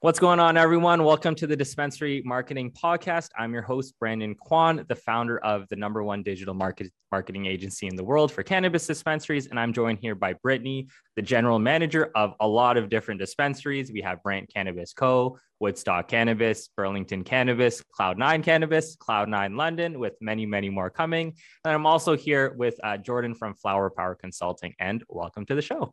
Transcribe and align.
What's 0.00 0.20
going 0.20 0.38
on, 0.38 0.56
everyone? 0.56 1.02
Welcome 1.02 1.34
to 1.34 1.46
the 1.48 1.56
Dispensary 1.56 2.22
Marketing 2.24 2.70
Podcast. 2.70 3.30
I'm 3.36 3.52
your 3.52 3.62
host, 3.62 3.94
Brandon 3.98 4.36
Kwan, 4.36 4.84
the 4.88 4.94
founder 4.94 5.40
of 5.40 5.66
the 5.70 5.74
number 5.74 6.04
one 6.04 6.22
digital 6.22 6.54
market, 6.54 6.92
marketing 7.10 7.46
agency 7.46 7.88
in 7.88 7.96
the 7.96 8.04
world 8.04 8.30
for 8.30 8.44
cannabis 8.44 8.86
dispensaries. 8.86 9.48
And 9.48 9.58
I'm 9.58 9.72
joined 9.72 9.98
here 10.00 10.14
by 10.14 10.34
Britney, 10.34 10.86
the 11.16 11.22
general 11.22 11.58
manager 11.58 12.12
of 12.14 12.34
a 12.38 12.46
lot 12.46 12.76
of 12.76 12.88
different 12.88 13.18
dispensaries. 13.18 13.90
We 13.90 14.00
have 14.02 14.22
Brant 14.22 14.48
Cannabis 14.54 14.92
Co., 14.92 15.36
Woodstock 15.58 16.06
Cannabis, 16.06 16.68
Burlington 16.76 17.24
Cannabis, 17.24 17.82
Cloud9 17.98 18.44
Cannabis, 18.44 18.96
Cloud9 18.98 19.56
London, 19.56 19.98
with 19.98 20.14
many, 20.20 20.46
many 20.46 20.70
more 20.70 20.90
coming. 20.90 21.34
And 21.64 21.74
I'm 21.74 21.86
also 21.86 22.16
here 22.16 22.54
with 22.56 22.78
uh, 22.84 22.98
Jordan 22.98 23.34
from 23.34 23.56
Flower 23.56 23.90
Power 23.90 24.14
Consulting. 24.14 24.76
And 24.78 25.02
welcome 25.08 25.44
to 25.46 25.56
the 25.56 25.62
show. 25.62 25.92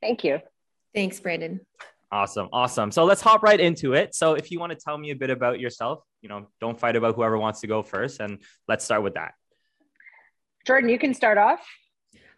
Thank 0.00 0.24
you. 0.24 0.40
Thanks, 0.94 1.20
Brandon. 1.20 1.60
Awesome. 2.12 2.50
Awesome. 2.52 2.90
So 2.90 3.04
let's 3.04 3.22
hop 3.22 3.42
right 3.42 3.58
into 3.58 3.94
it. 3.94 4.14
So 4.14 4.34
if 4.34 4.50
you 4.50 4.60
want 4.60 4.70
to 4.70 4.76
tell 4.76 4.98
me 4.98 5.12
a 5.12 5.16
bit 5.16 5.30
about 5.30 5.58
yourself, 5.58 6.04
you 6.20 6.28
know, 6.28 6.46
don't 6.60 6.78
fight 6.78 6.94
about 6.94 7.16
whoever 7.16 7.38
wants 7.38 7.60
to 7.62 7.66
go 7.66 7.82
first. 7.82 8.20
And 8.20 8.38
let's 8.68 8.84
start 8.84 9.02
with 9.02 9.14
that. 9.14 9.32
Jordan, 10.66 10.90
you 10.90 10.98
can 10.98 11.14
start 11.14 11.38
off. 11.38 11.66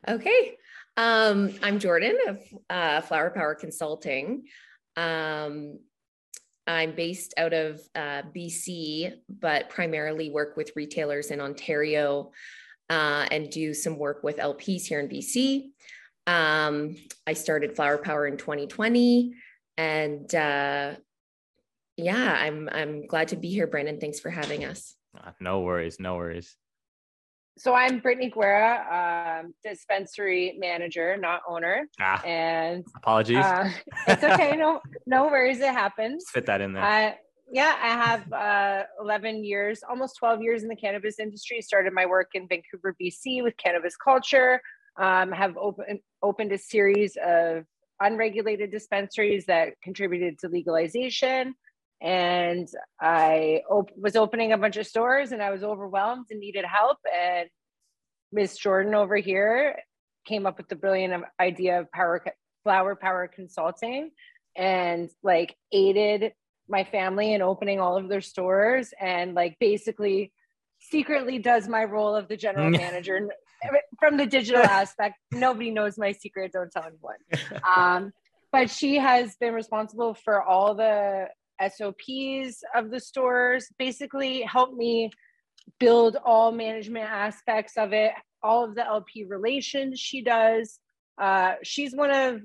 Okay. 0.06 0.56
Um, 0.96 1.54
I'm 1.60 1.80
Jordan 1.80 2.16
of 2.28 2.38
uh, 2.70 3.00
Flower 3.00 3.30
Power 3.30 3.56
Consulting. 3.56 4.44
Um, 4.96 5.80
I'm 6.68 6.94
based 6.94 7.34
out 7.36 7.52
of 7.52 7.80
uh, 7.96 8.22
BC, 8.34 9.12
but 9.28 9.70
primarily 9.70 10.30
work 10.30 10.56
with 10.56 10.70
retailers 10.76 11.32
in 11.32 11.40
Ontario 11.40 12.30
uh, 12.90 13.26
and 13.28 13.50
do 13.50 13.74
some 13.74 13.98
work 13.98 14.22
with 14.22 14.36
LPs 14.36 14.86
here 14.86 15.00
in 15.00 15.08
BC. 15.08 15.70
Um, 16.28 16.94
I 17.26 17.32
started 17.32 17.74
Flower 17.74 17.98
Power 17.98 18.28
in 18.28 18.36
2020 18.36 19.34
and 19.76 20.32
uh, 20.34 20.94
yeah, 21.96 22.32
I'm 22.40 22.68
I'm 22.72 23.06
glad 23.06 23.28
to 23.28 23.36
be 23.36 23.48
here, 23.48 23.66
Brandon. 23.66 23.98
Thanks 24.00 24.20
for 24.20 24.30
having 24.30 24.64
us. 24.64 24.96
Uh, 25.16 25.30
no 25.40 25.60
worries, 25.60 25.98
no 26.00 26.16
worries. 26.16 26.56
So 27.56 27.72
I'm 27.72 28.00
Britney 28.00 28.32
Guerra, 28.32 29.40
um, 29.44 29.54
dispensary 29.62 30.56
manager, 30.58 31.16
not 31.16 31.42
owner. 31.48 31.86
Ah, 32.00 32.20
and 32.24 32.84
apologies. 32.96 33.44
Uh, 33.44 33.70
it's 34.08 34.24
okay. 34.24 34.56
no, 34.56 34.80
no 35.06 35.26
worries. 35.26 35.60
It 35.60 35.72
happens. 35.72 36.24
Fit 36.32 36.46
that 36.46 36.60
in 36.60 36.72
there. 36.72 36.82
Uh, 36.82 37.12
yeah, 37.52 37.76
I 37.80 37.88
have 37.88 38.32
uh, 38.32 38.86
11 39.00 39.44
years, 39.44 39.82
almost 39.88 40.16
12 40.16 40.42
years 40.42 40.62
in 40.64 40.68
the 40.68 40.74
cannabis 40.74 41.20
industry. 41.20 41.60
Started 41.60 41.92
my 41.92 42.06
work 42.06 42.30
in 42.34 42.48
Vancouver, 42.48 42.96
BC, 43.00 43.44
with 43.44 43.56
cannabis 43.56 43.96
culture. 43.96 44.60
Um, 44.96 45.30
have 45.30 45.56
open, 45.56 46.00
opened 46.22 46.50
a 46.50 46.58
series 46.58 47.16
of 47.24 47.64
unregulated 48.00 48.70
dispensaries 48.70 49.46
that 49.46 49.80
contributed 49.82 50.38
to 50.40 50.48
legalization. 50.48 51.54
And 52.00 52.68
I 53.00 53.62
op- 53.70 53.96
was 53.96 54.16
opening 54.16 54.52
a 54.52 54.58
bunch 54.58 54.76
of 54.76 54.86
stores 54.86 55.32
and 55.32 55.42
I 55.42 55.50
was 55.50 55.64
overwhelmed 55.64 56.26
and 56.30 56.40
needed 56.40 56.64
help. 56.64 56.98
And 57.14 57.48
Miss 58.32 58.56
Jordan 58.58 58.94
over 58.94 59.16
here 59.16 59.78
came 60.26 60.46
up 60.46 60.58
with 60.58 60.68
the 60.68 60.76
brilliant 60.76 61.24
idea 61.40 61.80
of 61.80 61.90
power 61.92 62.22
flower 62.62 62.96
power 62.96 63.30
consulting 63.32 64.10
and 64.56 65.10
like 65.22 65.54
aided 65.72 66.32
my 66.68 66.84
family 66.84 67.34
in 67.34 67.42
opening 67.42 67.78
all 67.78 67.96
of 67.96 68.08
their 68.08 68.22
stores 68.22 68.94
and 68.98 69.34
like 69.34 69.56
basically 69.60 70.32
secretly 70.80 71.38
does 71.38 71.68
my 71.68 71.84
role 71.84 72.16
of 72.16 72.28
the 72.28 72.36
general 72.36 72.70
manager 72.82 73.28
from 73.98 74.16
the 74.16 74.26
digital 74.26 74.62
aspect, 74.80 75.16
nobody 75.32 75.70
knows 75.70 75.98
my 75.98 76.12
secret. 76.12 76.52
Don't 76.52 76.70
tell 76.70 76.84
anyone. 76.84 77.16
Um, 77.76 78.12
but 78.52 78.70
she 78.70 78.96
has 78.96 79.36
been 79.36 79.54
responsible 79.54 80.14
for 80.14 80.42
all 80.42 80.74
the 80.74 81.26
SOPs 81.60 82.62
of 82.74 82.90
the 82.90 83.00
stores, 83.00 83.66
basically 83.78 84.42
helped 84.42 84.76
me 84.76 85.10
build 85.78 86.16
all 86.24 86.52
management 86.52 87.08
aspects 87.08 87.74
of 87.76 87.92
it, 87.92 88.12
all 88.42 88.64
of 88.64 88.74
the 88.74 88.84
LP 88.84 89.24
relations 89.24 89.98
she 89.98 90.22
does. 90.22 90.78
Uh, 91.20 91.54
she's 91.62 91.94
one 91.94 92.10
of, 92.10 92.42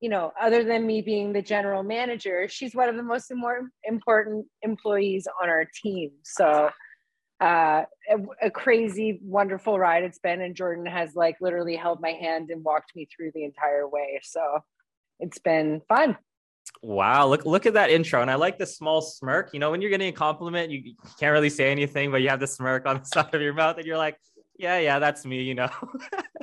you 0.00 0.08
know, 0.08 0.32
other 0.40 0.64
than 0.64 0.86
me 0.86 1.02
being 1.02 1.32
the 1.32 1.42
general 1.42 1.82
manager, 1.82 2.48
she's 2.48 2.74
one 2.74 2.88
of 2.88 2.96
the 2.96 3.02
most 3.02 3.30
more 3.34 3.70
important 3.84 4.46
employees 4.62 5.26
on 5.42 5.48
our 5.48 5.66
team. 5.82 6.10
So 6.22 6.70
uh, 7.40 7.82
a, 8.10 8.46
a, 8.46 8.50
crazy, 8.50 9.20
wonderful 9.22 9.78
ride 9.78 10.04
it's 10.04 10.18
been. 10.18 10.40
And 10.40 10.54
Jordan 10.54 10.86
has 10.86 11.14
like 11.14 11.36
literally 11.40 11.76
held 11.76 12.00
my 12.00 12.12
hand 12.12 12.50
and 12.50 12.64
walked 12.64 12.96
me 12.96 13.06
through 13.14 13.32
the 13.34 13.44
entire 13.44 13.86
way. 13.86 14.20
So 14.22 14.60
it's 15.20 15.38
been 15.38 15.82
fun. 15.88 16.16
Wow, 16.82 17.26
look 17.28 17.44
look 17.44 17.66
at 17.66 17.74
that 17.74 17.90
intro. 17.90 18.22
And 18.22 18.30
I 18.30 18.34
like 18.34 18.58
the 18.58 18.66
small 18.66 19.00
smirk. 19.00 19.50
You 19.52 19.60
know, 19.60 19.70
when 19.70 19.80
you're 19.80 19.90
getting 19.90 20.08
a 20.08 20.12
compliment, 20.12 20.70
you, 20.70 20.78
you 20.78 20.94
can't 21.18 21.32
really 21.32 21.50
say 21.50 21.70
anything, 21.70 22.10
but 22.10 22.22
you 22.22 22.28
have 22.28 22.40
the 22.40 22.46
smirk 22.46 22.86
on 22.86 22.98
the 22.98 23.04
side 23.04 23.34
of 23.34 23.40
your 23.40 23.54
mouth, 23.54 23.76
and 23.76 23.86
you're 23.86 23.98
like, 23.98 24.18
Yeah, 24.58 24.78
yeah, 24.78 24.98
that's 24.98 25.24
me, 25.24 25.42
you 25.42 25.54
know. 25.54 25.70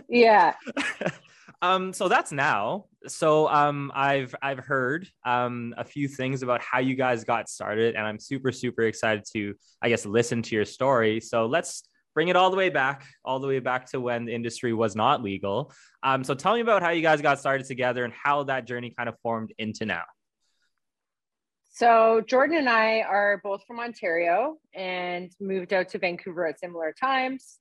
yeah. 0.09 0.53
Um, 1.63 1.93
so 1.93 2.09
that's 2.09 2.33
now. 2.33 2.87
So 3.07 3.47
um, 3.47 3.89
I've 3.95 4.35
I've 4.41 4.59
heard 4.59 5.07
um, 5.25 5.73
a 5.77 5.85
few 5.85 6.09
things 6.09 6.43
about 6.43 6.61
how 6.61 6.79
you 6.79 6.93
guys 6.93 7.23
got 7.23 7.47
started, 7.47 7.95
and 7.95 8.05
I'm 8.05 8.19
super 8.19 8.51
super 8.51 8.81
excited 8.81 9.23
to 9.31 9.55
I 9.81 9.87
guess 9.87 10.05
listen 10.05 10.41
to 10.41 10.55
your 10.55 10.65
story. 10.65 11.21
So 11.21 11.45
let's 11.45 11.83
bring 12.13 12.27
it 12.27 12.35
all 12.35 12.51
the 12.51 12.57
way 12.57 12.67
back, 12.67 13.05
all 13.23 13.39
the 13.39 13.47
way 13.47 13.59
back 13.59 13.89
to 13.91 14.01
when 14.01 14.25
the 14.25 14.35
industry 14.35 14.73
was 14.73 14.93
not 14.93 15.23
legal. 15.23 15.71
Um, 16.03 16.25
so 16.25 16.35
tell 16.35 16.53
me 16.53 16.59
about 16.59 16.83
how 16.83 16.89
you 16.89 17.01
guys 17.01 17.21
got 17.21 17.39
started 17.39 17.65
together 17.65 18.03
and 18.03 18.13
how 18.13 18.43
that 18.43 18.67
journey 18.67 18.93
kind 18.95 19.07
of 19.07 19.15
formed 19.23 19.53
into 19.57 19.85
now. 19.85 20.03
So 21.71 22.21
Jordan 22.27 22.57
and 22.57 22.69
I 22.69 23.03
are 23.03 23.39
both 23.41 23.63
from 23.65 23.79
Ontario 23.79 24.57
and 24.75 25.31
moved 25.39 25.71
out 25.71 25.87
to 25.89 25.97
Vancouver 25.97 26.45
at 26.45 26.59
similar 26.59 26.93
times. 26.93 27.57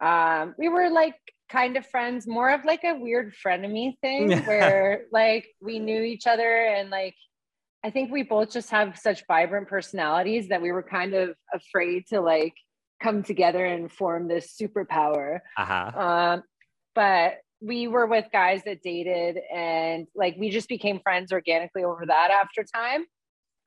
Um, 0.00 0.54
we 0.58 0.70
were 0.70 0.88
like 0.88 1.14
kind 1.52 1.76
of 1.76 1.86
friends, 1.86 2.26
more 2.26 2.50
of 2.50 2.64
like 2.64 2.82
a 2.82 2.94
weird 2.94 3.34
frenemy 3.44 3.98
thing 4.00 4.32
where 4.46 5.04
like 5.12 5.46
we 5.60 5.78
knew 5.78 6.02
each 6.02 6.26
other 6.26 6.64
and 6.64 6.90
like 6.90 7.14
I 7.84 7.90
think 7.90 8.10
we 8.10 8.22
both 8.22 8.52
just 8.52 8.70
have 8.70 8.96
such 8.98 9.24
vibrant 9.26 9.68
personalities 9.68 10.48
that 10.48 10.62
we 10.62 10.72
were 10.72 10.84
kind 10.84 11.14
of 11.14 11.34
afraid 11.52 12.06
to 12.08 12.20
like 12.20 12.54
come 13.02 13.22
together 13.24 13.64
and 13.66 13.90
form 13.90 14.28
this 14.28 14.54
superpower. 14.60 15.40
Uh-huh. 15.58 16.00
Um, 16.00 16.42
but 16.94 17.38
we 17.60 17.88
were 17.88 18.06
with 18.06 18.26
guys 18.32 18.62
that 18.66 18.82
dated 18.82 19.38
and 19.52 20.06
like 20.14 20.36
we 20.38 20.50
just 20.50 20.68
became 20.68 21.00
friends 21.00 21.32
organically 21.32 21.84
over 21.84 22.06
that 22.06 22.30
after 22.30 22.64
time. 22.64 23.04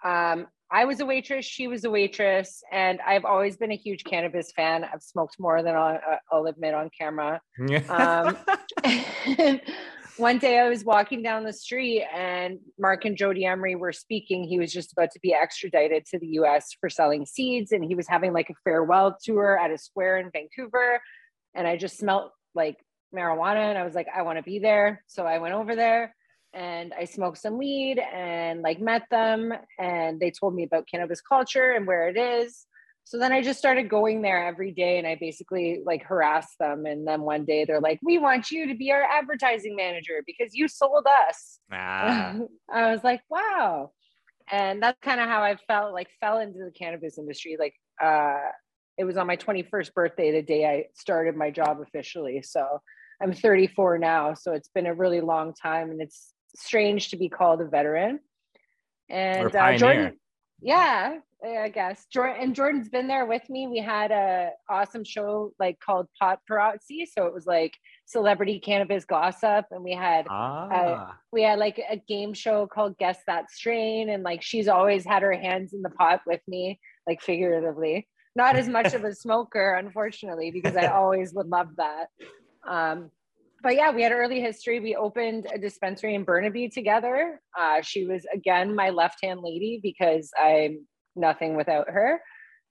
Um, 0.04 0.48
I 0.72 0.86
was 0.86 1.00
a 1.00 1.06
waitress, 1.06 1.46
she 1.46 1.68
was 1.68 1.84
a 1.84 1.92
waitress, 1.92 2.64
and 2.72 3.00
I've 3.06 3.26
always 3.26 3.56
been 3.58 3.72
a 3.72 3.76
huge 3.76 4.04
cannabis 4.04 4.52
fan. 4.56 4.84
I've 4.84 5.02
smoked 5.04 5.36
more 5.40 5.62
than 5.62 5.76
I'll, 5.76 5.96
uh, 5.96 6.18
I'll 6.32 6.46
admit 6.48 6.74
on 6.74 6.90
camera. 6.98 7.40
um, 7.90 8.38
one 10.18 10.40
day 10.40 10.60
I 10.60 10.70
was 10.70 10.84
walking 10.84 11.22
down 11.22 11.44
the 11.44 11.54
street 11.54 12.04
and 12.14 12.60
Marc 12.80 13.06
and 13.06 13.18
Jodie 13.18 13.46
Emery 13.46 13.76
were 13.76 13.94
speaking. 13.94 14.44
He 14.44 14.58
was 14.58 14.72
just 14.72 14.92
about 14.92 15.12
to 15.12 15.20
be 15.22 15.34
extradited 15.34 16.06
to 16.08 16.20
the 16.20 16.28
US 16.40 16.76
for 16.80 16.90
selling 16.90 17.26
seeds, 17.26 17.72
and 17.72 17.84
he 17.84 17.96
was 17.96 18.08
having 18.08 18.34
like 18.34 18.50
a 18.50 18.56
farewell 18.64 19.18
tour 19.22 19.60
at 19.60 19.72
a 19.72 19.78
square 19.78 20.18
in 20.18 20.32
Vancouver. 20.32 21.00
And 21.54 21.68
I 21.68 21.78
just 21.78 21.98
smelled 21.98 22.32
like 22.56 22.78
marijuana, 23.14 23.70
and 23.70 23.78
I 23.78 23.84
was 23.84 23.94
like, 23.94 24.08
I 24.14 24.24
want 24.24 24.40
to 24.40 24.44
be 24.44 24.60
there. 24.60 25.04
So 25.08 25.26
I 25.26 25.38
went 25.38 25.54
over 25.54 25.76
there 25.76 26.15
and 26.56 26.94
I 26.98 27.04
smoked 27.04 27.38
some 27.38 27.58
weed 27.58 28.00
and 28.00 28.62
like 28.62 28.80
met 28.80 29.04
them 29.12 29.54
and 29.78 30.20
they 30.20 30.32
told 30.32 30.56
me 30.56 30.64
about 30.64 30.88
cannabis 30.90 31.20
culture 31.20 31.72
and 31.72 31.86
where 31.86 32.08
it 32.08 32.18
is. 32.18 32.66
So 33.04 33.20
then 33.20 33.34
I 33.34 33.44
just 33.44 33.60
started 33.60 33.90
going 33.90 34.22
there 34.22 34.48
every 34.48 34.72
day 34.72 34.98
and 34.98 35.06
I 35.06 35.16
basically 35.20 35.82
like 35.86 36.04
harassed 36.04 36.58
them. 36.60 36.86
And 36.86 37.06
then 37.06 37.22
one 37.22 37.46
day 37.46 37.66
they're 37.66 37.82
like, 37.82 38.00
We 38.02 38.18
want 38.18 38.50
you 38.52 38.68
to 38.68 38.74
be 38.74 38.92
our 38.92 39.04
advertising 39.04 39.76
manager 39.76 40.24
because 40.26 40.56
you 40.56 40.68
sold 40.68 41.06
us. 41.28 41.60
Ah. 41.72 42.38
I 42.74 42.92
was 42.92 43.04
like, 43.04 43.22
Wow. 43.30 43.92
And 44.50 44.82
that's 44.82 44.98
kind 45.02 45.20
of 45.20 45.28
how 45.28 45.44
I 45.44 45.58
felt 45.68 45.94
like 45.94 46.08
fell 46.22 46.40
into 46.40 46.60
the 46.60 46.72
cannabis 46.72 47.18
industry. 47.18 47.58
Like 47.60 47.74
uh 48.02 48.50
it 48.98 49.04
was 49.04 49.18
on 49.18 49.28
my 49.28 49.36
21st 49.36 49.94
birthday, 49.94 50.32
the 50.32 50.42
day 50.42 50.66
I 50.66 50.86
started 50.96 51.36
my 51.36 51.52
job 51.52 51.82
officially. 51.82 52.42
So 52.44 52.82
I'm 53.22 53.34
34 53.34 53.98
now. 53.98 54.34
So 54.34 54.54
it's 54.54 54.70
been 54.70 54.86
a 54.86 54.94
really 54.94 55.20
long 55.20 55.54
time 55.54 55.92
and 55.92 56.02
it's 56.02 56.34
strange 56.56 57.10
to 57.10 57.18
be 57.18 57.30
called 57.30 57.62
a 57.62 57.66
veteran. 57.66 58.20
And 59.10 59.56
uh, 59.56 59.78
Jordan, 59.78 60.18
yeah, 60.62 61.18
I 61.44 61.70
guess 61.70 62.06
Jordan 62.12 62.38
and 62.42 62.56
Jordan's 62.56 62.90
been 62.90 63.08
there 63.08 63.26
with 63.26 63.48
me. 63.50 63.68
We 63.68 63.80
had 63.80 64.12
a 64.12 64.52
awesome 64.70 65.04
show 65.04 65.54
like 65.60 65.80
called 65.80 66.08
Paparazzi, 66.22 67.06
so 67.12 67.26
it 67.26 67.34
was 67.34 67.46
like 67.46 67.74
celebrity 68.06 68.60
cannabis 68.60 69.06
gossip, 69.06 69.66
and 69.72 69.84
we 69.84 69.94
had 69.94 70.26
ah. 70.30 70.68
uh, 70.70 71.12
we 71.32 71.44
had 71.44 71.60
like 71.60 71.80
a 71.90 71.98
game 71.98 72.34
show 72.34 72.68
called 72.68 72.98
Guess 72.98 73.20
That 73.28 73.52
Strain, 73.52 74.10
and 74.10 74.24
like 74.24 74.42
she's 74.42 74.68
always 74.68 75.06
had 75.06 75.22
her 75.22 75.34
hands 75.34 75.74
in 75.74 75.82
the 75.82 75.90
pot 75.90 76.22
with 76.26 76.42
me, 76.48 76.80
like 77.08 77.22
figuratively. 77.22 78.08
Not 78.36 78.56
as 78.56 78.68
much 78.68 78.94
of 78.94 79.04
a 79.04 79.14
smoker, 79.16 79.76
unfortunately, 79.76 80.52
because 80.52 80.76
I 80.76 80.88
always 80.88 81.34
would 81.34 81.48
love 81.48 81.70
that. 81.78 82.08
Um, 82.68 83.12
but 83.66 83.76
yeah, 83.76 83.90
we 83.90 84.04
had 84.04 84.12
early 84.12 84.40
history. 84.40 84.80
We 84.80 84.96
opened 84.96 85.48
a 85.52 85.58
dispensary 85.58 86.14
in 86.14 86.24
Burnaby 86.24 86.70
together. 86.70 87.42
Uh, 87.58 87.82
she 87.82 88.06
was 88.06 88.24
again 88.32 88.76
my 88.76 88.92
left 88.92 89.18
hand 89.24 89.40
lady 89.42 89.80
because 89.82 90.30
I'm 90.40 90.86
nothing 91.16 91.56
without 91.56 91.90
her. 91.90 92.22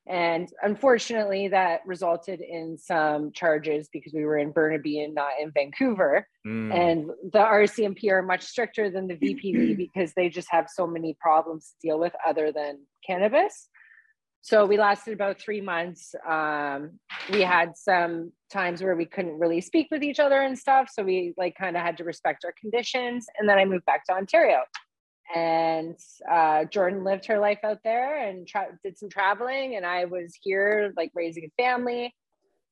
And 0.07 0.49
unfortunately, 0.63 1.49
that 1.49 1.81
resulted 1.85 2.41
in 2.41 2.79
some 2.79 3.33
charges 3.33 3.89
because 3.93 4.13
we 4.13 4.25
were 4.25 4.39
in 4.39 4.53
Burnaby 4.53 5.03
and 5.03 5.17
not 5.17 5.33
in 5.43 5.51
Vancouver. 5.51 6.29
Mm. 6.47 6.73
And 6.73 7.11
the 7.33 7.41
RCMP 7.41 8.13
are 8.13 8.23
much 8.23 8.43
stricter 8.43 8.89
than 8.89 9.09
the 9.09 9.17
VPD 9.17 9.77
because 9.77 10.13
they 10.15 10.29
just 10.29 10.49
have 10.53 10.69
so 10.73 10.87
many 10.87 11.17
problems 11.21 11.73
to 11.73 11.89
deal 11.89 11.99
with 11.99 12.13
other 12.25 12.53
than 12.53 12.79
cannabis. 13.05 13.69
So 14.45 14.67
we 14.67 14.77
lasted 14.77 15.15
about 15.15 15.41
three 15.41 15.63
months. 15.63 16.15
Um, 16.29 16.99
we 17.33 17.41
had 17.41 17.79
some 17.79 18.31
times 18.53 18.83
where 18.83 18.95
we 18.95 19.07
couldn't 19.07 19.39
really 19.39 19.63
speak 19.63 19.89
with 19.91 20.03
each 20.03 20.21
other 20.21 20.43
and 20.43 20.59
stuff. 20.59 20.91
So 20.93 21.03
we 21.03 21.33
like 21.39 21.55
kind 21.59 21.79
of 21.79 21.83
had 21.83 21.97
to 21.97 22.05
respect 22.05 22.45
our 22.45 22.53
conditions. 22.61 23.25
And 23.39 23.49
then 23.49 23.57
I 23.57 23.65
moved 23.65 23.87
back 23.87 24.05
to 24.05 24.13
Ontario 24.13 24.59
and 25.35 25.99
uh, 26.31 26.65
Jordan 26.67 27.05
lived 27.05 27.25
her 27.25 27.39
life 27.39 27.61
out 27.65 27.79
there 27.85 28.29
and 28.29 28.47
tra- 28.47 28.79
did 28.85 28.99
some 28.99 29.09
traveling, 29.09 29.77
and 29.77 29.87
I 29.87 30.05
was 30.05 30.37
here 30.43 30.93
like 30.95 31.11
raising 31.15 31.45
a 31.45 31.63
family. 31.63 32.15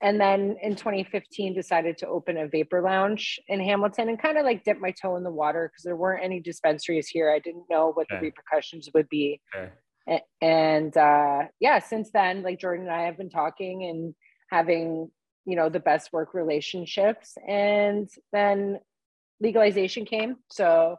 And 0.03 0.21
then 0.21 0.57
in 0.61 0.77
2015, 0.77 1.55
decided 1.55 1.97
to 1.99 2.09
open 2.09 2.37
a 2.37 2.49
vapor 2.49 2.83
lounge 2.83 3.41
in 3.49 3.61
Hamilton 3.61 4.11
and 4.11 4.21
kind 4.21 4.37
of 4.37 4.45
like 4.45 4.63
dip 4.63 4.79
my 4.79 4.91
toe 4.91 5.17
in 5.17 5.23
the 5.23 5.31
water 5.31 5.71
because 5.73 5.85
there 5.85 5.97
weren't 5.97 6.23
any 6.23 6.39
dispensaries 6.39 7.09
here. 7.09 7.31
I 7.31 7.39
didn't 7.39 7.65
know 7.71 7.93
what 7.93 8.09
okay. 8.11 8.17
the 8.17 8.27
repercussions 8.27 8.91
would 8.95 9.09
be. 9.09 9.41
Okay. 9.57 9.73
And 10.41 10.97
uh, 10.97 11.45
yeah, 11.61 11.79
since 11.79 12.11
then, 12.13 12.43
like 12.43 12.59
Jordan 12.59 12.87
and 12.87 12.95
I 12.95 13.03
have 13.03 13.17
been 13.17 13.31
talking 13.31 13.85
and 13.85 14.15
having, 14.51 15.11
you 15.45 15.57
know, 15.57 15.69
the 15.69 15.81
best 15.81 16.13
work 16.13 16.35
relationships. 16.35 17.37
And 17.47 18.09
then 18.33 18.81
legalization 19.41 20.05
came. 20.05 20.37
So 20.51 20.99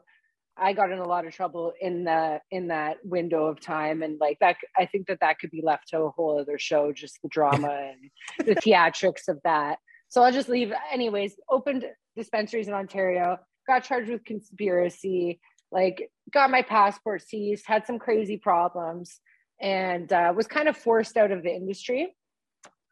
I 0.55 0.73
got 0.73 0.91
in 0.91 1.00
a 1.00 1.07
lot 1.07 1.25
of 1.25 1.33
trouble 1.33 1.73
in 1.81 2.03
the 2.03 2.39
in 2.51 2.67
that 2.67 2.97
window 3.03 3.47
of 3.47 3.59
time, 3.59 4.03
and 4.03 4.19
like 4.19 4.38
that, 4.39 4.57
I 4.77 4.85
think 4.85 5.07
that 5.07 5.19
that 5.21 5.39
could 5.39 5.49
be 5.49 5.63
left 5.63 5.88
to 5.89 6.01
a 6.01 6.11
whole 6.11 6.39
other 6.39 6.59
show, 6.59 6.91
just 6.94 7.19
the 7.23 7.29
drama 7.29 7.69
and 8.38 8.47
the 8.47 8.56
theatrics 8.56 9.27
of 9.27 9.39
that. 9.44 9.79
So 10.09 10.21
I'll 10.21 10.31
just 10.31 10.49
leave. 10.49 10.71
Anyways, 10.91 11.35
opened 11.49 11.85
dispensaries 12.15 12.67
in 12.67 12.75
Ontario, 12.75 13.39
got 13.65 13.83
charged 13.83 14.11
with 14.11 14.23
conspiracy, 14.25 15.39
like 15.73 16.09
got 16.31 16.51
my 16.51 16.61
passport 16.61 17.21
seized, 17.27 17.65
had 17.65 17.85
some 17.85 17.99
crazy 17.99 18.37
problems, 18.37 19.19
and 19.59 20.11
uh, 20.13 20.31
was 20.35 20.47
kind 20.47 20.69
of 20.69 20.77
forced 20.77 21.17
out 21.17 21.31
of 21.31 21.43
the 21.43 21.53
industry. 21.53 22.15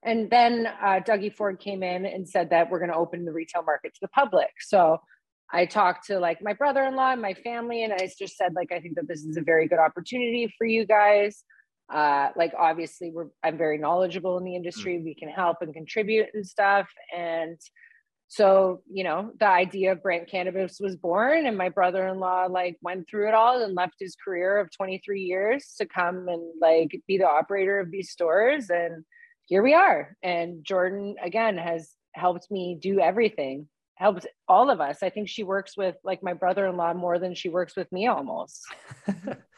And 0.04 0.30
then 0.32 0.68
uh, 0.68 1.00
Dougie 1.08 1.34
Ford 1.34 1.60
came 1.60 1.84
in 1.84 2.08
and 2.08 2.28
said 2.28 2.50
that 2.50 2.72
we're 2.72 2.80
going 2.80 2.92
to 2.92 2.98
open 2.98 3.24
the 3.24 3.32
retail 3.32 3.62
market 3.64 3.94
to 3.94 4.00
the 4.02 4.08
public. 4.08 4.50
So 4.60 4.98
I 5.54 5.66
talked 5.66 6.08
to 6.08 6.20
like 6.20 6.42
my 6.42 6.54
brother-in-law 6.54 7.12
and 7.12 7.22
my 7.22 7.36
family, 7.36 7.84
and 7.84 7.94
I 7.94 8.10
just 8.18 8.36
said 8.36 8.54
like 8.56 8.72
I 8.72 8.80
think 8.80 8.96
that 8.96 9.08
this 9.08 9.24
is 9.24 9.38
a 9.38 9.42
very 9.42 9.68
good 9.68 9.80
opportunity 9.80 10.52
for 10.58 10.66
you 10.66 10.86
guys. 10.86 11.44
Uh, 11.94 12.30
like 12.38 12.54
obviously 12.58 13.12
we're 13.12 13.28
I'm 13.44 13.58
very 13.58 13.78
knowledgeable 13.78 14.38
in 14.38 14.44
the 14.44 14.56
industry. 14.56 14.98
Mm. 14.98 15.04
We 15.04 15.16
can 15.16 15.30
help 15.30 15.58
and 15.62 15.74
contribute 15.74 16.28
and 16.34 16.48
stuff. 16.48 16.90
And 17.16 17.60
so 18.32 18.82
you 18.90 19.04
know 19.04 19.34
the 19.42 19.48
idea 19.48 19.92
of 19.92 20.02
Brant 20.02 20.30
Cannabis 20.30 20.80
was 20.80 20.96
born, 20.96 21.46
and 21.46 21.58
my 21.58 21.68
brother-in-law 21.68 22.46
like 22.46 22.78
went 22.82 23.10
through 23.10 23.28
it 23.28 23.34
all 23.34 23.62
and 23.62 23.76
left 23.76 23.96
his 24.00 24.16
career 24.16 24.58
of 24.58 24.72
23 24.72 25.20
years 25.20 25.76
to 25.80 25.86
come 25.86 26.30
and 26.30 26.42
like 26.62 26.98
be 27.10 27.18
the 27.18 27.28
operator 27.28 27.82
of 27.82 27.92
these 27.92 28.10
stores. 28.10 28.70
And 28.70 29.04
here 29.48 29.62
we 29.62 29.74
are. 29.74 30.16
And 30.24 30.64
Jordan 30.64 31.16
again 31.22 31.58
has 31.58 31.92
helped 32.14 32.50
me 32.50 32.78
do 32.82 33.02
everything 33.02 33.68
helps 33.96 34.26
all 34.48 34.70
of 34.70 34.80
us. 34.80 35.04
I 35.04 35.10
think 35.10 35.28
she 35.28 35.44
works 35.44 35.76
with 35.76 35.96
like 36.04 36.24
my 36.24 36.34
brother-in-law 36.34 36.94
more 36.94 37.20
than 37.20 37.36
she 37.36 37.50
works 37.50 37.76
with 37.76 37.92
me 37.92 38.08
almost. 38.08 38.62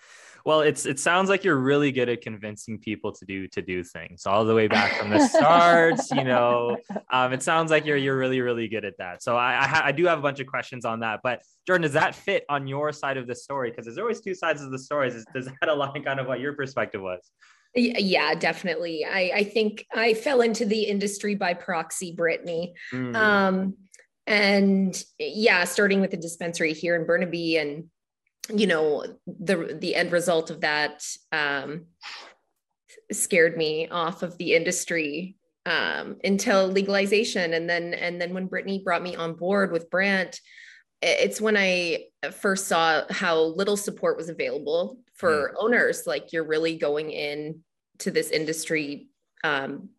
well, 0.46 0.60
it's 0.60 0.86
it 0.86 1.00
sounds 1.00 1.30
like 1.30 1.46
you're 1.46 1.58
really 1.58 1.92
good 1.92 2.10
at 2.10 2.22
convincing 2.22 2.78
people 2.78 3.14
to 3.14 3.26
do 3.26 3.48
to 3.50 3.62
do 3.62 3.84
things 3.84 4.26
all 4.26 4.44
the 4.44 4.54
way 4.54 4.68
back 4.68 5.00
from 5.00 5.10
the 5.10 5.26
start. 5.28 6.00
you 6.14 6.26
know, 6.26 6.78
um, 7.12 7.32
it 7.32 7.42
sounds 7.42 7.72
like 7.72 7.86
you're 7.86 7.98
you're 7.98 8.18
really 8.18 8.42
really 8.42 8.68
good 8.68 8.84
at 8.84 8.98
that. 8.98 9.24
So 9.24 9.38
I 9.38 9.64
I, 9.64 9.68
ha- 9.68 9.84
I 9.86 9.92
do 9.94 10.06
have 10.06 10.20
a 10.20 10.22
bunch 10.22 10.42
of 10.42 10.48
questions 10.48 10.84
on 10.84 11.00
that. 11.00 11.22
But 11.24 11.42
Jordan, 11.66 11.84
does 11.84 11.94
that 11.94 12.14
fit 12.14 12.44
on 12.50 12.68
your 12.68 12.92
side 12.92 13.16
of 13.16 13.26
the 13.26 13.36
story? 13.36 13.70
Because 13.70 13.86
there's 13.86 13.98
always 13.98 14.20
two 14.20 14.36
sides 14.36 14.62
of 14.62 14.72
the 14.72 14.80
stories. 14.80 15.26
Does 15.34 15.46
that 15.46 15.68
align 15.70 16.04
kind 16.04 16.20
of 16.20 16.28
what 16.28 16.42
your 16.42 16.54
perspective 16.54 17.02
was? 17.02 17.22
Yeah, 17.76 18.36
definitely. 18.36 19.04
I, 19.04 19.32
I 19.34 19.44
think 19.46 19.88
I 19.92 20.14
fell 20.14 20.42
into 20.42 20.64
the 20.64 20.84
industry 20.84 21.34
by 21.34 21.56
proxy, 21.56 22.16
Britney. 22.16 22.74
Mm. 22.94 23.16
Um, 23.16 23.74
and 24.26 25.04
yeah 25.20 25.66
starting 25.66 26.00
with 26.00 26.12
the 26.12 26.18
dispensary 26.18 26.72
here 26.72 26.96
in 26.96 27.06
burnaby 27.06 27.58
and 27.58 27.90
you 28.50 28.68
know 28.68 29.06
the 29.26 29.78
the 29.80 29.96
end 29.96 30.12
result 30.12 30.50
of 30.50 30.62
that 30.62 31.04
um, 31.32 31.86
scared 33.12 33.58
me 33.58 33.88
off 33.90 34.24
of 34.24 34.38
the 34.38 34.54
industry 34.54 35.36
um, 35.66 36.18
until 36.24 36.68
legalization 36.68 37.54
and 37.54 37.70
then 37.70 37.94
and 37.94 38.20
then 38.20 38.34
when 38.34 38.50
britney 38.50 38.84
brought 38.84 39.04
me 39.04 39.16
on 39.16 39.34
board 39.34 39.72
with 39.72 39.90
brant 39.90 40.40
it's 41.02 41.40
when 41.40 41.58
i 41.58 42.04
first 42.32 42.68
saw 42.68 43.04
how 43.10 43.40
little 43.40 43.78
support 43.78 44.18
was 44.18 44.30
available 44.30 44.98
for 45.14 45.50
mm. 45.50 45.64
owners 45.64 46.04
like 46.06 46.34
you're 46.34 46.48
really 46.48 46.78
going 46.78 47.12
in 47.12 47.60
to 48.00 48.12
this 48.12 48.30
industry 48.30 49.08
um, 49.44 49.90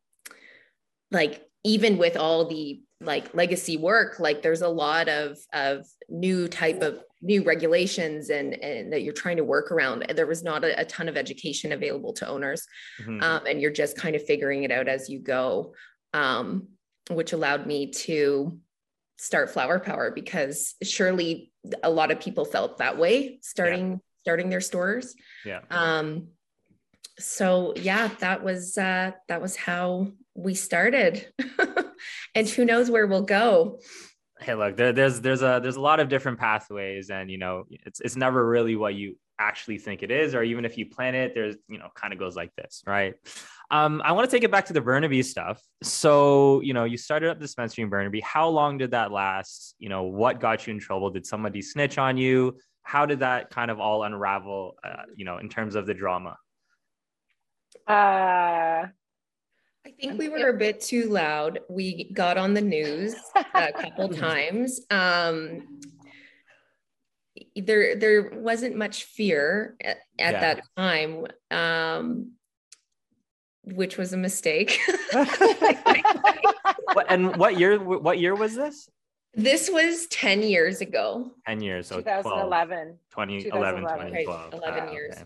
like 1.11 1.43
even 1.65 1.97
with 1.99 2.17
all 2.17 2.47
the 2.47 2.83
like 3.01 3.35
legacy 3.35 3.77
work 3.77 4.19
like 4.19 4.43
there's 4.43 4.63
a 4.63 4.69
lot 4.69 5.09
of 5.09 5.37
of 5.53 5.87
new 6.09 6.49
type 6.49 6.81
of 6.81 7.03
new 7.25 7.43
regulations 7.43 8.29
and 8.29 8.55
and 8.63 8.93
that 8.93 9.03
you're 9.03 9.15
trying 9.15 9.39
to 9.39 9.45
work 9.45 9.73
around 9.73 10.05
there 10.15 10.27
was 10.27 10.45
not 10.45 10.63
a, 10.63 10.79
a 10.79 10.85
ton 10.85 11.09
of 11.09 11.17
education 11.17 11.73
available 11.73 12.13
to 12.13 12.29
owners 12.29 12.67
mm-hmm. 13.01 13.23
um, 13.23 13.47
and 13.47 13.61
you're 13.61 13.73
just 13.73 13.97
kind 13.97 14.15
of 14.15 14.25
figuring 14.25 14.63
it 14.63 14.71
out 14.71 14.87
as 14.87 15.09
you 15.09 15.19
go 15.19 15.73
um, 16.13 16.69
which 17.11 17.33
allowed 17.33 17.67
me 17.67 17.91
to 17.91 18.59
start 19.17 19.51
flower 19.51 19.81
power 19.81 20.11
because 20.11 20.75
surely 20.83 21.51
a 21.83 21.91
lot 21.91 22.11
of 22.11 22.21
people 22.21 22.45
felt 22.45 22.79
that 22.79 22.99
way 22.99 23.39
starting 23.43 23.93
yeah. 23.93 23.97
starting 24.23 24.51
their 24.51 24.61
stores 24.61 25.15
yeah 25.45 25.61
um 25.71 26.29
so 27.19 27.73
yeah 27.77 28.11
that 28.21 28.43
was 28.43 28.77
uh 28.77 29.13
that 29.29 29.41
was 29.41 29.57
how 29.57 30.09
we 30.35 30.55
started 30.55 31.33
and 32.35 32.49
who 32.49 32.65
knows 32.65 32.91
where 32.91 33.07
we'll 33.07 33.23
go 33.23 33.79
hey 34.45 34.55
look 34.55 34.77
there, 34.77 34.93
there's 34.93 35.21
there's 35.21 35.43
a 35.43 35.59
there's 35.63 35.77
a 35.77 35.81
lot 35.81 36.01
of 36.01 36.09
different 36.09 36.39
pathways 36.39 37.11
and 37.11 37.31
you 37.31 37.39
know 37.39 37.65
it's 37.71 38.01
it's 38.01 38.17
never 38.17 38.47
really 38.47 38.77
what 38.77 38.95
you 38.95 39.17
actually 39.39 39.79
think 39.79 40.03
it 40.03 40.11
is 40.11 40.35
or 40.35 40.43
even 40.43 40.65
if 40.65 40.77
you 40.79 40.87
plan 40.87 41.15
it 41.15 41.35
there's 41.35 41.57
you 41.69 41.79
know 41.79 41.89
kind 41.95 42.13
of 42.13 42.19
goes 42.19 42.37
like 42.37 42.55
this 42.55 42.83
right? 42.87 43.15
Um 43.71 44.03
i 44.05 44.13
want 44.13 44.29
to 44.29 44.37
take 44.37 44.45
it 44.45 44.51
back 44.51 44.67
to 44.67 44.73
the 44.73 44.81
burnaby 44.81 45.23
stuff. 45.23 45.63
So 45.83 46.61
you 46.61 46.75
know 46.75 46.85
you 46.85 46.99
started 46.99 47.31
up 47.31 47.39
the 47.39 47.45
dispensary 47.45 47.83
in 47.83 47.91
burnaby. 47.91 48.21
How 48.21 48.49
long 48.49 48.79
did 48.79 48.91
that 48.91 49.11
last? 49.11 49.75
You 49.79 49.89
know 49.89 50.05
what 50.05 50.41
got 50.41 50.67
you 50.67 50.75
in 50.75 50.79
trouble? 50.79 51.11
Did 51.11 51.27
somebody 51.27 51.63
snitch 51.63 51.97
on 51.97 52.17
you? 52.19 52.59
How 52.83 53.07
did 53.07 53.21
that 53.21 53.51
kind 53.51 53.71
of 53.71 53.81
all 53.81 54.05
unravel 54.05 54.77
uh, 54.85 55.05
you 55.17 55.25
know 55.25 55.39
in 55.39 55.49
terms 55.49 55.75
of 55.75 55.87
the 55.87 55.95
drama? 55.95 56.37
Uh 57.87 58.87
I 59.87 59.91
think 59.91 60.19
we 60.19 60.29
were 60.31 60.49
a 60.49 60.57
bit 60.57 60.81
too 60.81 61.11
loud. 61.11 61.61
We 61.69 62.11
got 62.13 62.39
on 62.39 62.55
the 62.55 62.63
news 62.63 63.15
a 63.55 63.73
couple 63.79 64.09
times. 64.09 64.81
Um, 64.91 65.81
there, 67.55 67.95
there 67.97 68.31
wasn't 68.33 68.77
much 68.77 69.05
fear 69.05 69.77
at, 69.83 69.99
at 70.19 70.33
yeah. 70.33 70.41
that 70.41 70.63
time, 70.77 71.27
um, 71.51 72.33
which 73.63 73.99
was 73.99 74.15
a 74.15 74.17
mistake. 74.17 74.81
and 77.09 77.37
what 77.37 77.59
year? 77.59 77.79
What 77.79 78.19
year 78.19 78.35
was 78.35 78.55
this? 78.55 78.89
This 79.35 79.69
was 79.71 80.07
10 80.07 80.43
years 80.45 80.81
ago. 80.81 81.33
10 81.47 81.61
years. 81.61 81.89
So 81.89 81.97
2011. 81.97 82.99
2011, 83.11 83.83
2012. 83.83 84.55
11 84.55 84.83
ah, 84.89 84.93
years. 84.93 85.15
Okay. 85.17 85.25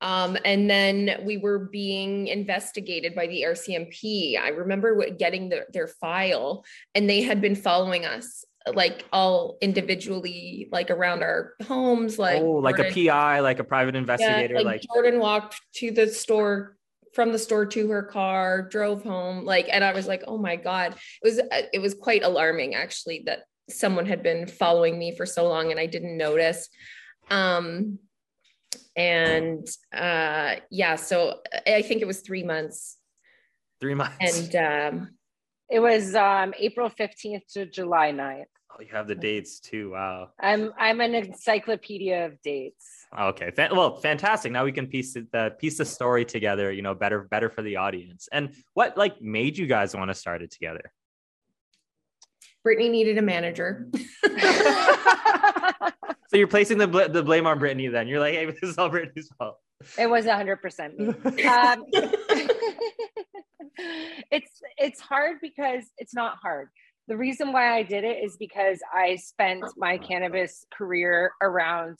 Um, 0.00 0.36
and 0.44 0.68
then 0.68 1.22
we 1.24 1.38
were 1.38 1.58
being 1.58 2.26
investigated 2.26 3.14
by 3.14 3.26
the 3.26 3.42
RCMP. 3.42 4.38
I 4.38 4.48
remember 4.48 5.08
getting 5.10 5.48
the, 5.48 5.66
their 5.72 5.86
file, 5.86 6.64
and 6.94 7.08
they 7.08 7.22
had 7.22 7.40
been 7.40 7.54
following 7.54 8.04
us 8.04 8.44
like 8.72 9.04
all 9.12 9.58
individually, 9.60 10.68
like 10.72 10.90
around 10.90 11.22
our 11.22 11.52
homes, 11.66 12.18
like 12.18 12.42
oh, 12.42 12.52
like 12.52 12.76
Jordan, 12.76 12.92
a 12.98 13.06
PI, 13.08 13.40
like 13.40 13.58
a 13.58 13.64
private 13.64 13.94
investigator. 13.94 14.54
Yeah, 14.54 14.60
like, 14.60 14.66
like 14.66 14.82
Jordan 14.94 15.18
walked 15.20 15.60
to 15.76 15.90
the 15.90 16.08
store 16.08 16.76
from 17.12 17.30
the 17.30 17.38
store 17.38 17.66
to 17.66 17.88
her 17.90 18.02
car, 18.02 18.62
drove 18.62 19.04
home, 19.04 19.44
like, 19.44 19.68
and 19.70 19.84
I 19.84 19.92
was 19.92 20.06
like, 20.06 20.24
oh 20.26 20.38
my 20.38 20.56
god, 20.56 20.96
it 21.22 21.26
was 21.26 21.40
it 21.72 21.80
was 21.80 21.94
quite 21.94 22.22
alarming 22.22 22.74
actually 22.74 23.22
that 23.26 23.44
someone 23.68 24.06
had 24.06 24.22
been 24.22 24.46
following 24.46 24.98
me 24.98 25.16
for 25.16 25.26
so 25.26 25.48
long 25.48 25.70
and 25.70 25.80
I 25.80 25.86
didn't 25.86 26.16
notice. 26.16 26.68
Um, 27.30 27.98
and 28.96 29.68
uh 29.96 30.56
yeah 30.70 30.96
so 30.96 31.40
i 31.66 31.82
think 31.82 32.02
it 32.02 32.06
was 32.06 32.20
three 32.20 32.42
months 32.42 32.98
three 33.80 33.94
months 33.94 34.16
and 34.20 34.56
um 34.56 35.10
it 35.70 35.80
was 35.80 36.14
um 36.14 36.54
april 36.58 36.90
15th 36.90 37.46
to 37.52 37.66
july 37.66 38.12
9th 38.12 38.44
Oh, 38.76 38.82
you 38.82 38.88
have 38.90 39.06
the 39.06 39.14
dates 39.14 39.60
too. 39.60 39.90
Wow. 39.90 40.30
I'm 40.40 40.72
I'm 40.76 41.00
an 41.00 41.14
encyclopedia 41.14 42.26
of 42.26 42.42
dates. 42.42 43.06
Okay. 43.16 43.52
well, 43.56 44.00
fantastic. 44.00 44.50
Now 44.50 44.64
we 44.64 44.72
can 44.72 44.88
piece 44.88 45.14
the 45.14 45.54
piece 45.58 45.78
the 45.78 45.84
story 45.84 46.24
together. 46.24 46.72
You 46.72 46.82
know, 46.82 46.92
better 46.94 47.22
better 47.22 47.48
for 47.48 47.62
the 47.62 47.76
audience. 47.76 48.28
And 48.32 48.52
what 48.72 48.96
like 48.96 49.22
made 49.22 49.56
you 49.56 49.68
guys 49.68 49.94
want 49.94 50.10
to 50.10 50.14
start 50.14 50.42
it 50.42 50.50
together? 50.50 50.92
Britney 52.66 52.90
needed 52.90 53.18
a 53.18 53.22
manager. 53.22 53.88
so 56.28 56.36
you're 56.36 56.46
placing 56.46 56.78
the 56.78 56.88
bl- 56.88 57.08
the 57.10 57.22
blame 57.22 57.46
on 57.46 57.58
Britney. 57.60 57.90
Then 57.90 58.08
you're 58.08 58.20
like, 58.20 58.34
hey, 58.34 58.46
this 58.60 58.70
is 58.70 58.78
all 58.78 58.90
Britney's 58.90 59.30
fault. 59.38 59.58
It 59.98 60.08
was 60.08 60.24
100 60.26 60.56
percent 60.56 60.98
me. 60.98 61.08
Um, 61.44 61.84
it's 64.30 64.62
it's 64.78 65.00
hard 65.00 65.38
because 65.42 65.84
it's 65.98 66.14
not 66.14 66.38
hard 66.40 66.68
the 67.06 67.16
reason 67.16 67.52
why 67.52 67.74
I 67.74 67.82
did 67.82 68.04
it 68.04 68.24
is 68.24 68.36
because 68.36 68.80
I 68.92 69.16
spent 69.16 69.64
my 69.76 69.98
cannabis 69.98 70.64
career 70.76 71.32
around 71.42 71.98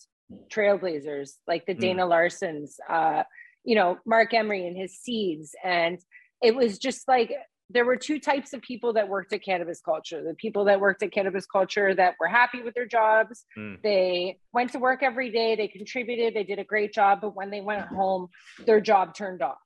trailblazers 0.50 1.33
like 1.47 1.66
the 1.66 1.75
mm. 1.75 1.80
Dana 1.80 2.06
Larsens, 2.06 2.76
uh, 2.88 3.25
you 3.64 3.75
know, 3.75 3.99
Marc 4.06 4.33
Emery 4.33 4.66
and 4.66 4.76
his 4.76 4.99
seeds. 4.99 5.54
And 5.62 5.99
it 6.42 6.54
was 6.54 6.78
just 6.78 7.06
like 7.06 7.33
there 7.75 7.85
were 7.85 7.97
two 7.97 8.19
types 8.19 8.52
of 8.52 8.62
people 8.62 8.93
that 8.95 9.09
worked 9.09 9.33
at 9.33 9.45
cannabis 9.45 9.81
culture 9.81 10.23
the 10.23 10.35
people 10.35 10.64
that 10.64 10.81
worked 10.81 11.02
at 11.02 11.12
cannabis 11.12 11.45
culture 11.47 11.95
that 11.95 12.14
were 12.19 12.28
happy 12.28 12.62
with 12.62 12.75
their 12.75 12.87
jobs 12.87 13.45
mm. 13.59 13.81
they 13.83 14.38
went 14.52 14.73
to 14.73 14.78
work 14.78 15.02
every 15.02 15.31
day 15.31 15.54
they 15.54 15.69
contributed 15.69 16.35
they 16.35 16.45
did 16.45 16.59
a 16.59 16.64
great 16.64 16.93
job 16.93 17.21
but 17.21 17.37
when 17.37 17.50
they 17.50 17.61
went 17.61 17.87
home 17.87 18.28
their 18.66 18.81
job 18.81 19.14
turned 19.14 19.43
off 19.43 19.59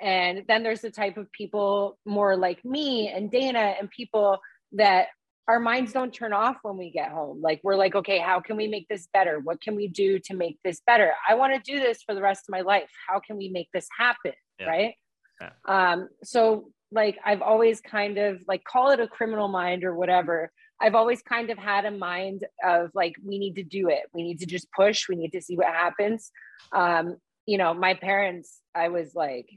and 0.00 0.44
then 0.46 0.62
there's 0.62 0.80
the 0.80 0.90
type 0.90 1.16
of 1.16 1.30
people 1.32 1.98
more 2.06 2.36
like 2.36 2.64
me 2.64 3.08
and 3.08 3.30
dana 3.30 3.74
and 3.80 3.90
people 3.90 4.38
that 4.72 5.08
our 5.50 5.58
minds 5.58 5.92
don't 5.92 6.14
turn 6.14 6.32
off 6.32 6.58
when 6.62 6.76
we 6.76 6.92
get 6.92 7.10
home. 7.10 7.40
Like 7.42 7.60
we're 7.64 7.74
like, 7.74 7.96
okay, 7.96 8.18
how 8.18 8.38
can 8.38 8.56
we 8.56 8.68
make 8.68 8.86
this 8.88 9.08
better? 9.12 9.40
What 9.40 9.60
can 9.60 9.74
we 9.74 9.88
do 9.88 10.20
to 10.26 10.34
make 10.34 10.58
this 10.62 10.80
better? 10.86 11.12
I 11.28 11.34
want 11.34 11.52
to 11.52 11.72
do 11.72 11.80
this 11.80 12.02
for 12.04 12.14
the 12.14 12.22
rest 12.22 12.44
of 12.48 12.52
my 12.52 12.60
life. 12.60 12.88
How 13.08 13.18
can 13.18 13.36
we 13.36 13.48
make 13.48 13.66
this 13.74 13.88
happen? 13.98 14.32
Yeah. 14.60 14.66
Right. 14.66 14.94
Yeah. 15.40 15.50
Um, 15.66 16.08
so 16.22 16.70
like 16.92 17.18
I've 17.24 17.42
always 17.42 17.80
kind 17.80 18.18
of 18.18 18.42
like 18.48 18.64
call 18.64 18.90
it 18.90 19.00
a 19.00 19.08
criminal 19.08 19.48
mind 19.48 19.84
or 19.84 19.94
whatever. 19.94 20.50
I've 20.80 20.94
always 20.94 21.22
kind 21.22 21.50
of 21.50 21.58
had 21.58 21.84
a 21.84 21.90
mind 21.90 22.44
of 22.64 22.90
like 22.94 23.14
we 23.24 23.38
need 23.38 23.56
to 23.56 23.62
do 23.62 23.88
it. 23.88 24.02
We 24.12 24.22
need 24.22 24.40
to 24.40 24.46
just 24.46 24.70
push. 24.72 25.08
We 25.08 25.16
need 25.16 25.32
to 25.32 25.42
see 25.42 25.56
what 25.56 25.66
happens. 25.66 26.30
Um, 26.72 27.16
you 27.46 27.58
know, 27.58 27.74
my 27.74 27.94
parents, 27.94 28.60
I 28.74 28.88
was 28.88 29.14
like, 29.14 29.48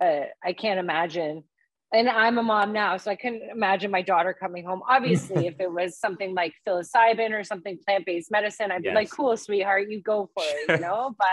uh, 0.00 0.26
I 0.44 0.52
can't 0.52 0.78
imagine 0.78 1.44
and 1.92 2.08
I'm 2.08 2.38
a 2.38 2.42
mom 2.42 2.72
now, 2.72 2.96
so 2.96 3.10
I 3.10 3.16
couldn't 3.16 3.42
imagine 3.50 3.90
my 3.90 4.02
daughter 4.02 4.32
coming 4.32 4.64
home. 4.64 4.82
Obviously, 4.88 5.46
if 5.48 5.58
it 5.58 5.72
was 5.72 5.98
something 5.98 6.34
like 6.34 6.54
psilocybin 6.66 7.32
or 7.32 7.42
something 7.42 7.78
plant-based 7.84 8.30
medicine, 8.30 8.70
I'd 8.70 8.84
yes. 8.84 8.92
be 8.92 8.94
like, 8.94 9.10
"Cool, 9.10 9.36
sweetheart, 9.36 9.90
you 9.90 10.00
go 10.00 10.30
for 10.34 10.44
it," 10.46 10.76
you 10.76 10.80
know. 10.80 11.14
but 11.18 11.26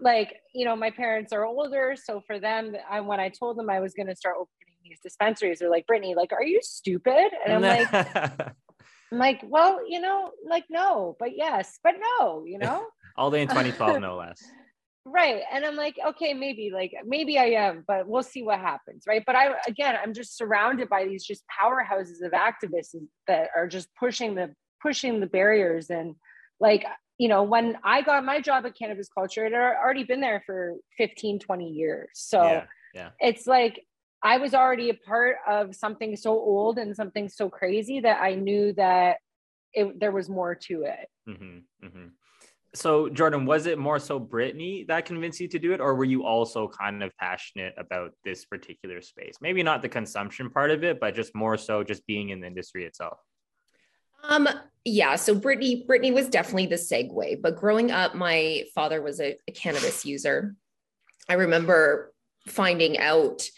like, 0.00 0.34
you 0.54 0.64
know, 0.64 0.76
my 0.76 0.90
parents 0.90 1.32
are 1.32 1.44
older, 1.44 1.94
so 2.02 2.22
for 2.26 2.38
them, 2.38 2.74
I, 2.88 3.00
when 3.00 3.20
I 3.20 3.28
told 3.28 3.58
them 3.58 3.70
I 3.70 3.80
was 3.80 3.94
going 3.94 4.08
to 4.08 4.16
start 4.16 4.36
opening 4.36 4.76
these 4.84 5.00
dispensaries, 5.02 5.58
they're 5.58 5.70
like, 5.70 5.86
"Britney, 5.86 6.14
like, 6.14 6.32
are 6.32 6.44
you 6.44 6.60
stupid?" 6.62 7.30
And 7.44 7.54
I'm 7.54 7.62
like, 7.62 7.92
"I'm 9.12 9.18
like, 9.18 9.42
well, 9.44 9.80
you 9.88 10.00
know, 10.00 10.30
like, 10.48 10.64
no, 10.70 11.16
but 11.18 11.36
yes, 11.36 11.78
but 11.82 11.94
no, 12.18 12.44
you 12.46 12.58
know." 12.58 12.86
All 13.16 13.30
day 13.30 13.42
in 13.42 13.48
2012, 13.48 14.00
no 14.00 14.16
less 14.16 14.42
right 15.06 15.42
and 15.52 15.64
i'm 15.64 15.76
like 15.76 15.96
okay 16.04 16.34
maybe 16.34 16.70
like 16.74 16.92
maybe 17.06 17.38
i 17.38 17.44
am 17.44 17.84
but 17.86 18.08
we'll 18.08 18.24
see 18.24 18.42
what 18.42 18.58
happens 18.58 19.04
right 19.06 19.22
but 19.24 19.36
i 19.36 19.54
again 19.68 19.94
i'm 20.02 20.12
just 20.12 20.36
surrounded 20.36 20.88
by 20.88 21.04
these 21.04 21.24
just 21.24 21.44
powerhouses 21.46 22.26
of 22.26 22.32
activists 22.32 22.96
that 23.28 23.48
are 23.54 23.68
just 23.68 23.88
pushing 23.94 24.34
the 24.34 24.52
pushing 24.82 25.20
the 25.20 25.26
barriers 25.26 25.90
and 25.90 26.16
like 26.58 26.84
you 27.18 27.28
know 27.28 27.42
when 27.42 27.76
i 27.82 28.02
got 28.02 28.24
my 28.24 28.40
job 28.40 28.66
at 28.66 28.76
cannabis 28.76 29.08
culture 29.08 29.46
it 29.46 29.52
had 29.52 29.60
already 29.60 30.04
been 30.04 30.20
there 30.20 30.42
for 30.44 30.74
15 30.98 31.38
20 31.38 31.68
years. 31.68 32.08
So 32.14 32.42
yeah, 32.42 32.64
yeah. 32.94 33.08
it's 33.20 33.46
like 33.46 33.84
i 34.22 34.38
was 34.38 34.54
already 34.54 34.90
a 34.90 34.94
part 34.94 35.36
of 35.48 35.74
something 35.74 36.16
so 36.16 36.32
old 36.32 36.78
and 36.78 36.94
something 36.94 37.28
so 37.28 37.48
crazy 37.48 38.00
that 38.00 38.20
i 38.20 38.34
knew 38.34 38.72
that 38.74 39.18
it, 39.72 40.00
there 40.00 40.12
was 40.12 40.30
more 40.30 40.54
to 40.54 40.84
it. 40.84 41.06
Mm-hmm, 41.28 41.86
mm-hmm. 41.86 42.06
So 42.74 43.08
jordan 43.08 43.46
was 43.46 43.66
it 43.66 43.78
more 43.78 43.98
so 43.98 44.20
britney 44.20 44.86
that 44.88 45.06
convinced 45.06 45.40
you 45.40 45.48
to 45.48 45.58
do 45.58 45.72
it 45.72 45.80
or 45.80 45.94
were 45.94 46.04
you 46.04 46.24
also 46.24 46.68
kind 46.68 47.02
of 47.02 47.16
passionate 47.18 47.74
about 47.78 48.12
this 48.24 48.44
particular 48.44 49.00
space? 49.00 49.36
Maybe 49.40 49.62
not 49.62 49.80
the 49.82 49.88
consumption 49.88 50.50
part 50.50 50.70
of 50.70 50.84
it 50.84 51.00
but 51.00 51.14
just 51.14 51.34
more 51.34 51.56
so 51.56 51.82
just 51.82 52.06
being 52.06 52.30
in 52.30 52.40
the 52.40 52.46
industry 52.46 52.84
itself 52.84 53.18
um 54.24 54.48
yeah 54.84 55.16
so 55.16 55.34
britney 55.38 55.86
britney 55.86 56.12
was 56.12 56.28
definitely 56.28 56.66
the 56.66 56.76
segue 56.76 57.40
but 57.42 57.56
growing 57.56 57.90
up 57.90 58.14
my 58.14 58.64
father 58.74 59.02
was 59.02 59.20
a, 59.20 59.36
a 59.48 59.52
cannabis 59.52 60.04
user 60.04 60.54
i 61.28 61.34
remember 61.34 62.12
finding 62.46 62.98
out 62.98 63.48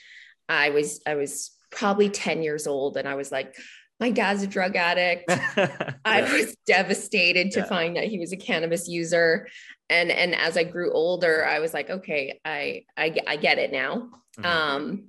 i 0.49 0.71
was 0.71 1.01
i 1.07 1.15
was 1.15 1.51
probably 1.71 2.09
10 2.09 2.43
years 2.43 2.67
old 2.67 2.97
and 2.97 3.07
i 3.07 3.15
was 3.15 3.31
like 3.31 3.55
my 4.01 4.11
dad's 4.11 4.43
a 4.43 4.47
drug 4.47 4.77
addict. 4.77 5.25
yeah. 5.57 5.95
I 6.05 6.23
was 6.23 6.57
devastated 6.67 7.51
to 7.53 7.61
yeah. 7.61 7.67
find 7.67 7.97
that 7.97 8.05
he 8.05 8.19
was 8.19 8.33
a 8.33 8.37
cannabis 8.37 8.89
user. 8.89 9.49
And 9.91 10.11
and 10.11 10.35
as 10.35 10.57
I 10.57 10.65
grew 10.65 10.93
older, 10.93 11.47
I 11.47 11.61
was 11.61 11.75
like, 11.75 11.91
okay, 11.91 12.41
I 12.45 12.85
I, 12.97 13.17
I 13.27 13.37
get 13.37 13.59
it 13.59 13.73
now. 13.73 14.11
Mm-hmm. 14.39 14.45
Um, 14.47 15.09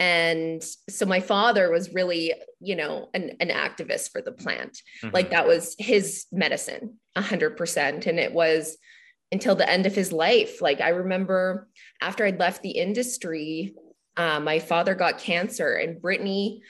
and 0.00 0.62
so 0.90 1.06
my 1.06 1.20
father 1.20 1.70
was 1.70 1.94
really, 1.94 2.34
you 2.60 2.74
know, 2.74 3.10
an, 3.14 3.36
an 3.40 3.48
activist 3.48 4.10
for 4.10 4.20
the 4.20 4.32
plant. 4.32 4.80
Mm-hmm. 5.02 5.14
Like 5.14 5.30
that 5.30 5.46
was 5.46 5.76
his 5.78 6.26
medicine, 6.32 6.98
a 7.14 7.22
hundred 7.22 7.56
percent. 7.56 8.06
And 8.06 8.18
it 8.18 8.32
was 8.32 8.76
until 9.30 9.54
the 9.54 9.68
end 9.68 9.86
of 9.86 9.94
his 9.94 10.12
life. 10.12 10.60
Like 10.60 10.80
I 10.80 10.90
remember 10.90 11.68
after 12.00 12.24
I'd 12.24 12.40
left 12.40 12.62
the 12.62 12.70
industry, 12.70 13.74
uh, 14.16 14.40
my 14.40 14.58
father 14.58 14.94
got 14.94 15.18
cancer 15.18 15.74
and 15.74 16.00
Brittany 16.00 16.62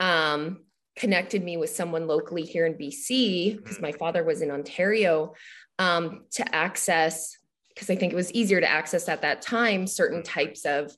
um, 0.00 0.64
connected 0.96 1.44
me 1.44 1.56
with 1.56 1.70
someone 1.70 2.06
locally 2.06 2.42
here 2.42 2.66
in 2.66 2.74
BC 2.74 3.58
because 3.58 3.78
mm. 3.78 3.82
my 3.82 3.92
father 3.92 4.24
was 4.24 4.42
in 4.42 4.50
Ontario 4.50 5.34
um, 5.78 6.24
to 6.32 6.54
access 6.54 7.36
because 7.74 7.88
I 7.88 7.96
think 7.96 8.12
it 8.12 8.16
was 8.16 8.32
easier 8.32 8.60
to 8.60 8.70
access 8.70 9.08
at 9.08 9.22
that 9.22 9.40
time 9.40 9.86
certain 9.86 10.22
types 10.22 10.66
of 10.66 10.94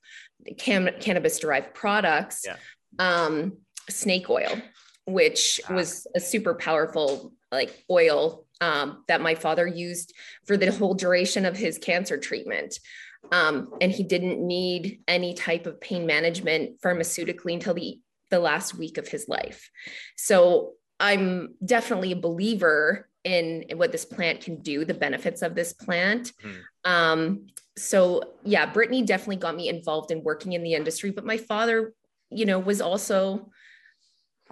cannabis 0.59 1.39
derived 1.39 1.75
products, 1.75 2.45
yeah. 2.47 2.57
um, 2.99 3.59
snake 3.89 4.29
oil, 4.31 4.61
which 5.07 5.61
ah. 5.69 5.75
was 5.75 6.07
a 6.15 6.21
super 6.21 6.55
powerful 6.55 7.33
like 7.51 7.85
oil 7.91 8.47
um, 8.61 9.05
that 9.09 9.21
my 9.21 9.35
father 9.35 9.67
used 9.67 10.15
for 10.47 10.57
the 10.57 10.73
whole 10.73 10.95
duration 10.95 11.45
of 11.45 11.57
his 11.57 11.79
cancer 11.79 12.17
treatment. 12.17 12.79
Um, 13.31 13.75
and 13.81 13.93
he 13.93 14.03
didn't 14.03 14.45
need 14.45 15.01
any 15.07 15.35
type 15.35 15.67
of 15.67 15.81
pain 15.81 16.07
management 16.07 16.81
pharmaceutically 16.81 17.55
until 17.55 17.75
the 17.75 18.01
the 18.31 18.41
last 18.41 18.75
week 18.75 18.97
of 18.97 19.07
his 19.07 19.29
life. 19.29 19.71
So 20.17 20.73
I'm 20.99 21.55
definitely 21.65 22.13
a 22.13 22.17
believer 22.17 23.09
in, 23.25 23.63
in 23.69 23.79
what 23.79 23.93
this 23.93 24.05
plant 24.05 24.41
can 24.41 24.61
do, 24.61 24.85
the 24.85 24.95
benefits 24.95 25.43
of 25.43 25.55
this 25.55 25.73
plant. 25.73 26.33
Mm. 26.43 26.91
Um, 26.91 27.47
so 27.77 28.23
yeah, 28.45 28.71
Britney 28.71 29.05
definitely 29.05 29.37
got 29.37 29.57
me 29.57 29.69
involved 29.69 30.11
in 30.11 30.23
working 30.23 30.53
in 30.53 30.63
the 30.63 30.75
industry, 30.75 31.11
but 31.11 31.25
my 31.25 31.37
father, 31.37 31.95
you 32.31 32.47
know, 32.47 32.59
was 32.59 32.81
also, 32.81 33.51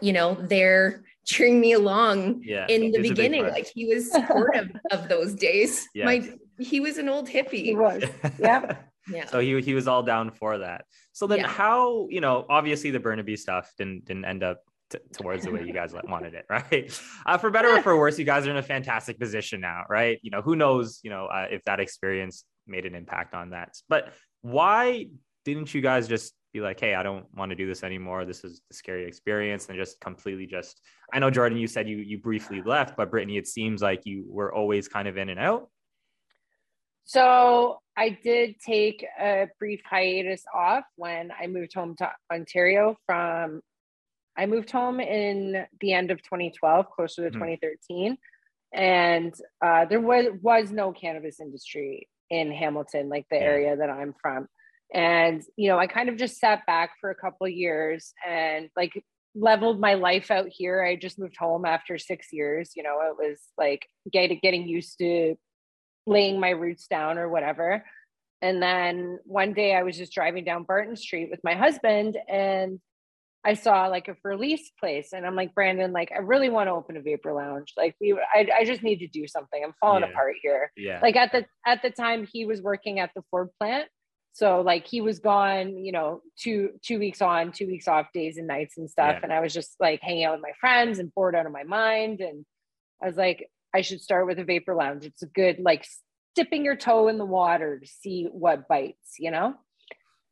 you 0.00 0.12
know, 0.12 0.34
there 0.34 1.04
cheering 1.24 1.60
me 1.60 1.72
along 1.72 2.42
yeah, 2.44 2.66
in 2.68 2.90
the 2.92 3.00
beginning. 3.00 3.46
Like 3.46 3.66
he 3.74 3.86
was 3.86 4.10
supportive 4.10 4.70
of 4.90 5.08
those 5.08 5.34
days. 5.34 5.86
Yes. 5.94 6.06
My 6.06 6.32
he 6.58 6.80
was 6.80 6.98
an 6.98 7.08
old 7.08 7.28
hippie. 7.28 7.64
He 7.64 7.74
was. 7.74 8.04
Yeah. 8.38 8.76
yeah. 9.10 9.26
So 9.26 9.40
he 9.40 9.60
he 9.60 9.74
was 9.74 9.88
all 9.88 10.02
down 10.02 10.30
for 10.30 10.58
that. 10.58 10.84
So 11.12 11.26
then, 11.26 11.40
yeah. 11.40 11.48
how 11.48 12.06
you 12.10 12.20
know? 12.20 12.46
Obviously, 12.48 12.90
the 12.90 13.00
Burnaby 13.00 13.36
stuff 13.36 13.70
didn't 13.78 14.04
didn't 14.04 14.24
end 14.24 14.42
up 14.42 14.60
t- 14.90 14.98
towards 15.12 15.44
the 15.44 15.52
way 15.52 15.64
you 15.64 15.72
guys 15.72 15.94
wanted 16.04 16.34
it, 16.34 16.46
right? 16.48 17.00
Uh, 17.26 17.38
for 17.38 17.50
better 17.50 17.68
or 17.68 17.82
for 17.82 17.96
worse, 17.96 18.18
you 18.18 18.24
guys 18.24 18.46
are 18.46 18.50
in 18.50 18.56
a 18.56 18.62
fantastic 18.62 19.18
position 19.18 19.60
now, 19.60 19.84
right? 19.88 20.18
You 20.22 20.30
know, 20.30 20.42
who 20.42 20.56
knows? 20.56 21.00
You 21.02 21.10
know, 21.10 21.26
uh, 21.26 21.46
if 21.50 21.62
that 21.64 21.80
experience 21.80 22.44
made 22.66 22.86
an 22.86 22.94
impact 22.94 23.34
on 23.34 23.50
that. 23.50 23.76
But 23.88 24.12
why 24.42 25.06
didn't 25.44 25.74
you 25.74 25.80
guys 25.80 26.08
just 26.08 26.34
be 26.52 26.60
like, 26.60 26.80
hey, 26.80 26.94
I 26.94 27.02
don't 27.02 27.26
want 27.34 27.50
to 27.50 27.56
do 27.56 27.66
this 27.66 27.84
anymore. 27.84 28.24
This 28.24 28.44
is 28.44 28.60
a 28.70 28.74
scary 28.74 29.06
experience, 29.06 29.68
and 29.68 29.78
just 29.78 30.00
completely 30.00 30.46
just. 30.46 30.80
I 31.12 31.18
know 31.18 31.30
Jordan, 31.30 31.58
you 31.58 31.66
said 31.66 31.88
you 31.88 31.98
you 31.98 32.18
briefly 32.18 32.62
left, 32.62 32.96
but 32.96 33.10
Britney, 33.10 33.38
it 33.38 33.46
seems 33.46 33.82
like 33.82 34.02
you 34.04 34.24
were 34.28 34.52
always 34.52 34.88
kind 34.88 35.06
of 35.06 35.16
in 35.16 35.28
and 35.28 35.38
out. 35.38 35.68
So 37.04 37.80
I 37.96 38.10
did 38.22 38.56
take 38.64 39.04
a 39.18 39.48
brief 39.58 39.80
hiatus 39.88 40.44
off 40.54 40.84
when 40.96 41.30
I 41.38 41.46
moved 41.46 41.74
home 41.74 41.96
to 41.96 42.10
Ontario 42.32 42.96
from 43.06 43.60
I 44.36 44.46
moved 44.46 44.70
home 44.70 45.00
in 45.00 45.66
the 45.80 45.92
end 45.92 46.10
of 46.10 46.22
2012, 46.22 46.90
closer 46.90 47.22
to 47.22 47.30
mm-hmm. 47.30 47.56
2013. 47.56 48.16
And 48.72 49.34
uh, 49.64 49.84
there 49.86 50.00
was 50.00 50.26
was 50.42 50.70
no 50.70 50.92
cannabis 50.92 51.40
industry 51.40 52.08
in 52.30 52.52
Hamilton, 52.52 53.08
like 53.08 53.26
the 53.30 53.36
yeah. 53.36 53.42
area 53.42 53.76
that 53.76 53.90
I'm 53.90 54.14
from. 54.20 54.48
And 54.92 55.42
you 55.56 55.68
know, 55.68 55.78
I 55.78 55.86
kind 55.86 56.08
of 56.08 56.16
just 56.16 56.38
sat 56.38 56.66
back 56.66 56.92
for 57.00 57.10
a 57.10 57.14
couple 57.14 57.48
years 57.48 58.12
and 58.26 58.68
like 58.76 59.02
leveled 59.34 59.80
my 59.80 59.94
life 59.94 60.30
out 60.30 60.48
here. 60.48 60.82
I 60.82 60.96
just 60.96 61.18
moved 61.18 61.36
home 61.36 61.64
after 61.64 61.98
six 61.98 62.28
years. 62.32 62.72
You 62.74 62.82
know, 62.82 62.98
it 63.02 63.16
was 63.16 63.40
like 63.56 63.86
getting 64.12 64.40
getting 64.42 64.66
used 64.66 64.98
to 64.98 65.36
laying 66.06 66.40
my 66.40 66.50
roots 66.50 66.86
down 66.86 67.18
or 67.18 67.28
whatever. 67.28 67.84
And 68.42 68.62
then 68.62 69.18
one 69.24 69.52
day 69.52 69.74
I 69.74 69.82
was 69.82 69.96
just 69.96 70.12
driving 70.12 70.44
down 70.44 70.64
Barton 70.64 70.96
Street 70.96 71.28
with 71.30 71.40
my 71.44 71.54
husband 71.54 72.16
and 72.28 72.80
I 73.44 73.54
saw 73.54 73.86
like 73.86 74.08
a 74.08 74.16
release 74.22 74.70
place 74.78 75.12
and 75.14 75.24
I'm 75.26 75.34
like, 75.34 75.54
Brandon, 75.54 75.92
like 75.92 76.12
I 76.14 76.18
really 76.18 76.50
want 76.50 76.66
to 76.68 76.72
open 76.72 76.96
a 76.96 77.00
vapor 77.00 77.32
lounge. 77.32 77.72
Like 77.76 77.96
we 78.00 78.12
I, 78.34 78.46
I 78.60 78.64
just 78.64 78.82
need 78.82 78.98
to 78.98 79.06
do 79.08 79.26
something. 79.26 79.62
I'm 79.64 79.72
falling 79.80 80.02
Yeah. 80.02 80.10
apart 80.10 80.34
here. 80.42 80.72
Yeah. 80.76 81.00
Like 81.02 81.16
at 81.16 81.32
the 81.32 81.46
at 81.66 81.80
the 81.82 81.90
time 81.90 82.26
he 82.30 82.44
was 82.44 82.60
working 82.60 82.98
at 83.00 83.10
the 83.14 83.22
Ford 83.30 83.48
plant. 83.58 83.88
So 84.32 84.60
like 84.60 84.86
he 84.86 85.00
was 85.00 85.18
gone, 85.20 85.76
you 85.78 85.90
know, 85.92 86.20
two 86.38 86.72
two 86.82 86.98
weeks 86.98 87.22
on, 87.22 87.52
two 87.52 87.66
weeks 87.66 87.88
off 87.88 88.08
days 88.12 88.36
and 88.36 88.46
nights 88.46 88.76
and 88.76 88.90
stuff. 88.90 89.14
Yeah. 89.16 89.20
And 89.22 89.32
I 89.32 89.40
was 89.40 89.54
just 89.54 89.74
like 89.80 90.00
hanging 90.02 90.24
out 90.24 90.34
with 90.34 90.42
my 90.42 90.52
friends 90.60 90.98
and 90.98 91.12
bored 91.14 91.34
out 91.34 91.46
of 91.46 91.52
my 91.52 91.64
mind. 91.64 92.20
And 92.20 92.44
I 93.02 93.06
was 93.06 93.16
like, 93.16 93.48
I 93.74 93.80
should 93.80 94.02
start 94.02 94.26
with 94.26 94.38
a 94.38 94.44
vapor 94.44 94.74
lounge. 94.74 95.06
It's 95.06 95.22
a 95.22 95.26
good 95.26 95.58
like 95.60 95.86
dipping 96.34 96.64
your 96.64 96.76
toe 96.76 97.08
in 97.08 97.16
the 97.18 97.24
water 97.24 97.78
to 97.80 97.86
see 97.86 98.28
what 98.30 98.68
bites, 98.68 99.14
you 99.18 99.30
know? 99.30 99.54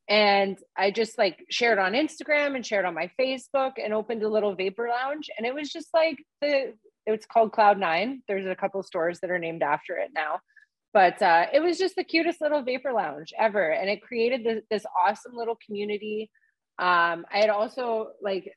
And 0.08 0.58
I 0.76 0.90
just 0.90 1.18
like 1.18 1.44
shared 1.50 1.78
on 1.78 1.92
Instagram 1.92 2.56
and 2.56 2.64
shared 2.64 2.86
on 2.86 2.94
my 2.94 3.10
Facebook 3.20 3.72
and 3.82 3.92
opened 3.92 4.22
a 4.22 4.28
little 4.28 4.54
vapor 4.54 4.88
lounge. 4.88 5.28
And 5.36 5.46
it 5.46 5.54
was 5.54 5.70
just 5.70 5.88
like 5.92 6.18
the 6.40 6.74
it's 7.06 7.26
called 7.26 7.52
Cloud 7.52 7.78
Nine. 7.78 8.22
There's 8.28 8.46
a 8.46 8.54
couple 8.54 8.82
stores 8.82 9.20
that 9.20 9.30
are 9.30 9.38
named 9.38 9.62
after 9.62 9.96
it 9.96 10.10
now. 10.14 10.40
But 10.92 11.20
uh, 11.22 11.46
it 11.52 11.60
was 11.60 11.78
just 11.78 11.96
the 11.96 12.04
cutest 12.04 12.40
little 12.40 12.62
vapor 12.62 12.92
lounge 12.92 13.32
ever. 13.38 13.70
And 13.70 13.88
it 13.90 14.02
created 14.02 14.44
this, 14.44 14.62
this 14.70 14.84
awesome 15.06 15.32
little 15.34 15.56
community. 15.64 16.30
Um, 16.78 17.24
I 17.32 17.38
had 17.38 17.50
also 17.50 18.08
like 18.22 18.52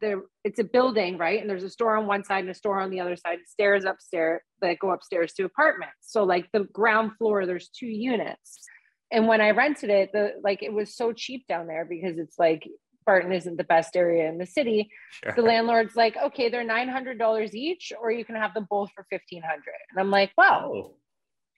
there 0.00 0.22
it's 0.44 0.58
a 0.58 0.64
building, 0.64 1.18
right? 1.18 1.40
And 1.40 1.50
there's 1.50 1.64
a 1.64 1.70
store 1.70 1.96
on 1.96 2.06
one 2.06 2.24
side 2.24 2.40
and 2.40 2.50
a 2.50 2.54
store 2.54 2.80
on 2.80 2.90
the 2.90 3.00
other 3.00 3.16
side, 3.16 3.38
stairs 3.46 3.84
upstairs 3.84 4.40
that 4.60 4.78
go 4.78 4.90
upstairs 4.90 5.32
to 5.34 5.44
apartments. 5.44 5.96
So 6.00 6.24
like 6.24 6.48
the 6.52 6.64
ground 6.72 7.12
floor, 7.18 7.46
there's 7.46 7.68
two 7.68 7.86
units. 7.86 8.64
And 9.10 9.26
when 9.26 9.40
I 9.40 9.50
rented 9.50 9.90
it, 9.90 10.12
the 10.12 10.34
like 10.42 10.62
it 10.62 10.72
was 10.72 10.94
so 10.94 11.12
cheap 11.12 11.46
down 11.46 11.66
there 11.66 11.84
because 11.84 12.18
it's 12.18 12.38
like 12.38 12.68
Barton 13.06 13.32
isn't 13.32 13.56
the 13.56 13.64
best 13.64 13.96
area 13.96 14.28
in 14.28 14.36
the 14.36 14.44
city. 14.46 14.90
Sure. 15.24 15.32
The 15.34 15.42
landlord's 15.42 15.96
like, 15.96 16.16
okay, 16.16 16.48
they're 16.50 16.64
nine 16.64 16.88
hundred 16.88 17.18
dollars 17.18 17.54
each, 17.54 17.92
or 18.00 18.10
you 18.10 18.24
can 18.24 18.36
have 18.36 18.52
them 18.54 18.66
both 18.68 18.90
for 18.94 19.06
fifteen 19.08 19.42
hundred. 19.42 19.74
And 19.90 19.98
I'm 19.98 20.10
like, 20.10 20.32
wow. 20.36 20.70
Oh, 20.74 20.94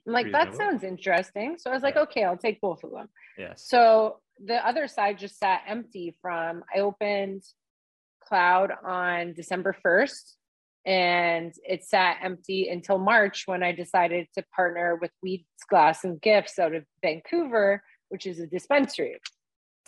I'm 0.07 0.13
like, 0.13 0.31
that 0.33 0.55
sounds 0.55 0.85
interesting. 0.85 1.57
So 1.59 1.71
I 1.71 1.75
was 1.75 1.83
like, 1.83 1.97
Yeah. 1.97 2.03
okay, 2.03 2.25
I'll 2.25 2.37
take 2.37 2.61
both 2.61 2.85
of 2.85 2.91
them. 2.93 3.09
yes. 3.37 3.65
So 3.67 4.21
the 4.45 4.65
other 4.67 4.87
side 4.89 5.19
just 5.19 5.39
sat 5.39 5.63
empty 5.67 6.17
from 6.23 6.63
I 6.75 6.81
opened 6.81 7.43
Cloud 8.25 8.71
on 8.85 9.33
December 9.35 9.77
1st 9.85 10.35
and 10.87 11.53
it 11.65 11.85
sat 11.85 12.19
empty 12.23 12.69
until 12.69 12.99
March 12.99 13.45
when 13.47 13.63
I 13.63 13.73
decided 13.73 14.27
to 14.37 14.45
partner 14.55 14.97
with 15.01 15.11
Weeds 15.23 15.45
Glass 15.69 16.05
and 16.05 16.21
Gifts 16.21 16.59
out 16.59 16.75
of 16.75 16.85
Vancouver, 17.03 17.83
which 18.09 18.27
is 18.27 18.39
a 18.41 18.47
dispensary. 18.47 19.19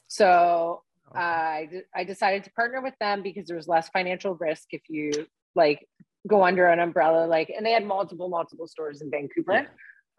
So 0.09 0.83
Okay. 1.11 1.19
I 1.21 1.69
I 1.95 2.05
decided 2.05 2.45
to 2.45 2.53
partner 2.53 2.81
with 2.81 2.95
them 3.01 3.23
because 3.23 3.47
there 3.47 3.57
was 3.57 3.67
less 3.69 3.89
financial 3.89 4.35
risk 4.37 4.69
if 4.71 4.83
you 4.89 5.11
like 5.55 5.87
go 6.29 6.45
under 6.45 6.69
an 6.69 6.79
umbrella 6.79 7.27
like 7.27 7.51
and 7.55 7.67
they 7.67 7.73
had 7.73 7.85
multiple 7.85 8.29
multiple 8.29 8.69
stores 8.69 9.03
in 9.03 9.11
Vancouver 9.11 9.53
Yeah. 9.53 9.67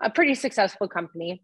a 0.01 0.09
pretty 0.09 0.35
successful 0.35 0.87
company. 0.89 1.41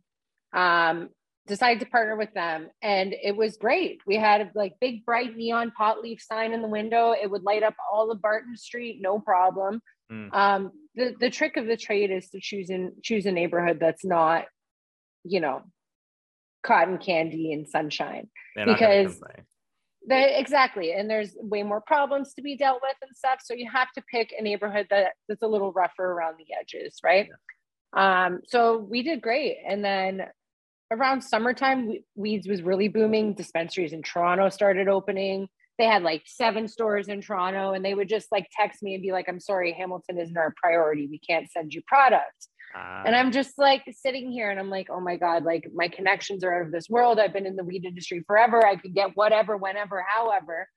Um, 0.53 1.09
decided 1.50 1.82
to 1.82 1.86
partner 1.88 2.15
with 2.15 2.34
them, 2.34 2.70
and 2.82 3.13
it 3.22 3.36
was 3.36 3.58
great. 3.58 4.00
We 4.08 4.15
had 4.15 4.39
a 4.39 4.51
like 4.56 4.75
big 4.79 5.03
bright 5.06 5.36
neon 5.36 5.72
pot 5.72 6.00
leaf 6.00 6.22
sign 6.22 6.53
in 6.53 6.62
the 6.62 6.70
window. 6.70 7.12
It 7.12 7.29
would 7.29 7.44
light 7.44 7.63
up 7.63 7.75
all 7.91 8.10
of 8.12 8.22
Barton 8.22 8.56
Street, 8.56 9.00
no 9.01 9.20
problem. 9.20 9.82
Mm. 10.10 10.34
Um, 10.34 10.72
the 10.96 11.15
the 11.20 11.29
trick 11.29 11.58
of 11.58 11.65
the 11.68 11.75
trade 11.75 12.12
is 12.12 12.29
to 12.29 12.39
choose 12.39 12.70
in 12.70 12.94
choose 13.03 13.25
a 13.25 13.32
neighborhood 13.32 13.79
that's 13.82 14.06
not, 14.06 14.46
you 15.25 15.41
know, 15.41 15.63
cotton 16.63 16.98
candy 16.98 17.51
and 17.51 17.68
sunshine. 17.68 18.29
They're 18.56 18.65
because-. 18.65 19.20
They, 20.07 20.38
exactly, 20.38 20.94
and 20.94 21.09
there's 21.09 21.35
way 21.38 21.62
more 21.62 21.81
problems 21.81 22.33
to 22.35 22.42
be 22.42 22.55
dealt 22.55 22.79
with 22.81 22.96
and 23.01 23.16
stuff. 23.16 23.42
So 23.44 23.53
you 23.53 23.70
have 23.70 23.92
to 23.92 24.03
pick 24.09 24.33
a 24.38 24.42
neighborhood 24.42 24.88
that 24.90 25.12
that's 25.27 25.44
a 25.44 25.48
little 25.48 25.74
rougher 25.74 26.05
around 26.05 26.35
the 26.40 26.55
edges, 26.59 27.00
right? 27.03 27.27
Um, 27.92 28.40
so 28.48 28.77
we 28.77 29.03
did 29.03 29.22
great, 29.22 29.57
and 29.68 29.83
then 29.83 30.22
around 30.92 31.22
summertime, 31.22 31.88
we- 31.88 32.04
Weeds 32.16 32.48
was 32.48 32.62
really 32.62 32.88
booming. 32.88 33.34
Dispensaries 33.34 33.94
in 33.94 34.02
Toronto 34.02 34.50
started 34.50 34.88
opening. 34.88 35.48
They 35.78 35.86
had 35.86 36.04
like 36.04 36.24
seven 36.25 36.68
stores 36.68 37.08
in 37.08 37.22
Toronto, 37.22 37.72
and 37.74 37.86
they 37.86 37.94
would 37.94 38.10
just 38.10 38.32
like 38.32 38.48
text 38.52 38.84
me 38.84 38.96
and 38.96 39.02
be 39.02 39.12
like, 39.14 39.30
"I'm 39.30 39.40
sorry, 39.40 39.72
Hamilton 39.72 40.20
isn't 40.20 40.36
our 40.38 40.54
priority. 40.62 41.08
We 41.08 41.20
can't 41.20 41.50
send 41.50 41.74
you 41.74 41.82
product." 41.88 42.48
Ah, 42.75 43.02
And 43.06 43.16
I'm 43.16 43.32
just 43.32 43.58
like 43.58 43.84
sitting 43.92 44.32
here 44.32 44.52
and 44.52 44.60
I'm 44.60 44.70
like, 44.70 44.90
oh 44.92 45.00
my 45.00 45.16
God, 45.16 45.44
like 45.44 45.68
my 45.74 45.88
connections 45.88 46.44
are 46.44 46.54
out 46.60 46.66
of 46.68 46.72
this 46.72 46.88
world. 46.88 47.20
I've 47.20 47.34
been 47.34 47.48
in 47.48 47.56
the 47.56 47.64
weed 47.64 47.84
industry 47.84 48.22
forever. 48.28 48.64
I 48.64 48.75
could 48.75 48.94
get 48.94 49.16
whatever, 49.18 49.58
whenever, 49.58 50.04
however. 50.08 50.68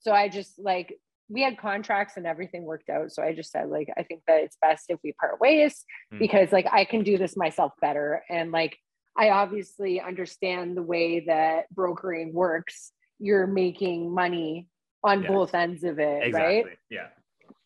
So 0.00 0.12
I 0.12 0.28
just 0.28 0.58
like, 0.58 0.92
we 1.30 1.40
had 1.40 1.56
contracts 1.56 2.18
and 2.18 2.26
everything 2.26 2.64
worked 2.64 2.90
out. 2.90 3.12
So 3.12 3.22
I 3.22 3.32
just 3.34 3.50
said, 3.50 3.68
like, 3.70 3.88
I 3.96 4.02
think 4.02 4.24
that 4.26 4.42
it's 4.42 4.58
best 4.60 4.86
if 4.90 4.98
we 5.02 5.12
part 5.14 5.40
ways 5.40 5.84
Hmm. 6.10 6.18
because 6.18 6.52
like 6.52 6.66
I 6.70 6.84
can 6.84 7.02
do 7.02 7.16
this 7.16 7.34
myself 7.34 7.72
better. 7.80 8.22
And 8.28 8.52
like, 8.52 8.76
I 9.18 9.30
obviously 9.30 10.00
understand 10.00 10.76
the 10.76 10.82
way 10.82 11.20
that 11.26 11.68
brokering 11.74 12.32
works. 12.32 12.92
You're 13.18 13.48
making 13.48 14.14
money 14.14 14.68
on 15.02 15.22
Yes. 15.22 15.30
both 15.32 15.54
ends 15.54 15.82
of 15.84 15.98
it, 15.98 16.22
exactly. 16.28 16.64
right? 16.64 16.78
Yeah. 16.90 17.08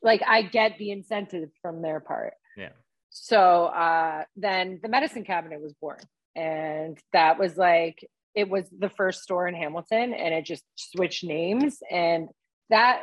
like 0.03 0.23
I 0.27 0.43
get 0.43 0.79
the 0.79 0.91
incentive 0.91 1.51
from 1.61 1.83
their 1.83 2.01
part. 2.01 2.35
Yeah. 2.57 2.71
So 3.11 3.67
uh, 3.67 4.25
then 4.37 4.81
the 4.83 4.89
medicine 4.89 5.25
cabinet 5.25 5.61
was 5.61 5.75
born, 5.75 5.99
and 6.35 6.99
that 7.13 7.39
was 7.39 7.57
like 7.57 7.99
it 8.35 8.49
was 8.49 8.65
the 8.77 8.89
first 8.89 9.23
store 9.23 9.47
in 9.47 9.55
Hamilton, 9.55 10.15
and 10.15 10.33
it 10.35 10.47
just 10.47 10.65
switched 10.77 11.23
names. 11.25 11.79
And 11.91 12.29
that 12.71 13.03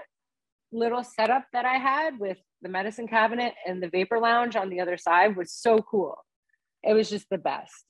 little 0.72 1.04
setup 1.04 1.46
that 1.54 1.66
I 1.66 1.76
had 1.78 2.20
with 2.20 2.38
the 2.64 2.70
medicine 2.70 3.08
cabinet 3.08 3.54
and 3.68 3.82
the 3.82 3.90
vapor 3.90 4.20
lounge 4.20 4.56
on 4.56 4.70
the 4.70 4.80
other 4.82 4.98
side 4.98 5.36
was 5.38 5.52
so 5.54 5.80
cool. 5.80 6.18
It 6.84 6.94
was 6.94 7.10
just 7.10 7.28
the 7.30 7.38
best. 7.38 7.86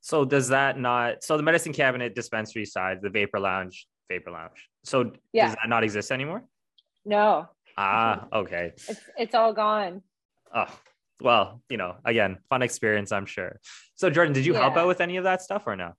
So 0.00 0.24
does 0.24 0.48
that 0.48 0.78
not? 0.78 1.22
So 1.24 1.36
the 1.36 1.42
medicine 1.42 1.72
cabinet 1.72 2.14
dispensary 2.14 2.64
side, 2.64 2.98
the 3.02 3.10
vapor 3.10 3.40
lounge, 3.40 3.86
vapor 4.08 4.30
lounge. 4.30 4.68
So 4.84 5.12
Yeah. 5.32 5.46
does 5.46 5.54
that 5.56 5.68
not 5.68 5.84
exist 5.84 6.10
anymore? 6.12 6.44
No, 7.04 7.48
Ah, 7.76 8.26
okay. 8.32 8.72
it's 8.74 9.00
it's 9.16 9.34
all 9.34 9.52
gone. 9.52 10.02
Oh, 10.54 10.66
well, 11.20 11.62
you 11.68 11.76
know, 11.76 11.96
again, 12.04 12.38
fun 12.48 12.62
experience, 12.62 13.12
I'm 13.12 13.26
sure. 13.26 13.60
So 13.96 14.08
Jordan, 14.10 14.32
did 14.34 14.46
you 14.46 14.54
help 14.54 14.76
out 14.76 14.86
with 14.88 15.00
any 15.00 15.16
of 15.16 15.24
that 15.24 15.42
stuff 15.42 15.64
or 15.66 15.76
no? 15.76 15.92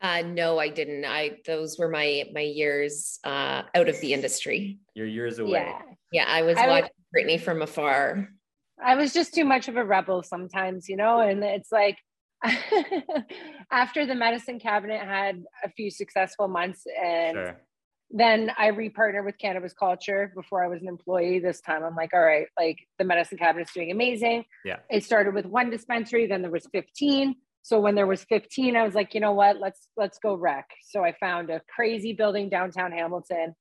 Uh, 0.00 0.22
no, 0.22 0.58
I 0.58 0.68
didn't. 0.68 1.04
I 1.06 1.38
those 1.46 1.78
were 1.78 1.88
my 1.88 2.24
my 2.32 2.40
years 2.42 3.18
uh, 3.24 3.62
out 3.74 3.88
of 3.88 3.98
the 4.00 4.12
industry. 4.12 4.78
You're 4.94 5.06
years 5.06 5.38
away. 5.38 5.52
Yeah. 5.52 5.80
Yeah, 6.12 6.24
I 6.28 6.42
was 6.42 6.56
I 6.58 6.66
was- 6.66 6.82
watching 6.82 6.90
Britney 7.16 7.40
from 7.40 7.62
afar. 7.62 8.28
I 8.82 8.96
was 8.96 9.12
just 9.12 9.34
too 9.34 9.44
much 9.44 9.68
of 9.68 9.76
a 9.76 9.84
rebel 9.84 10.22
sometimes, 10.22 10.88
you 10.88 10.96
know, 10.96 11.20
and 11.20 11.42
it's 11.44 11.70
like 11.70 11.96
after 13.70 14.06
the 14.06 14.14
medicine 14.14 14.58
cabinet 14.58 15.00
had 15.00 15.42
a 15.64 15.70
few 15.70 15.90
successful 15.90 16.48
months 16.48 16.82
and 17.02 17.36
Sure. 17.36 17.60
then 18.10 18.50
I 18.58 18.70
repartnered 18.70 19.24
with 19.24 19.38
cannabis 19.38 19.72
culture 19.72 20.32
before 20.34 20.64
I 20.64 20.68
was 20.68 20.82
an 20.82 20.88
employee. 20.88 21.38
This 21.38 21.60
time 21.60 21.82
I'm 21.84 21.94
like, 21.94 22.10
all 22.12 22.22
right, 22.24 22.46
like 22.58 22.78
the 22.98 23.04
medicine 23.04 23.38
cabinet's 23.38 23.72
doing 23.72 23.90
amazing. 23.90 24.44
Yeah. 24.64 24.78
It 24.90 25.04
started 25.04 25.34
with 25.34 25.46
one 25.46 25.70
dispensary, 25.70 26.26
then 26.26 26.42
there 26.42 26.50
was 26.50 26.66
15. 26.72 27.34
So 27.62 27.80
when 27.80 27.94
there 27.94 28.06
was 28.06 28.24
15, 28.24 28.76
I 28.76 28.82
was 28.82 28.94
like, 28.94 29.14
you 29.14 29.20
know 29.20 29.32
what, 29.32 29.58
let's 29.58 29.88
let's 29.96 30.18
go 30.18 30.34
wreck. 30.34 30.68
So 30.82 31.02
I 31.02 31.14
found 31.18 31.48
a 31.48 31.62
crazy 31.74 32.12
building 32.12 32.50
downtown 32.50 32.92
Hamilton, 32.92 33.54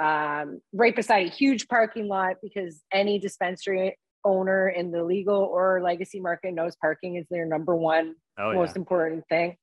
um, 0.00 0.60
right 0.72 0.94
beside 0.94 1.26
a 1.26 1.30
huge 1.30 1.66
parking 1.66 2.06
lot 2.06 2.36
because 2.40 2.82
any 2.92 3.18
dispensary 3.18 3.98
owner 4.24 4.68
in 4.68 4.90
the 4.90 5.02
legal 5.04 5.36
or 5.42 5.80
legacy 5.82 6.20
market 6.20 6.52
knows 6.54 6.76
parking 6.76 7.16
is 7.16 7.26
their 7.30 7.46
number 7.46 7.74
one 7.74 8.14
Oh 8.38 8.52
most 8.52 8.76
yeah. 8.76 8.80
important 8.80 9.24
thing. 9.28 9.56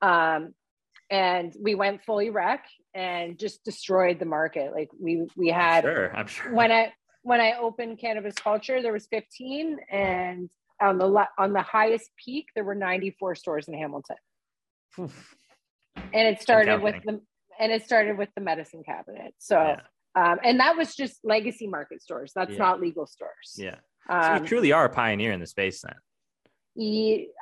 Um, 0.00 0.54
and 1.10 1.54
we 1.60 1.74
went 1.74 2.04
fully 2.04 2.30
wreck 2.30 2.64
and 2.94 3.38
just 3.38 3.64
destroyed 3.64 4.18
the 4.18 4.24
market. 4.24 4.72
Like 4.72 4.88
we 5.00 5.26
we 5.36 5.48
had 5.48 5.82
Sure, 5.84 6.16
I'm 6.16 6.26
sure. 6.26 6.54
when 6.54 6.72
I 6.72 6.92
when 7.22 7.40
I 7.40 7.54
opened 7.58 7.98
cannabis 8.00 8.34
culture, 8.34 8.82
there 8.82 8.92
was 8.92 9.06
15, 9.06 9.78
and 9.90 10.50
on 10.80 10.98
the 10.98 11.26
on 11.38 11.52
the 11.52 11.62
highest 11.62 12.10
peak, 12.16 12.46
there 12.54 12.64
were 12.64 12.74
94 12.74 13.34
stores 13.36 13.68
in 13.68 13.74
Hamilton. 13.74 14.16
Oof. 14.98 15.36
And 15.96 16.28
it 16.28 16.40
started 16.40 16.82
with 16.82 16.96
the 17.04 17.20
and 17.58 17.70
it 17.72 17.84
started 17.84 18.18
with 18.18 18.30
the 18.34 18.40
medicine 18.40 18.82
cabinet. 18.84 19.34
So 19.38 19.56
Yeah. 19.56 19.80
um, 20.32 20.38
and 20.42 20.60
that 20.60 20.76
was 20.76 20.94
just 20.94 21.20
legacy 21.24 21.66
market 21.66 22.02
stores. 22.02 22.32
That's 22.34 22.52
Yeah. 22.52 22.58
not 22.58 22.80
legal 22.80 23.06
stores. 23.06 23.54
Yeah. 23.56 23.76
So 24.08 24.16
Um, 24.16 24.42
you 24.42 24.48
truly 24.48 24.72
are 24.72 24.84
a 24.84 24.90
pioneer 24.90 25.32
in 25.32 25.40
the 25.40 25.46
space 25.46 25.82
then. 25.82 25.94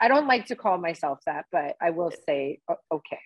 I 0.01 0.09
don't 0.09 0.27
like 0.27 0.47
to 0.47 0.57
call 0.57 0.79
myself 0.79 1.21
that, 1.27 1.47
but 1.53 1.77
I 1.81 1.91
will 1.91 2.13
say 2.27 2.61
okay. 2.93 3.19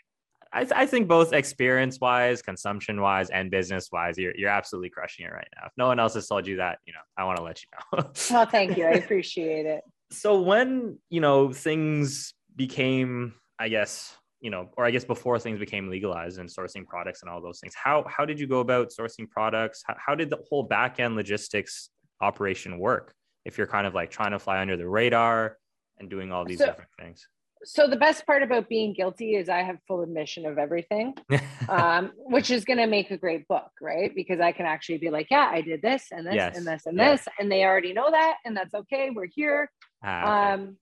I, 0.55 0.61
th- 0.61 0.73
I 0.77 0.87
think 0.87 1.09
both 1.09 1.33
experience 1.33 1.99
wise, 2.01 2.41
consumption 2.41 3.01
wise, 3.01 3.29
and 3.31 3.51
business 3.51 3.89
wise, 3.91 4.17
you're, 4.17 4.37
you're 4.37 4.51
absolutely 4.51 4.89
crushing 4.89 5.27
it 5.27 5.33
right 5.33 5.49
now. 5.57 5.67
If 5.67 5.73
no 5.77 5.89
one 5.89 5.99
else 5.99 6.15
has 6.15 6.29
told 6.29 6.47
you 6.47 6.59
that, 6.59 6.79
you 6.87 6.93
know, 6.93 7.01
I 7.17 7.25
want 7.25 7.39
to 7.39 7.43
let 7.43 7.61
you 7.61 7.69
know. 7.73 8.11
well, 8.31 8.47
thank 8.47 8.77
you. 8.77 8.85
I 8.85 8.91
appreciate 8.91 9.67
it. 9.67 9.83
So 10.13 10.41
when, 10.41 10.99
you 11.11 11.21
know, 11.21 11.53
things 11.53 12.35
became, 12.55 13.35
I 13.59 13.69
guess, 13.69 14.17
you 14.41 14.51
know, 14.51 14.69
or 14.77 14.85
I 14.85 14.93
guess 14.93 15.05
before 15.05 15.41
things 15.41 15.59
became 15.59 15.91
legalized 15.91 16.39
and 16.39 16.49
sourcing 16.49 16.87
products 16.87 17.23
and 17.23 17.31
all 17.31 17.43
those 17.43 17.59
things, 17.59 17.75
how, 17.75 18.05
how 18.07 18.25
did 18.25 18.39
you 18.39 18.47
go 18.47 18.61
about 18.61 18.93
sourcing 18.97 19.29
products? 19.29 19.83
How, 19.85 19.97
how 19.99 20.15
did 20.15 20.31
the 20.31 20.39
whole 20.49 20.63
back 20.63 21.01
end 21.01 21.17
logistics 21.17 21.91
operation 22.21 22.79
work? 22.79 23.13
If 23.45 23.59
you're 23.59 23.67
kind 23.67 23.87
of 23.87 23.95
like 23.95 24.11
trying 24.11 24.33
to 24.33 24.39
fly 24.39 24.61
under 24.61 24.77
the 24.77 24.89
radar 24.89 25.59
and 25.99 26.09
doing 26.09 26.33
all 26.33 26.45
these 26.45 26.59
so, 26.59 26.67
different 26.67 26.91
things 26.99 27.27
so 27.65 27.87
the 27.87 27.97
best 27.97 28.27
part 28.27 28.43
about 28.43 28.69
being 28.69 28.93
guilty 28.93 29.35
is 29.35 29.49
I 29.49 29.63
have 29.63 29.79
full 29.89 30.03
admission 30.03 30.47
of 30.47 30.59
everything, 30.59 31.15
um, 31.69 32.13
which 32.17 32.51
is 32.51 32.65
going 32.65 32.79
to 32.79 32.87
make 32.87 33.11
a 33.11 33.17
great 33.17 33.49
book, 33.49 33.71
right? 33.81 34.15
Because 34.15 34.41
I 34.41 34.53
can 34.53 34.67
actually 34.67 34.99
be 34.99 35.11
like, 35.11 35.29
yeah, 35.31 35.49
I 35.51 35.61
did 35.63 35.83
this 35.83 36.09
and 36.13 36.27
this 36.27 36.35
yes. 36.35 36.57
and 36.57 36.67
this 36.67 36.87
and 36.87 36.97
yes. 36.97 37.25
this, 37.25 37.35
and 37.39 37.51
they 37.51 37.65
already 37.65 37.93
know 37.93 38.11
that, 38.11 38.37
and 38.45 38.57
that's 38.57 38.75
okay. 38.75 39.11
We're 39.11 39.27
here. 39.27 39.71
Ah, 40.03 40.53
okay. 40.53 40.63
Um, 40.63 40.77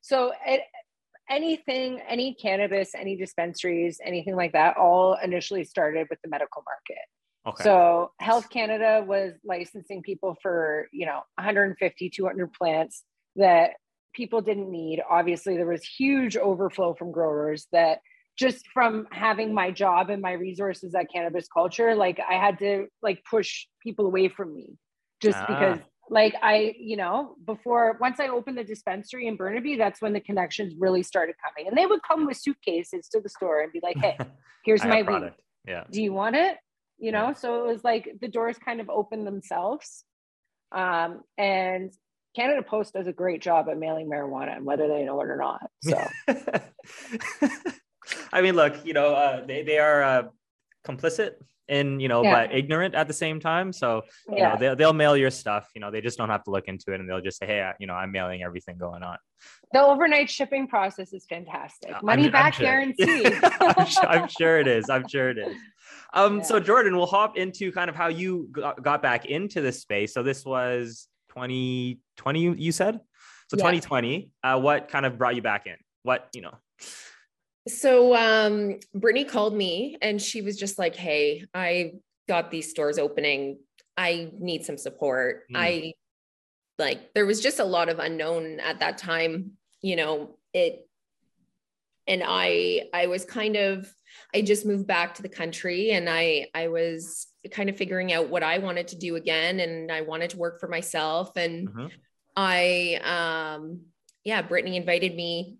so 0.00 0.32
it, 0.46 0.62
anything, 1.30 2.00
any 2.08 2.34
cannabis, 2.34 2.94
any 2.94 3.16
dispensaries, 3.16 4.00
anything 4.04 4.36
like 4.36 4.52
that, 4.52 4.76
all 4.76 5.16
initially 5.22 5.64
started 5.64 6.06
with 6.10 6.18
the 6.22 6.28
medical 6.28 6.62
market. 6.64 7.04
Okay. 7.46 7.62
So 7.62 8.10
Health 8.18 8.50
Canada 8.50 9.04
was 9.06 9.34
licensing 9.44 10.02
people 10.02 10.36
for, 10.42 10.88
you 10.92 11.06
know, 11.06 11.20
150, 11.36 12.10
200 12.10 12.52
plants 12.52 13.04
that 13.36 13.72
people 14.14 14.40
didn't 14.40 14.70
need. 14.70 15.00
Obviously, 15.08 15.56
there 15.56 15.66
was 15.66 15.84
huge 15.84 16.36
overflow 16.36 16.94
from 16.94 17.12
growers 17.12 17.66
that 17.70 18.00
just 18.36 18.66
from 18.74 19.06
having 19.12 19.54
my 19.54 19.70
job 19.70 20.10
and 20.10 20.20
my 20.20 20.32
resources 20.32 20.94
at 20.94 21.06
cannabis 21.12 21.46
culture, 21.46 21.94
like 21.94 22.18
I 22.28 22.34
had 22.34 22.58
to 22.58 22.86
like 23.02 23.22
push 23.28 23.66
people 23.82 24.06
away 24.06 24.28
from 24.28 24.54
me 24.54 24.76
just 25.22 25.38
ah. 25.38 25.46
because 25.46 25.78
like 26.10 26.34
I, 26.42 26.74
you 26.78 26.96
know, 26.96 27.36
before 27.44 27.96
once 28.00 28.20
I 28.20 28.28
opened 28.28 28.58
the 28.58 28.64
dispensary 28.64 29.26
in 29.26 29.36
Burnaby, 29.36 29.76
that's 29.76 30.02
when 30.02 30.12
the 30.12 30.20
connections 30.20 30.74
really 30.78 31.02
started 31.02 31.34
coming. 31.44 31.68
And 31.68 31.76
they 31.76 31.86
would 31.86 32.00
come 32.02 32.26
with 32.26 32.36
suitcases 32.36 33.08
to 33.08 33.20
the 33.20 33.28
store 33.28 33.60
and 33.60 33.72
be 33.72 33.80
like, 33.82 33.96
hey, 33.96 34.18
here's 34.64 34.84
my 34.84 35.02
weed. 35.02 35.32
Yeah. 35.66 35.84
Do 35.90 36.02
you 36.02 36.12
want 36.12 36.36
it? 36.36 36.56
You 36.98 37.12
know, 37.12 37.34
so 37.36 37.64
it 37.64 37.72
was 37.72 37.84
like 37.84 38.16
the 38.20 38.28
doors 38.28 38.56
kind 38.58 38.80
of 38.80 38.88
opened 38.88 39.26
themselves. 39.26 40.04
Um, 40.72 41.22
and 41.36 41.92
Canada 42.34 42.62
Post 42.62 42.94
does 42.94 43.06
a 43.06 43.12
great 43.12 43.40
job 43.40 43.68
at 43.68 43.78
mailing 43.78 44.08
marijuana, 44.08 44.56
and 44.56 44.64
whether 44.64 44.88
they 44.88 45.04
know 45.04 45.20
it 45.20 45.28
or 45.28 45.36
not. 45.36 45.70
So, 45.82 46.04
I 48.32 48.42
mean, 48.42 48.56
look, 48.56 48.84
you 48.84 48.92
know, 48.92 49.14
uh, 49.14 49.44
they 49.44 49.62
they 49.62 49.78
are 49.78 50.02
uh, 50.02 50.22
complicit 50.86 51.34
in 51.68 52.00
you 52.00 52.08
know, 52.08 52.22
yeah. 52.22 52.46
but 52.46 52.54
ignorant 52.54 52.94
at 52.94 53.08
the 53.08 53.12
same 53.12 53.40
time. 53.40 53.72
So, 53.72 54.02
you 54.28 54.36
yeah. 54.38 54.50
know, 54.50 54.56
they'll 54.58 54.76
they'll 54.76 54.92
mail 54.92 55.16
your 55.16 55.30
stuff. 55.30 55.68
You 55.74 55.80
know, 55.80 55.90
they 55.90 56.00
just 56.00 56.18
don't 56.18 56.30
have 56.30 56.44
to 56.44 56.50
look 56.50 56.68
into 56.68 56.92
it, 56.92 57.00
and 57.00 57.08
they'll 57.08 57.20
just 57.20 57.38
say, 57.38 57.46
hey, 57.46 57.62
I, 57.62 57.74
you 57.78 57.86
know, 57.86 57.94
I'm 57.94 58.12
mailing 58.12 58.42
everything 58.42 58.78
going 58.78 59.02
on. 59.02 59.16
The 59.72 59.82
overnight 59.82 60.30
shipping 60.30 60.66
process 60.68 61.12
is 61.12 61.26
fantastic. 61.26 62.02
Money 62.02 62.26
I'm, 62.26 62.32
back 62.32 62.44
I'm 62.44 62.52
sure. 62.52 62.66
guaranteed. 62.66 63.38
I'm, 63.60 63.86
sure, 63.86 64.06
I'm 64.06 64.28
sure 64.28 64.60
it 64.60 64.68
is. 64.68 64.88
I'm 64.88 65.08
sure 65.08 65.30
it 65.30 65.38
is. 65.38 65.56
Um, 66.14 66.38
yeah. 66.38 66.42
so 66.44 66.60
Jordan, 66.60 66.96
we'll 66.96 67.06
hop 67.06 67.36
into 67.36 67.72
kind 67.72 67.90
of 67.90 67.96
how 67.96 68.08
you 68.08 68.48
got, 68.52 68.82
got 68.82 69.02
back 69.02 69.26
into 69.26 69.60
this 69.60 69.80
space. 69.80 70.14
So 70.14 70.22
this 70.22 70.44
was 70.44 71.08
2020 71.36 72.56
you 72.56 72.72
said 72.72 72.94
so 73.48 73.56
yeah. 73.56 73.70
2020 73.70 74.30
uh, 74.42 74.58
what 74.58 74.88
kind 74.88 75.04
of 75.04 75.18
brought 75.18 75.36
you 75.36 75.42
back 75.42 75.66
in 75.66 75.76
what 76.02 76.28
you 76.34 76.40
know 76.40 76.54
so 77.66 78.14
um 78.14 78.78
britney 78.96 79.28
called 79.28 79.54
me 79.54 79.96
and 80.00 80.20
she 80.20 80.42
was 80.42 80.56
just 80.56 80.78
like 80.78 80.94
hey 80.94 81.44
i 81.54 81.92
got 82.28 82.50
these 82.50 82.70
stores 82.70 82.98
opening 82.98 83.58
i 83.96 84.30
need 84.38 84.64
some 84.64 84.78
support 84.78 85.44
mm. 85.50 85.56
i 85.56 85.92
like 86.78 87.12
there 87.14 87.26
was 87.26 87.40
just 87.40 87.58
a 87.58 87.64
lot 87.64 87.88
of 87.88 87.98
unknown 87.98 88.60
at 88.60 88.80
that 88.80 88.98
time 88.98 89.52
you 89.82 89.96
know 89.96 90.36
it 90.52 90.88
and 92.06 92.22
i 92.24 92.82
i 92.92 93.06
was 93.06 93.24
kind 93.24 93.56
of 93.56 93.92
i 94.34 94.40
just 94.40 94.66
moved 94.66 94.86
back 94.86 95.14
to 95.14 95.22
the 95.22 95.28
country 95.28 95.90
and 95.90 96.08
i 96.08 96.46
i 96.54 96.68
was 96.68 97.26
kind 97.48 97.68
of 97.68 97.76
figuring 97.76 98.12
out 98.12 98.28
what 98.28 98.42
I 98.42 98.58
wanted 98.58 98.88
to 98.88 98.96
do 98.96 99.16
again. 99.16 99.60
And 99.60 99.90
I 99.90 100.02
wanted 100.02 100.30
to 100.30 100.38
work 100.38 100.60
for 100.60 100.68
myself. 100.68 101.36
And 101.36 101.68
mm-hmm. 101.68 101.86
I, 102.36 103.54
um, 103.56 103.82
yeah, 104.24 104.42
Britney 104.42 104.76
invited 104.76 105.14
me 105.14 105.56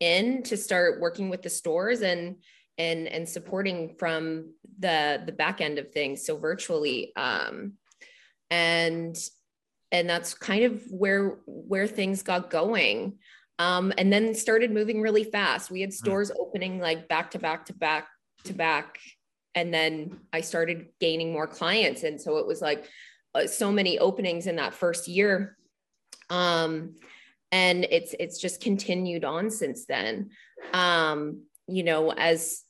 in 0.00 0.42
to 0.44 0.56
start 0.56 1.00
working 1.00 1.30
with 1.30 1.42
the 1.42 1.50
stores 1.50 2.02
and, 2.02 2.36
and, 2.78 3.06
and 3.06 3.28
supporting 3.28 3.94
from 3.98 4.54
the, 4.78 5.22
the 5.24 5.32
back 5.32 5.60
end 5.60 5.78
of 5.78 5.92
things. 5.92 6.24
So 6.24 6.36
virtually, 6.36 7.12
um, 7.16 7.74
and, 8.50 9.16
and 9.92 10.08
that's 10.08 10.34
kind 10.34 10.64
of 10.64 10.82
where, 10.90 11.38
where 11.46 11.86
things 11.86 12.22
got 12.22 12.50
going. 12.50 13.18
Um, 13.58 13.92
and 13.98 14.10
then 14.10 14.34
started 14.34 14.72
moving 14.72 15.02
really 15.02 15.24
fast. 15.24 15.70
We 15.70 15.82
had 15.82 15.90
mm. 15.90 15.94
stores 15.94 16.32
opening 16.38 16.80
like 16.80 17.08
back 17.08 17.32
to 17.32 17.38
back 17.38 17.66
to 17.66 17.74
back 17.74 18.08
to 18.44 18.54
back 18.54 18.98
and 19.54 19.72
then 19.74 20.20
I 20.32 20.42
started 20.42 20.86
gaining 21.00 21.32
more 21.32 21.46
clients. 21.46 22.02
And 22.02 22.20
so 22.20 22.38
it 22.38 22.46
was 22.46 22.62
like 22.62 22.86
uh, 23.34 23.46
so 23.46 23.72
many 23.72 23.98
openings 23.98 24.46
in 24.46 24.56
that 24.56 24.74
first 24.74 25.08
year. 25.08 25.56
Um, 26.28 26.96
and 27.52 27.86
it's 27.90 28.14
it's 28.18 28.38
just 28.38 28.60
continued 28.60 29.24
on 29.24 29.50
since 29.50 29.86
then. 29.86 30.30
Um, 30.72 31.42
you 31.66 31.82
know, 31.82 32.12
as 32.12 32.62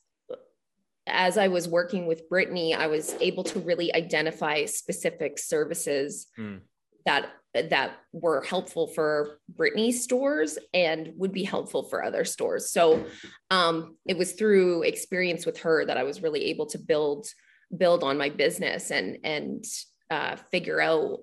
as 1.07 1.37
I 1.37 1.47
was 1.47 1.67
working 1.67 2.05
with 2.05 2.29
Britney, 2.29 2.75
I 2.75 2.87
was 2.87 3.15
able 3.19 3.43
to 3.45 3.59
really 3.59 3.93
identify 3.93 4.65
specific 4.65 5.39
services 5.39 6.27
mm. 6.37 6.61
that 7.05 7.29
that 7.53 7.97
were 8.13 8.41
helpful 8.43 8.87
for 8.87 9.39
Britney's 9.53 10.03
stores 10.03 10.57
and 10.73 11.11
would 11.17 11.33
be 11.33 11.43
helpful 11.43 11.83
for 11.83 12.03
other 12.03 12.23
stores. 12.23 12.71
So 12.71 13.05
um, 13.49 13.97
it 14.07 14.17
was 14.17 14.33
through 14.33 14.83
experience 14.83 15.45
with 15.45 15.59
her 15.59 15.85
that 15.85 15.97
I 15.97 16.03
was 16.03 16.21
really 16.21 16.45
able 16.45 16.67
to 16.67 16.77
build 16.77 17.27
build 17.75 18.03
on 18.03 18.17
my 18.17 18.29
business 18.29 18.91
and 18.91 19.17
and 19.23 19.65
uh, 20.09 20.37
figure 20.51 20.79
out 20.79 21.19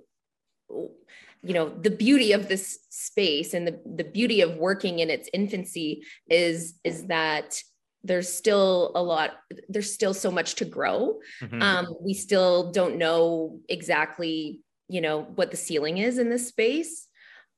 you 1.42 1.54
know 1.54 1.68
the 1.68 1.90
beauty 1.90 2.32
of 2.32 2.48
this 2.48 2.80
space 2.90 3.54
and 3.54 3.66
the, 3.66 3.80
the 3.96 4.04
beauty 4.04 4.40
of 4.40 4.56
working 4.56 4.98
in 4.98 5.10
its 5.10 5.28
infancy 5.32 6.02
is 6.28 6.74
is 6.84 7.06
that 7.06 7.60
there's 8.04 8.32
still 8.32 8.92
a 8.94 9.02
lot 9.02 9.38
there's 9.68 9.92
still 9.92 10.14
so 10.14 10.30
much 10.30 10.54
to 10.56 10.64
grow. 10.64 11.18
Mm-hmm. 11.42 11.62
um, 11.62 11.94
we 12.00 12.14
still 12.14 12.70
don't 12.72 12.96
know 12.96 13.60
exactly 13.68 14.60
you 14.88 15.00
know 15.00 15.22
what 15.22 15.50
the 15.50 15.56
ceiling 15.56 15.98
is 15.98 16.18
in 16.18 16.30
this 16.30 16.48
space. 16.48 17.06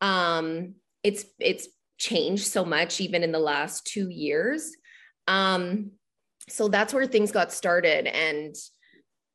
Um 0.01 0.75
it's 1.03 1.25
it's 1.39 1.69
changed 1.99 2.47
so 2.47 2.65
much 2.65 3.01
even 3.01 3.23
in 3.23 3.33
the 3.33 3.39
last 3.39 3.87
two 3.87 4.09
years. 4.09 4.73
Um 5.29 5.93
so 6.49 6.69
that's 6.69 6.93
where 6.93 7.07
things 7.07 7.33
got 7.33 7.53
started 7.53 8.07
and 8.07 8.55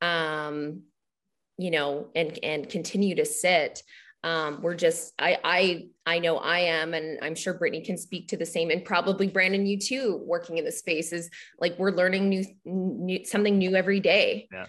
um 0.01 0.81
you 1.57 1.71
know 1.71 2.09
and 2.15 2.37
and 2.43 2.69
continue 2.69 3.15
to 3.15 3.25
sit 3.25 3.81
um 4.25 4.59
we're 4.61 4.75
just 4.75 5.13
i 5.19 5.37
i 5.45 5.87
i 6.05 6.19
know 6.19 6.37
i 6.37 6.59
am 6.59 6.93
and 6.93 7.17
i'm 7.21 7.35
sure 7.35 7.53
britney 7.53 7.85
can 7.85 7.97
speak 7.97 8.27
to 8.27 8.35
the 8.35 8.45
same 8.45 8.71
and 8.71 8.83
probably 8.83 9.27
brandon 9.27 9.65
you 9.65 9.79
too 9.79 10.21
working 10.25 10.57
in 10.57 10.65
the 10.65 10.71
space 10.71 11.13
is 11.13 11.29
like 11.59 11.77
we're 11.79 11.91
learning 11.91 12.27
new, 12.27 12.43
new 12.65 13.23
something 13.23 13.57
new 13.57 13.75
every 13.75 14.01
day 14.01 14.47
yeah 14.51 14.65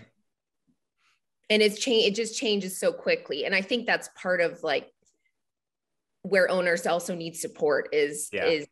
and 1.51 1.63
it's 1.63 1.79
change 1.79 2.07
it 2.07 2.15
just 2.15 2.39
changes 2.39 2.79
so 2.79 2.93
quickly 2.93 3.45
and 3.45 3.55
i 3.55 3.61
think 3.61 3.87
that's 3.87 4.09
part 4.15 4.41
of 4.41 4.63
like 4.63 4.93
where 6.23 6.51
owners 6.51 6.87
also 6.87 7.15
need 7.15 7.37
support 7.37 7.89
is 7.93 8.29
yeah. 8.33 8.45
is 8.45 8.67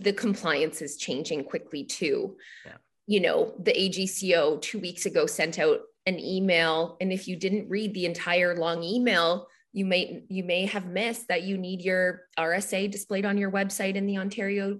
the 0.00 0.12
compliance 0.12 0.82
is 0.82 0.96
changing 0.96 1.44
quickly 1.44 1.84
too 1.84 2.36
yeah. 2.64 2.72
you 3.06 3.20
know 3.20 3.54
the 3.60 3.72
agco 3.72 4.60
two 4.60 4.78
weeks 4.78 5.06
ago 5.06 5.26
sent 5.26 5.58
out 5.58 5.80
an 6.06 6.20
email 6.20 6.96
and 7.00 7.12
if 7.12 7.26
you 7.26 7.36
didn't 7.36 7.68
read 7.68 7.94
the 7.94 8.04
entire 8.04 8.56
long 8.56 8.82
email 8.82 9.46
you 9.76 9.84
may 9.84 10.22
you 10.28 10.42
may 10.42 10.66
have 10.66 10.86
missed 10.86 11.28
that 11.28 11.42
you 11.42 11.58
need 11.58 11.82
your 11.82 12.22
rsa 12.38 12.90
displayed 12.90 13.26
on 13.26 13.36
your 13.36 13.50
website 13.50 13.94
in 13.94 14.06
the 14.06 14.16
ontario 14.16 14.78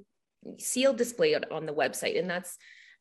seal 0.59 0.95
displayed 0.95 1.45
on 1.51 1.67
the 1.67 1.75
website 1.75 2.19
and 2.19 2.31
that's 2.31 2.57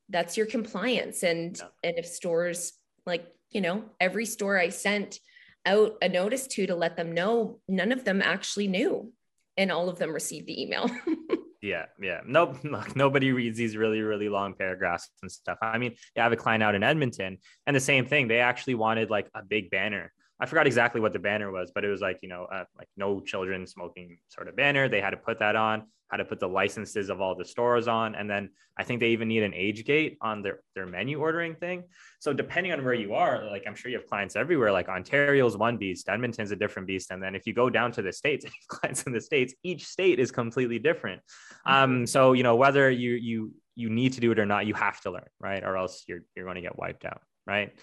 that's 0.09 0.35
your 0.35 0.45
compliance 0.45 1.23
and 1.23 1.57
yeah. 1.57 1.89
and 1.89 1.97
if 1.97 2.05
stores 2.05 2.73
like 3.05 3.31
you 3.55 3.61
know, 3.61 3.85
every 4.01 4.25
store 4.25 4.59
I 4.59 4.69
sent 4.69 5.19
out 5.65 5.95
a 6.01 6.09
notice 6.09 6.45
to 6.47 6.67
to 6.67 6.75
let 6.75 6.97
them 6.97 7.13
know, 7.13 7.59
none 7.67 7.93
of 7.93 8.03
them 8.03 8.21
actually 8.21 8.67
knew. 8.67 9.13
And 9.57 9.71
all 9.71 9.87
of 9.87 9.97
them 9.97 10.11
received 10.11 10.47
the 10.47 10.61
email. 10.61 10.91
yeah, 11.61 11.85
yeah. 12.01 12.19
Nope. 12.25 12.57
Nobody 12.95 13.31
reads 13.31 13.57
these 13.57 13.77
really, 13.77 14.01
really 14.01 14.27
long 14.27 14.53
paragraphs 14.53 15.09
and 15.21 15.31
stuff. 15.31 15.57
I 15.61 15.77
mean, 15.77 15.95
I 16.17 16.23
have 16.23 16.33
a 16.33 16.35
client 16.35 16.61
out 16.61 16.75
in 16.75 16.83
Edmonton, 16.83 17.37
and 17.65 17.73
the 17.73 17.79
same 17.79 18.05
thing. 18.05 18.27
They 18.27 18.39
actually 18.39 18.75
wanted 18.75 19.09
like 19.09 19.29
a 19.33 19.41
big 19.41 19.69
banner. 19.69 20.11
I 20.39 20.45
forgot 20.45 20.67
exactly 20.67 20.99
what 20.99 21.13
the 21.13 21.19
banner 21.19 21.51
was, 21.51 21.71
but 21.73 21.85
it 21.85 21.89
was 21.89 22.01
like, 22.01 22.19
you 22.21 22.29
know, 22.29 22.45
uh, 22.45 22.65
like 22.77 22.89
no 22.97 23.21
children 23.21 23.65
smoking 23.65 24.17
sort 24.27 24.47
of 24.47 24.55
banner. 24.55 24.89
They 24.89 24.99
had 24.99 25.11
to 25.11 25.17
put 25.17 25.39
that 25.39 25.55
on. 25.55 25.83
had 26.11 26.17
to 26.17 26.25
put 26.25 26.39
the 26.39 26.47
licenses 26.47 27.09
of 27.09 27.21
all 27.21 27.35
the 27.35 27.45
stores 27.45 27.87
on. 27.87 28.15
And 28.15 28.29
then 28.29 28.49
I 28.77 28.83
think 28.83 28.99
they 28.99 29.09
even 29.09 29.29
need 29.29 29.43
an 29.43 29.53
age 29.53 29.85
gate 29.85 30.17
on 30.21 30.41
their, 30.41 30.59
their 30.75 30.85
menu 30.85 31.19
ordering 31.19 31.55
thing. 31.55 31.83
So 32.19 32.33
depending 32.33 32.73
on 32.73 32.83
where 32.83 32.93
you 32.93 33.13
are, 33.13 33.45
like 33.45 33.63
I'm 33.65 33.75
sure 33.75 33.89
you 33.89 33.97
have 33.97 34.07
clients 34.07 34.35
everywhere, 34.35 34.73
like 34.73 34.89
Ontario's 34.89 35.55
one 35.55 35.77
beast, 35.77 36.09
Edmonton's 36.09 36.51
a 36.51 36.55
different 36.57 36.87
beast. 36.87 37.11
And 37.11 37.23
then 37.23 37.33
if 37.33 37.47
you 37.47 37.53
go 37.53 37.69
down 37.69 37.93
to 37.93 38.01
the 38.01 38.11
States, 38.11 38.45
clients 38.67 39.03
in 39.03 39.13
the 39.13 39.21
States, 39.21 39.53
each 39.63 39.85
state 39.85 40.19
is 40.19 40.31
completely 40.31 40.79
different. 40.79 41.21
Um, 41.65 41.91
mm-hmm. 41.91 42.05
so, 42.05 42.33
you 42.33 42.43
know, 42.43 42.57
whether 42.57 42.91
you, 42.91 43.11
you, 43.11 43.53
you 43.75 43.89
need 43.89 44.13
to 44.13 44.19
do 44.19 44.31
it 44.31 44.39
or 44.39 44.45
not, 44.45 44.65
you 44.65 44.73
have 44.73 44.99
to 45.01 45.11
learn, 45.11 45.27
right? 45.39 45.63
Or 45.63 45.77
else 45.77 46.03
you're, 46.07 46.23
you're 46.35 46.45
going 46.45 46.55
to 46.55 46.61
get 46.61 46.77
wiped 46.77 47.05
out. 47.05 47.21
Right. 47.47 47.73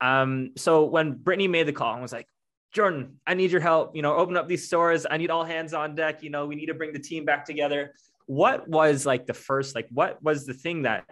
Um, 0.00 0.50
so 0.56 0.84
when 0.84 1.14
Britney 1.14 1.48
made 1.48 1.66
the 1.66 1.72
call 1.72 1.92
and 1.92 2.02
was 2.02 2.12
like, 2.12 2.28
Jordan, 2.72 3.20
I 3.26 3.34
need 3.34 3.52
your 3.52 3.60
help. 3.60 3.94
You 3.94 4.02
know, 4.02 4.16
open 4.16 4.36
up 4.36 4.48
these 4.48 4.66
stores. 4.66 5.06
I 5.08 5.16
need 5.16 5.30
all 5.30 5.44
hands 5.44 5.74
on 5.74 5.94
deck. 5.94 6.22
You 6.22 6.30
know, 6.30 6.46
we 6.46 6.56
need 6.56 6.66
to 6.66 6.74
bring 6.74 6.92
the 6.92 6.98
team 6.98 7.24
back 7.24 7.44
together. 7.44 7.94
What 8.26 8.66
was 8.68 9.06
like 9.06 9.26
the 9.26 9.34
first, 9.34 9.74
like, 9.74 9.86
what 9.90 10.22
was 10.22 10.44
the 10.44 10.54
thing 10.54 10.82
that 10.82 11.04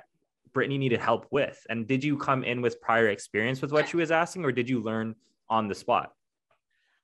Britney 0.52 0.78
needed 0.78 1.00
help 1.00 1.26
with? 1.30 1.58
And 1.68 1.86
did 1.86 2.02
you 2.02 2.16
come 2.16 2.42
in 2.42 2.62
with 2.62 2.80
prior 2.80 3.08
experience 3.08 3.62
with 3.62 3.72
what 3.72 3.88
she 3.88 3.96
was 3.96 4.10
asking, 4.10 4.44
or 4.44 4.52
did 4.52 4.68
you 4.68 4.80
learn 4.80 5.14
on 5.48 5.68
the 5.68 5.74
spot? 5.74 6.12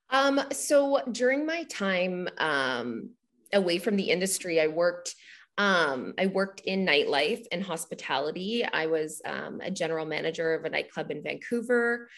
Um, 0.09 0.41
so 0.51 1.01
during 1.11 1.45
my 1.45 1.63
time 1.63 2.27
um, 2.37 3.11
away 3.53 3.77
from 3.77 3.95
the 3.95 4.09
industry, 4.09 4.59
I 4.59 4.67
worked. 4.67 5.15
Um, 5.59 6.13
I 6.17 6.27
worked 6.27 6.61
in 6.61 6.85
nightlife 6.85 7.45
and 7.51 7.61
hospitality. 7.61 8.63
I 8.63 8.85
was 8.85 9.21
um, 9.25 9.59
a 9.61 9.69
general 9.69 10.05
manager 10.05 10.53
of 10.53 10.63
a 10.63 10.69
nightclub 10.69 11.11
in 11.11 11.21
Vancouver. 11.21 12.09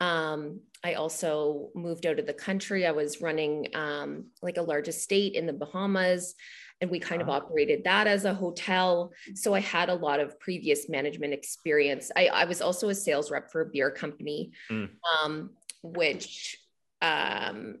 Um, 0.00 0.60
I 0.82 0.94
also 0.94 1.70
moved 1.76 2.06
out 2.06 2.18
of 2.18 2.26
the 2.26 2.32
country. 2.32 2.86
I 2.86 2.90
was 2.90 3.20
running 3.20 3.68
um, 3.74 4.26
like 4.42 4.56
a 4.56 4.62
large 4.62 4.88
estate 4.88 5.34
in 5.34 5.46
the 5.46 5.52
Bahamas, 5.52 6.34
and 6.80 6.90
we 6.90 6.98
kind 6.98 7.22
of 7.22 7.28
operated 7.28 7.84
that 7.84 8.08
as 8.08 8.24
a 8.24 8.34
hotel. 8.34 9.12
So 9.34 9.54
I 9.54 9.60
had 9.60 9.90
a 9.90 9.94
lot 9.94 10.18
of 10.18 10.38
previous 10.40 10.88
management 10.88 11.32
experience. 11.32 12.10
I, 12.16 12.26
I 12.26 12.44
was 12.46 12.60
also 12.60 12.88
a 12.88 12.94
sales 12.96 13.30
rep 13.30 13.50
for 13.52 13.60
a 13.60 13.66
beer 13.66 13.92
company, 13.92 14.50
mm. 14.70 14.88
um, 15.22 15.50
which 15.82 16.58
um, 17.00 17.76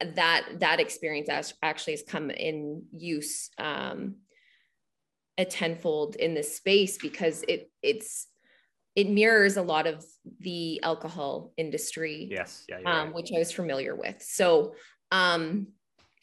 that 0.00 0.46
that 0.60 0.80
experience 0.80 1.28
actually 1.62 1.92
has 1.92 2.02
come 2.02 2.30
in 2.30 2.84
use 2.92 3.50
um, 3.58 4.16
a 5.38 5.44
tenfold 5.44 6.16
in 6.16 6.34
this 6.34 6.56
space 6.56 6.98
because 6.98 7.44
it 7.48 7.70
it's 7.82 8.26
it 8.96 9.08
mirrors 9.08 9.56
a 9.56 9.62
lot 9.62 9.86
of 9.86 10.04
the 10.40 10.82
alcohol 10.82 11.52
industry. 11.56 12.28
Yes, 12.30 12.64
yeah, 12.68 12.78
um, 12.78 12.84
right. 12.84 13.14
which 13.14 13.30
I 13.34 13.38
was 13.38 13.52
familiar 13.52 13.94
with. 13.94 14.22
So 14.22 14.74
um, 15.12 15.68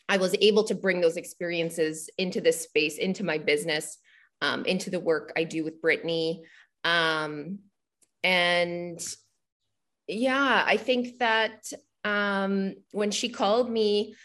I 0.09 0.17
was 0.17 0.35
able 0.41 0.63
to 0.65 0.75
bring 0.75 1.01
those 1.01 1.17
experiences 1.17 2.09
into 2.17 2.41
this 2.41 2.61
space, 2.61 2.97
into 2.97 3.23
my 3.23 3.37
business, 3.37 3.97
um, 4.41 4.65
into 4.65 4.89
the 4.89 4.99
work 4.99 5.33
I 5.35 5.43
do 5.43 5.63
with 5.63 5.81
Britney. 5.81 6.41
Um, 6.83 7.59
and 8.23 8.99
yeah, 10.07 10.63
I 10.65 10.77
think 10.77 11.19
that 11.19 11.71
um, 12.07 12.75
when 12.91 13.11
she 13.11 13.29
called 13.29 13.69
me, 13.69 14.15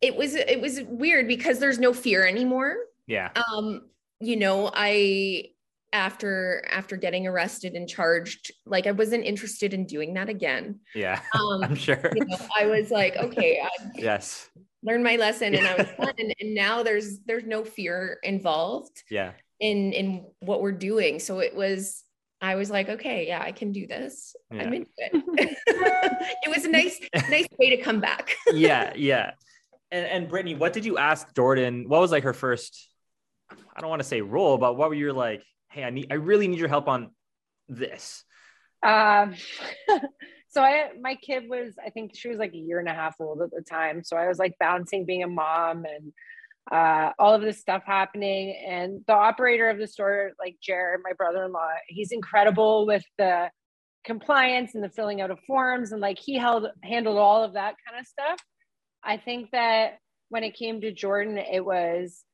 it 0.00 0.16
was 0.16 0.34
it 0.34 0.60
was 0.60 0.80
weird 0.82 1.28
because 1.28 1.58
there's 1.58 1.78
no 1.78 1.92
fear 1.92 2.26
anymore. 2.26 2.76
Yeah. 3.06 3.30
Um, 3.36 3.82
you 4.20 4.36
know, 4.36 4.70
I 4.72 5.46
after 5.92 6.64
after 6.70 6.96
getting 6.96 7.26
arrested 7.26 7.74
and 7.74 7.86
charged 7.86 8.50
like 8.64 8.86
i 8.86 8.92
wasn't 8.92 9.22
interested 9.22 9.74
in 9.74 9.84
doing 9.84 10.14
that 10.14 10.30
again. 10.30 10.80
Yeah 10.94 11.20
um, 11.34 11.62
i'm 11.62 11.74
sure. 11.74 12.10
you 12.14 12.24
know, 12.24 12.38
i 12.58 12.64
was 12.64 12.90
like 12.90 13.14
okay 13.16 13.60
I 13.62 13.68
yes. 13.96 14.48
learned 14.82 15.04
my 15.04 15.16
lesson 15.16 15.54
and 15.54 15.66
i 15.66 15.74
was 15.74 15.88
done 16.00 16.14
and, 16.18 16.34
and 16.40 16.54
now 16.54 16.82
there's 16.82 17.18
there's 17.26 17.44
no 17.44 17.62
fear 17.62 18.18
involved 18.22 19.02
yeah. 19.10 19.32
in 19.60 19.92
in 19.92 20.24
what 20.40 20.62
we're 20.62 20.72
doing. 20.72 21.18
So 21.18 21.40
it 21.40 21.54
was 21.54 22.04
i 22.42 22.54
was 22.54 22.70
like 22.70 22.88
okay 22.88 23.26
yeah 23.26 23.40
i 23.42 23.52
can 23.52 23.72
do 23.72 23.86
this 23.86 24.36
yeah. 24.50 24.62
i'm 24.62 24.72
into 24.74 24.90
it 24.98 25.12
it 26.44 26.50
was 26.54 26.64
a 26.64 26.68
nice 26.68 27.00
nice 27.30 27.46
way 27.58 27.70
to 27.74 27.82
come 27.82 28.00
back 28.00 28.34
yeah 28.52 28.92
yeah 28.94 29.30
and 29.90 30.06
and 30.06 30.30
britney 30.30 30.58
what 30.58 30.72
did 30.72 30.84
you 30.84 30.98
ask 30.98 31.34
jordan 31.34 31.84
what 31.88 32.00
was 32.00 32.10
like 32.10 32.24
her 32.24 32.34
first 32.34 32.88
i 33.74 33.80
don't 33.80 33.88
want 33.88 34.02
to 34.02 34.08
say 34.08 34.20
role 34.20 34.58
but 34.58 34.76
what 34.76 34.88
were 34.90 34.94
you 34.94 35.12
like 35.12 35.42
hey, 35.72 35.84
I 35.84 35.90
need, 35.90 36.08
I 36.10 36.14
really 36.14 36.48
need 36.48 36.58
your 36.58 36.68
help 36.68 36.88
on 36.88 37.10
this? 37.68 38.24
Um, 38.82 39.34
so 40.48 40.62
I, 40.62 40.90
my 41.00 41.16
kid 41.16 41.44
was, 41.48 41.74
I 41.84 41.90
think 41.90 42.12
she 42.14 42.28
was 42.28 42.38
like 42.38 42.52
a 42.52 42.58
year 42.58 42.78
and 42.78 42.88
a 42.88 42.94
half 42.94 43.16
old 43.20 43.40
at 43.42 43.50
the 43.50 43.62
time. 43.62 44.04
So 44.04 44.16
I 44.16 44.28
was 44.28 44.38
like 44.38 44.54
bouncing 44.60 45.06
being 45.06 45.22
a 45.22 45.28
mom 45.28 45.84
and 45.84 46.12
uh, 46.70 47.10
all 47.18 47.34
of 47.34 47.42
this 47.42 47.60
stuff 47.60 47.82
happening. 47.84 48.56
And 48.66 49.00
the 49.06 49.14
operator 49.14 49.68
of 49.68 49.78
the 49.78 49.86
store, 49.86 50.32
like 50.38 50.56
Jared, 50.62 51.00
my 51.02 51.12
brother-in-law, 51.12 51.70
he's 51.88 52.12
incredible 52.12 52.86
with 52.86 53.04
the 53.18 53.50
compliance 54.04 54.74
and 54.74 54.82
the 54.82 54.90
filling 54.90 55.20
out 55.20 55.30
of 55.30 55.38
forms. 55.46 55.92
And 55.92 56.00
like 56.00 56.18
he 56.18 56.36
held, 56.36 56.66
handled 56.82 57.18
all 57.18 57.44
of 57.44 57.54
that 57.54 57.74
kind 57.86 58.00
of 58.00 58.06
stuff. 58.06 58.38
I 59.02 59.16
think 59.16 59.50
that 59.50 59.98
when 60.28 60.44
it 60.44 60.54
came 60.54 60.80
to 60.80 60.92
Jordan, 60.92 61.38
it 61.38 61.64
was 61.64 62.24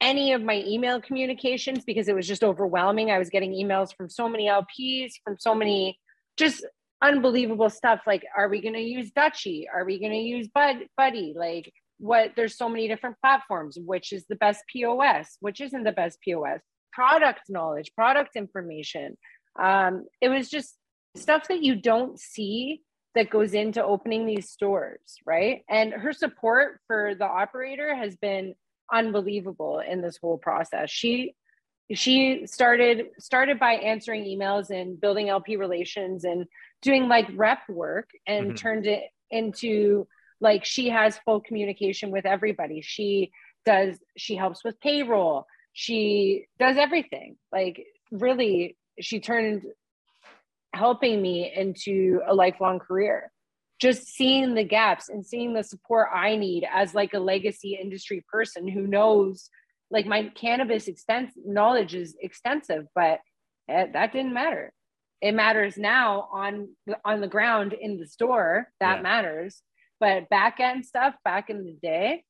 any 0.00 0.32
of 0.32 0.42
my 0.42 0.62
email 0.66 1.00
communications 1.00 1.84
because 1.84 2.08
it 2.08 2.14
was 2.14 2.26
just 2.26 2.44
overwhelming. 2.44 3.10
I 3.10 3.18
was 3.18 3.30
getting 3.30 3.52
emails 3.52 3.94
from 3.96 4.08
so 4.08 4.28
many 4.28 4.48
LPs, 4.48 5.12
from 5.24 5.36
so 5.38 5.54
many 5.54 5.98
just 6.36 6.64
unbelievable 7.02 7.70
stuff. 7.70 8.00
Like, 8.06 8.24
are 8.36 8.48
we 8.48 8.60
going 8.60 8.74
to 8.74 8.80
use 8.80 9.10
Dutchie? 9.10 9.64
Are 9.72 9.84
we 9.84 9.98
going 9.98 10.12
to 10.12 10.18
use 10.18 10.48
Bud 10.48 10.76
Buddy? 10.96 11.34
Like, 11.36 11.72
what? 11.98 12.32
There's 12.36 12.56
so 12.56 12.68
many 12.68 12.88
different 12.88 13.16
platforms. 13.20 13.78
Which 13.78 14.12
is 14.12 14.24
the 14.28 14.36
best 14.36 14.64
POS? 14.72 15.36
Which 15.40 15.60
isn't 15.60 15.84
the 15.84 15.92
best 15.92 16.20
POS? 16.20 16.60
Product 16.92 17.42
knowledge, 17.48 17.92
product 17.94 18.36
information. 18.36 19.16
Um, 19.60 20.06
it 20.20 20.28
was 20.28 20.48
just 20.48 20.76
stuff 21.16 21.48
that 21.48 21.62
you 21.62 21.74
don't 21.76 22.18
see 22.18 22.82
that 23.14 23.30
goes 23.30 23.54
into 23.54 23.82
opening 23.82 24.26
these 24.26 24.50
stores, 24.50 25.16
right? 25.26 25.62
And 25.68 25.92
her 25.92 26.12
support 26.12 26.80
for 26.86 27.14
the 27.18 27.24
operator 27.24 27.94
has 27.94 28.16
been 28.16 28.54
unbelievable 28.92 29.80
in 29.80 30.00
this 30.00 30.18
whole 30.18 30.38
process. 30.38 30.90
She 30.90 31.34
she 31.94 32.46
started 32.46 33.06
started 33.18 33.58
by 33.58 33.74
answering 33.74 34.24
emails 34.24 34.70
and 34.70 35.00
building 35.00 35.30
LP 35.30 35.56
relations 35.56 36.24
and 36.24 36.46
doing 36.82 37.08
like 37.08 37.26
rep 37.34 37.60
work 37.68 38.10
and 38.26 38.48
mm-hmm. 38.48 38.56
turned 38.56 38.86
it 38.86 39.04
into 39.30 40.06
like 40.40 40.64
she 40.64 40.88
has 40.88 41.18
full 41.24 41.40
communication 41.40 42.10
with 42.10 42.26
everybody. 42.26 42.80
She 42.80 43.30
does 43.64 43.98
she 44.16 44.36
helps 44.36 44.64
with 44.64 44.80
payroll. 44.80 45.46
She 45.72 46.46
does 46.58 46.76
everything. 46.76 47.36
Like 47.52 47.84
really 48.10 48.76
she 49.00 49.20
turned 49.20 49.62
helping 50.74 51.20
me 51.20 51.52
into 51.54 52.20
a 52.26 52.34
lifelong 52.34 52.78
career 52.78 53.32
just 53.80 54.08
seeing 54.08 54.54
the 54.54 54.64
gaps 54.64 55.08
and 55.08 55.24
seeing 55.24 55.54
the 55.54 55.62
support 55.62 56.08
I 56.12 56.36
need 56.36 56.66
as 56.70 56.94
like 56.94 57.14
a 57.14 57.20
legacy 57.20 57.78
industry 57.80 58.24
person 58.30 58.66
who 58.66 58.86
knows 58.86 59.50
like 59.90 60.06
my 60.06 60.30
cannabis 60.34 60.88
extent 60.88 61.30
knowledge 61.46 61.94
is 61.94 62.16
extensive, 62.20 62.86
but 62.94 63.20
it, 63.68 63.92
that 63.92 64.12
didn't 64.12 64.34
matter. 64.34 64.72
It 65.20 65.32
matters 65.32 65.76
now 65.76 66.28
on 66.32 66.68
on 67.04 67.20
the 67.20 67.28
ground 67.28 67.72
in 67.72 67.98
the 67.98 68.06
store. 68.06 68.68
That 68.80 68.96
yeah. 68.96 69.02
matters. 69.02 69.62
But 70.00 70.28
back 70.28 70.60
end 70.60 70.86
stuff 70.86 71.14
back 71.24 71.50
in 71.50 71.64
the 71.64 71.76
day, 71.82 72.24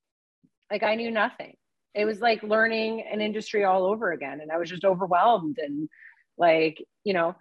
like 0.70 0.82
I 0.82 0.94
knew 0.94 1.10
nothing. 1.10 1.54
It 1.94 2.04
was 2.04 2.20
like 2.20 2.42
learning 2.42 3.04
an 3.10 3.20
industry 3.20 3.64
all 3.64 3.84
over 3.84 4.12
again, 4.12 4.40
and 4.40 4.50
I 4.50 4.58
was 4.58 4.70
just 4.70 4.84
overwhelmed 4.84 5.58
and 5.58 5.88
like 6.36 6.82
you 7.04 7.12
know 7.12 7.34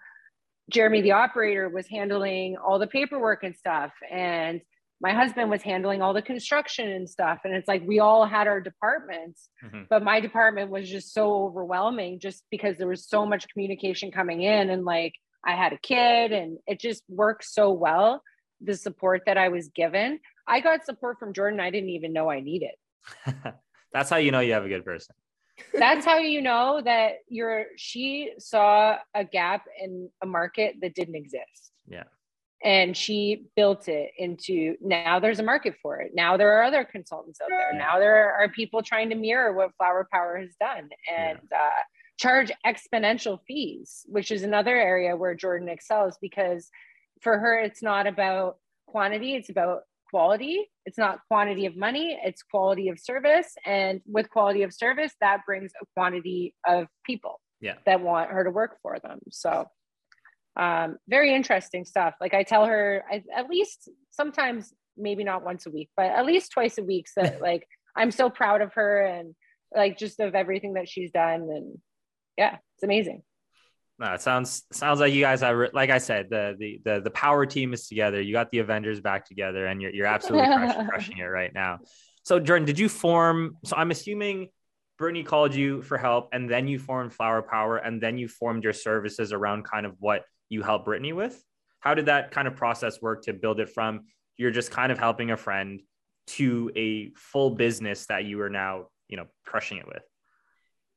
Jeremy, 0.69 1.01
the 1.01 1.13
operator, 1.13 1.69
was 1.69 1.87
handling 1.87 2.57
all 2.57 2.79
the 2.79 2.87
paperwork 2.87 3.43
and 3.43 3.55
stuff. 3.55 3.91
And 4.09 4.61
my 4.99 5.13
husband 5.13 5.49
was 5.49 5.61
handling 5.61 6.01
all 6.01 6.13
the 6.13 6.21
construction 6.21 6.89
and 6.89 7.09
stuff. 7.09 7.39
And 7.43 7.53
it's 7.53 7.67
like 7.67 7.83
we 7.85 7.99
all 7.99 8.25
had 8.25 8.47
our 8.47 8.59
departments, 8.59 9.49
mm-hmm. 9.63 9.83
but 9.89 10.03
my 10.03 10.19
department 10.19 10.71
was 10.71 10.89
just 10.89 11.13
so 11.13 11.45
overwhelming 11.45 12.19
just 12.19 12.43
because 12.49 12.77
there 12.77 12.87
was 12.87 13.07
so 13.07 13.25
much 13.25 13.47
communication 13.49 14.11
coming 14.11 14.41
in. 14.41 14.69
And 14.69 14.83
like 14.83 15.13
I 15.45 15.55
had 15.55 15.71
a 15.71 15.77
kid 15.77 16.31
and 16.31 16.57
it 16.67 16.79
just 16.79 17.03
worked 17.07 17.45
so 17.45 17.71
well. 17.71 18.21
The 18.61 18.75
support 18.75 19.23
that 19.25 19.37
I 19.37 19.49
was 19.49 19.69
given, 19.69 20.19
I 20.47 20.59
got 20.59 20.85
support 20.85 21.19
from 21.19 21.33
Jordan. 21.33 21.59
I 21.59 21.69
didn't 21.69 21.89
even 21.89 22.13
know 22.13 22.29
I 22.29 22.39
needed. 22.39 22.71
That's 23.93 24.09
how 24.09 24.17
you 24.17 24.31
know 24.31 24.39
you 24.39 24.53
have 24.53 24.65
a 24.65 24.69
good 24.69 24.85
person. 24.85 25.15
That's 25.73 26.05
how 26.05 26.17
you 26.17 26.41
know 26.41 26.81
that 26.83 27.19
you're 27.29 27.65
she 27.77 28.33
saw 28.37 28.97
a 29.15 29.23
gap 29.23 29.65
in 29.81 30.09
a 30.21 30.25
market 30.25 30.75
that 30.81 30.93
didn't 30.93 31.15
exist. 31.15 31.71
Yeah. 31.87 32.03
And 32.63 32.97
she 32.97 33.45
built 33.55 33.87
it 33.87 34.11
into 34.17 34.75
now 34.81 35.19
there's 35.19 35.39
a 35.39 35.43
market 35.43 35.75
for 35.81 35.99
it. 36.01 36.11
Now 36.13 36.37
there 36.37 36.57
are 36.57 36.63
other 36.63 36.83
consultants 36.83 37.39
out 37.41 37.49
there. 37.49 37.73
Now 37.73 37.99
there 37.99 38.33
are 38.33 38.49
people 38.49 38.81
trying 38.81 39.09
to 39.09 39.15
mirror 39.15 39.53
what 39.53 39.75
flower 39.77 40.07
power 40.11 40.37
has 40.37 40.55
done 40.59 40.89
and 41.09 41.39
yeah. 41.51 41.57
uh, 41.57 41.81
charge 42.17 42.51
exponential 42.65 43.39
fees 43.47 44.05
which 44.07 44.31
is 44.31 44.43
another 44.43 44.75
area 44.75 45.15
where 45.15 45.35
jordan 45.35 45.69
excels 45.69 46.17
because 46.21 46.69
for 47.21 47.37
her 47.37 47.59
it's 47.59 47.81
not 47.81 48.07
about 48.07 48.57
quantity 48.87 49.35
it's 49.35 49.49
about 49.49 49.81
quality. 50.09 50.69
It's 50.85 50.97
not 50.97 51.19
quantity 51.27 51.65
of 51.65 51.75
money, 51.75 52.19
it's 52.23 52.41
quality 52.41 52.89
of 52.89 52.99
service. 52.99 53.53
And 53.65 54.01
with 54.05 54.29
quality 54.29 54.63
of 54.63 54.73
service, 54.73 55.13
that 55.21 55.41
brings 55.45 55.71
a 55.81 55.85
quantity 55.95 56.53
of 56.67 56.87
people 57.05 57.39
yeah. 57.59 57.75
that 57.85 58.01
want 58.01 58.31
her 58.31 58.43
to 58.43 58.49
work 58.49 58.77
for 58.81 58.97
them. 59.01 59.19
So 59.31 59.65
um, 60.55 60.97
very 61.07 61.33
interesting 61.33 61.85
stuff. 61.85 62.15
Like 62.19 62.33
I 62.33 62.43
tell 62.43 62.65
her 62.65 63.03
I, 63.11 63.23
at 63.35 63.49
least 63.49 63.89
sometimes, 64.11 64.73
maybe 64.97 65.23
not 65.23 65.43
once 65.43 65.65
a 65.67 65.71
week, 65.71 65.89
but 65.95 66.07
at 66.07 66.25
least 66.25 66.51
twice 66.51 66.77
a 66.77 66.83
week. 66.83 67.07
So 67.07 67.21
like 67.41 67.67
I'm 67.95 68.11
so 68.11 68.29
proud 68.29 68.61
of 68.61 68.73
her 68.73 69.05
and 69.05 69.35
like 69.75 69.97
just 69.97 70.19
of 70.19 70.35
everything 70.35 70.73
that 70.73 70.89
she's 70.89 71.11
done. 71.11 71.41
And 71.41 71.77
yeah, 72.37 72.57
it's 72.75 72.83
amazing. 72.83 73.23
No, 73.99 74.13
it 74.13 74.21
sounds 74.21 74.63
sounds 74.71 74.99
like 74.99 75.11
you 75.11 75.21
guys 75.21 75.41
are 75.41 75.69
like 75.73 75.89
I 75.89 75.97
said, 75.97 76.29
the 76.29 76.55
the 76.59 76.79
the 76.85 77.01
the 77.01 77.09
power 77.09 77.45
team 77.45 77.73
is 77.73 77.87
together. 77.87 78.21
You 78.21 78.31
got 78.31 78.51
the 78.51 78.59
Avengers 78.59 79.01
back 79.01 79.25
together, 79.25 79.65
and 79.65 79.81
you're 79.81 79.91
you're 79.91 80.05
absolutely 80.05 80.47
crushing, 80.47 80.87
crushing 80.89 81.17
it 81.17 81.23
right 81.23 81.51
now. 81.53 81.79
So 82.23 82.39
Jordan, 82.39 82.65
did 82.65 82.77
you 82.77 82.89
form? 82.89 83.57
So 83.65 83.75
I'm 83.75 83.89
assuming 83.89 84.49
Britney 85.01 85.25
called 85.25 85.55
you 85.55 85.81
for 85.81 85.97
help, 85.97 86.29
and 86.31 86.49
then 86.49 86.67
you 86.67 86.77
formed 86.77 87.11
Flower 87.11 87.41
Power, 87.41 87.77
and 87.77 87.99
then 87.99 88.19
you 88.19 88.27
formed 88.27 88.63
your 88.63 88.73
services 88.73 89.33
around 89.33 89.63
kind 89.63 89.85
of 89.85 89.95
what 89.99 90.25
you 90.49 90.61
help 90.61 90.85
Britney 90.85 91.15
with. 91.15 91.43
How 91.79 91.95
did 91.95 92.05
that 92.05 92.31
kind 92.31 92.47
of 92.47 92.55
process 92.55 93.01
work 93.01 93.23
to 93.23 93.33
build 93.33 93.59
it 93.59 93.69
from 93.69 94.05
you're 94.37 94.51
just 94.51 94.69
kind 94.69 94.91
of 94.91 94.99
helping 94.99 95.31
a 95.31 95.37
friend 95.37 95.81
to 96.27 96.71
a 96.75 97.11
full 97.15 97.51
business 97.51 98.05
that 98.07 98.25
you 98.25 98.39
are 98.41 98.49
now 98.49 98.89
you 99.07 99.17
know 99.17 99.25
crushing 99.43 99.79
it 99.79 99.87
with? 99.87 100.03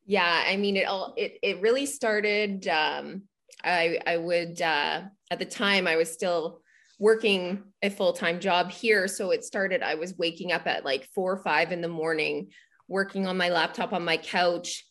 Yeah, 0.07 0.45
I 0.47 0.57
mean, 0.57 0.77
it 0.77 0.87
all 0.87 1.15
it 1.17 1.39
it 1.43 1.61
really 1.61 1.87
started. 1.87 2.67
Um, 2.69 3.23
I 3.63 3.99
I 4.07 4.17
would 4.17 4.61
uh, 4.61 5.03
at 5.31 5.39
the 5.39 5.45
time 5.45 5.87
I 5.87 5.97
was 5.97 6.13
still 6.13 6.61
working 6.99 7.63
a 7.83 7.91
full 7.91 8.13
time 8.13 8.41
job 8.41 8.71
here, 8.71 9.09
so 9.09 9.31
it 9.31 9.45
started. 9.45 9.83
I 9.83 9.95
was 9.95 10.17
waking 10.19 10.53
up 10.53 10.67
at 10.67 10.85
like 10.85 11.09
four 11.15 11.33
or 11.33 11.43
five 11.43 11.73
in 11.73 11.81
the 11.81 11.89
morning, 11.89 12.49
working 12.89 13.27
on 13.27 13.37
my 13.37 13.51
laptop 13.51 13.93
on 13.93 14.05
my 14.05 14.17
couch, 14.17 14.85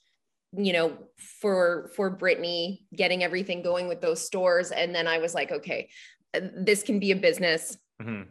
you 0.55 0.73
know, 0.73 0.97
for 1.41 1.91
for 1.95 2.15
Britney, 2.15 2.85
getting 2.95 3.23
everything 3.23 3.61
going 3.61 3.87
with 3.87 4.01
those 4.01 4.25
stores, 4.25 4.71
and 4.71 4.93
then 4.93 5.07
I 5.07 5.17
was 5.17 5.33
like, 5.33 5.51
okay, 5.51 5.89
this 6.33 6.83
can 6.83 6.99
be 6.99 7.11
a 7.11 7.15
business. 7.15 7.77
Mm-hmm 8.01 8.29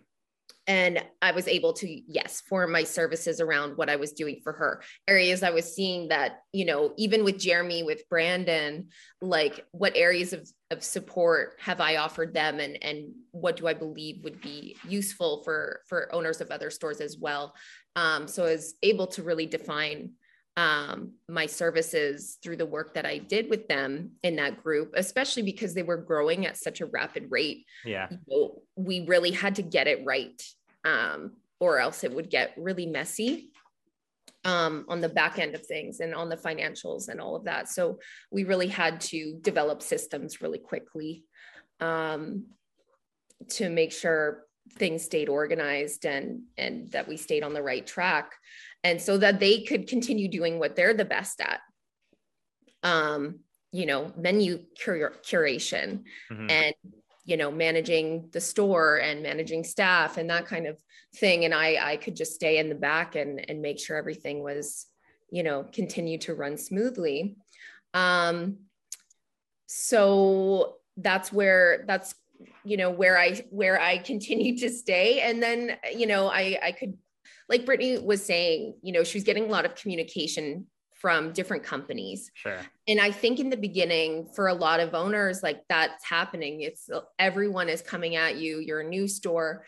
and 0.68 1.02
i 1.22 1.32
was 1.32 1.48
able 1.48 1.72
to 1.72 1.88
yes 2.06 2.42
form 2.42 2.70
my 2.70 2.84
services 2.84 3.40
around 3.40 3.76
what 3.76 3.90
i 3.90 3.96
was 3.96 4.12
doing 4.12 4.38
for 4.44 4.52
her 4.52 4.82
areas 5.08 5.42
i 5.42 5.50
was 5.50 5.74
seeing 5.74 6.08
that 6.08 6.40
you 6.52 6.64
know 6.64 6.92
even 6.96 7.24
with 7.24 7.38
jeremy 7.38 7.82
with 7.82 8.08
brandon 8.08 8.86
like 9.20 9.64
what 9.72 9.96
areas 9.96 10.32
of, 10.32 10.48
of 10.70 10.84
support 10.84 11.56
have 11.58 11.80
i 11.80 11.96
offered 11.96 12.32
them 12.34 12.60
and 12.60 12.80
and 12.84 13.10
what 13.32 13.56
do 13.56 13.66
i 13.66 13.74
believe 13.74 14.22
would 14.22 14.40
be 14.40 14.76
useful 14.86 15.42
for 15.42 15.80
for 15.88 16.14
owners 16.14 16.40
of 16.40 16.50
other 16.50 16.70
stores 16.70 17.00
as 17.00 17.16
well 17.18 17.54
um, 17.96 18.28
so 18.28 18.44
i 18.44 18.52
was 18.52 18.74
able 18.82 19.08
to 19.08 19.22
really 19.22 19.46
define 19.46 20.10
um, 20.58 21.12
my 21.28 21.46
services 21.46 22.36
through 22.42 22.56
the 22.56 22.66
work 22.66 22.94
that 22.94 23.06
I 23.06 23.18
did 23.18 23.48
with 23.48 23.68
them 23.68 24.10
in 24.24 24.34
that 24.36 24.60
group, 24.60 24.92
especially 24.96 25.44
because 25.44 25.72
they 25.72 25.84
were 25.84 25.96
growing 25.96 26.46
at 26.46 26.56
such 26.56 26.80
a 26.80 26.86
rapid 26.86 27.30
rate. 27.30 27.64
Yeah. 27.84 28.08
You 28.10 28.18
know, 28.26 28.62
we 28.74 29.06
really 29.06 29.30
had 29.30 29.54
to 29.56 29.62
get 29.62 29.86
it 29.86 30.04
right 30.04 30.42
um, 30.88 31.32
or 31.60 31.78
else 31.78 32.04
it 32.04 32.12
would 32.12 32.30
get 32.30 32.54
really 32.56 32.86
messy 32.86 33.50
um, 34.44 34.86
on 34.88 35.00
the 35.00 35.08
back 35.08 35.38
end 35.38 35.54
of 35.54 35.66
things 35.66 36.00
and 36.00 36.14
on 36.14 36.28
the 36.28 36.36
financials 36.36 37.08
and 37.08 37.20
all 37.20 37.36
of 37.36 37.44
that. 37.44 37.68
So 37.68 37.98
we 38.30 38.44
really 38.44 38.68
had 38.68 39.00
to 39.02 39.38
develop 39.40 39.82
systems 39.82 40.40
really 40.40 40.58
quickly 40.58 41.24
um, 41.80 42.46
to 43.50 43.68
make 43.68 43.92
sure 43.92 44.44
things 44.74 45.02
stayed 45.02 45.30
organized 45.30 46.04
and 46.04 46.42
and 46.58 46.90
that 46.92 47.08
we 47.08 47.16
stayed 47.16 47.42
on 47.42 47.54
the 47.54 47.62
right 47.62 47.86
track 47.86 48.32
and 48.84 49.00
so 49.00 49.16
that 49.16 49.40
they 49.40 49.62
could 49.62 49.88
continue 49.88 50.28
doing 50.28 50.58
what 50.58 50.76
they're 50.76 50.92
the 50.92 51.06
best 51.06 51.40
at 51.40 51.60
um 52.82 53.38
you 53.72 53.86
know 53.86 54.12
menu 54.18 54.58
cur- 54.84 55.16
curation 55.26 56.02
mm-hmm. 56.30 56.50
and 56.50 56.74
you 57.28 57.36
know 57.36 57.50
managing 57.50 58.30
the 58.32 58.40
store 58.40 58.96
and 58.96 59.22
managing 59.22 59.62
staff 59.62 60.16
and 60.16 60.30
that 60.30 60.46
kind 60.46 60.66
of 60.66 60.78
thing. 61.16 61.44
And 61.44 61.52
i 61.54 61.76
i 61.92 61.96
could 61.96 62.16
just 62.16 62.34
stay 62.34 62.56
in 62.56 62.70
the 62.70 62.74
back 62.74 63.16
and 63.16 63.48
and 63.50 63.60
make 63.60 63.78
sure 63.78 63.96
everything 63.98 64.42
was 64.42 64.86
you 65.30 65.42
know 65.42 65.66
continue 65.70 66.18
to 66.20 66.34
run 66.34 66.56
smoothly. 66.56 67.36
Um 67.92 68.60
so 69.66 70.76
that's 70.96 71.30
where 71.30 71.84
that's 71.86 72.14
you 72.64 72.78
know 72.78 72.90
where 72.90 73.18
i 73.18 73.34
where 73.50 73.78
i 73.78 73.98
continued 73.98 74.58
to 74.60 74.70
stay. 74.70 75.20
And 75.20 75.42
then 75.42 75.76
you 75.94 76.06
know 76.06 76.28
i 76.28 76.58
i 76.62 76.72
could 76.72 76.96
like 77.50 77.66
britney 77.66 78.02
was 78.02 78.24
saying 78.24 78.74
you 78.80 78.92
know 78.92 79.04
she 79.04 79.18
was 79.18 79.24
getting 79.24 79.44
a 79.44 79.52
lot 79.52 79.66
of 79.66 79.74
communication 79.74 80.66
from 80.98 81.32
different 81.32 81.62
companies. 81.62 82.30
Sure. 82.34 82.58
And 82.88 83.00
I 83.00 83.10
think 83.10 83.38
in 83.38 83.50
the 83.50 83.56
beginning, 83.56 84.28
for 84.34 84.48
a 84.48 84.54
lot 84.54 84.80
of 84.80 84.94
owners, 84.94 85.42
like 85.42 85.62
that's 85.68 86.04
happening. 86.04 86.62
It's 86.62 86.90
everyone 87.18 87.68
is 87.68 87.80
coming 87.82 88.16
at 88.16 88.36
you. 88.36 88.58
You're 88.58 88.80
a 88.80 88.88
new 88.88 89.06
store, 89.06 89.64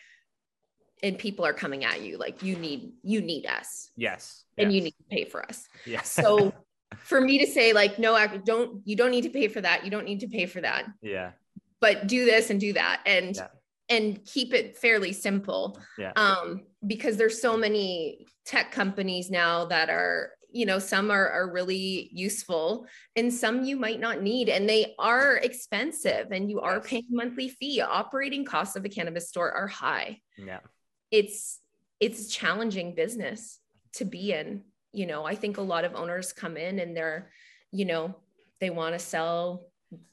and 1.03 1.17
people 1.17 1.47
are 1.47 1.55
coming 1.55 1.85
at 1.85 2.03
you 2.03 2.19
like 2.19 2.43
you 2.43 2.57
need 2.57 2.93
you 3.03 3.21
need 3.21 3.47
us. 3.47 3.91
Yes. 3.97 4.45
And 4.59 4.73
yes. 4.73 4.77
you 4.77 4.85
need 4.85 4.91
to 4.91 5.05
pay 5.11 5.25
for 5.25 5.45
us. 5.47 5.69
Yes. 5.87 6.11
So 6.11 6.53
for 6.99 7.21
me 7.21 7.39
to 7.39 7.47
say 7.47 7.73
like 7.73 7.99
no, 7.99 8.15
I 8.15 8.27
don't. 8.27 8.83
You 8.85 8.97
don't 8.97 9.13
need 9.13 9.23
to 9.23 9.31
pay 9.31 9.49
for 9.49 9.61
that. 9.61 9.85
You 9.85 9.91
don't 9.91 10.05
need 10.05 10.21
to 10.21 10.29
pay 10.29 10.47
for 10.47 10.61
that. 10.61 10.87
Yeah. 11.01 11.33
But 11.81 12.09
do 12.09 12.25
this 12.25 12.51
and 12.51 12.61
do 12.61 12.73
that, 12.75 13.03
and 13.07 13.37
yeah. 13.37 13.47
and 13.89 14.23
keep 14.25 14.53
it 14.53 14.77
fairly 14.77 15.13
simple. 15.13 15.81
Yeah. 15.97 16.13
Um, 16.17 16.67
because 16.87 17.17
there's 17.17 17.41
so 17.41 17.57
many 17.57 18.27
tech 18.45 18.73
companies 18.73 19.31
now 19.31 19.67
that 19.67 19.89
are 19.89 20.33
you 20.53 20.67
know 20.67 20.79
some 20.79 21.11
are, 21.11 21.29
are 21.29 21.53
really 21.53 22.11
useful 22.13 22.87
and 23.17 23.33
some 23.33 23.65
you 23.65 23.77
might 23.77 24.01
not 24.01 24.23
need 24.23 24.49
and 24.49 24.69
they 24.69 24.95
are 24.99 25.37
expensive 25.37 26.33
and 26.33 26.51
you 26.51 26.61
are 26.61 26.81
paying 26.81 27.07
monthly 27.11 27.49
fee. 27.49 27.81
Operating 27.81 28.45
costs 28.45 28.77
of 28.77 28.85
a 28.85 28.89
cannabis 28.89 29.29
store 29.29 29.51
are 29.53 29.67
high. 29.67 30.19
Yeah. 30.37 30.61
It's 31.11 31.61
it's 31.99 32.29
challenging 32.29 32.95
business 32.95 33.59
to 33.95 34.05
be 34.05 34.33
in. 34.33 34.63
You 34.93 35.07
know 35.07 35.25
i 35.25 35.37
think 35.37 35.57
a 35.59 35.63
lot 35.63 35.85
of 35.85 35.95
owners 35.95 36.33
come 36.33 36.57
in 36.57 36.81
and 36.81 36.97
they're 36.97 37.31
you 37.71 37.85
know 37.85 38.17
they 38.61 38.71
want 38.71 38.95
to 38.95 38.99
sell 38.99 39.71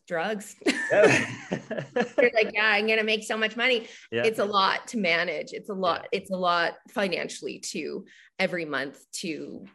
drugs. 0.07 0.55
They're 0.91 2.31
like 2.33 2.51
yeah 2.53 2.65
i'm 2.65 2.87
gonna 2.87 3.03
make 3.03 3.23
so 3.23 3.37
much 3.37 3.55
money. 3.55 3.87
Yeah. 4.11 4.23
it's 4.23 4.39
a 4.39 4.45
lot 4.45 4.87
to 4.89 4.97
manage. 4.97 5.53
It's 5.53 5.69
a 5.69 5.73
lot 5.73 6.01
yeah. 6.03 6.19
it's 6.19 6.31
a 6.31 6.35
lot 6.35 6.73
financially 6.89 7.59
to 7.71 8.05
every 8.39 8.65
month 8.65 8.99
to 9.13 9.65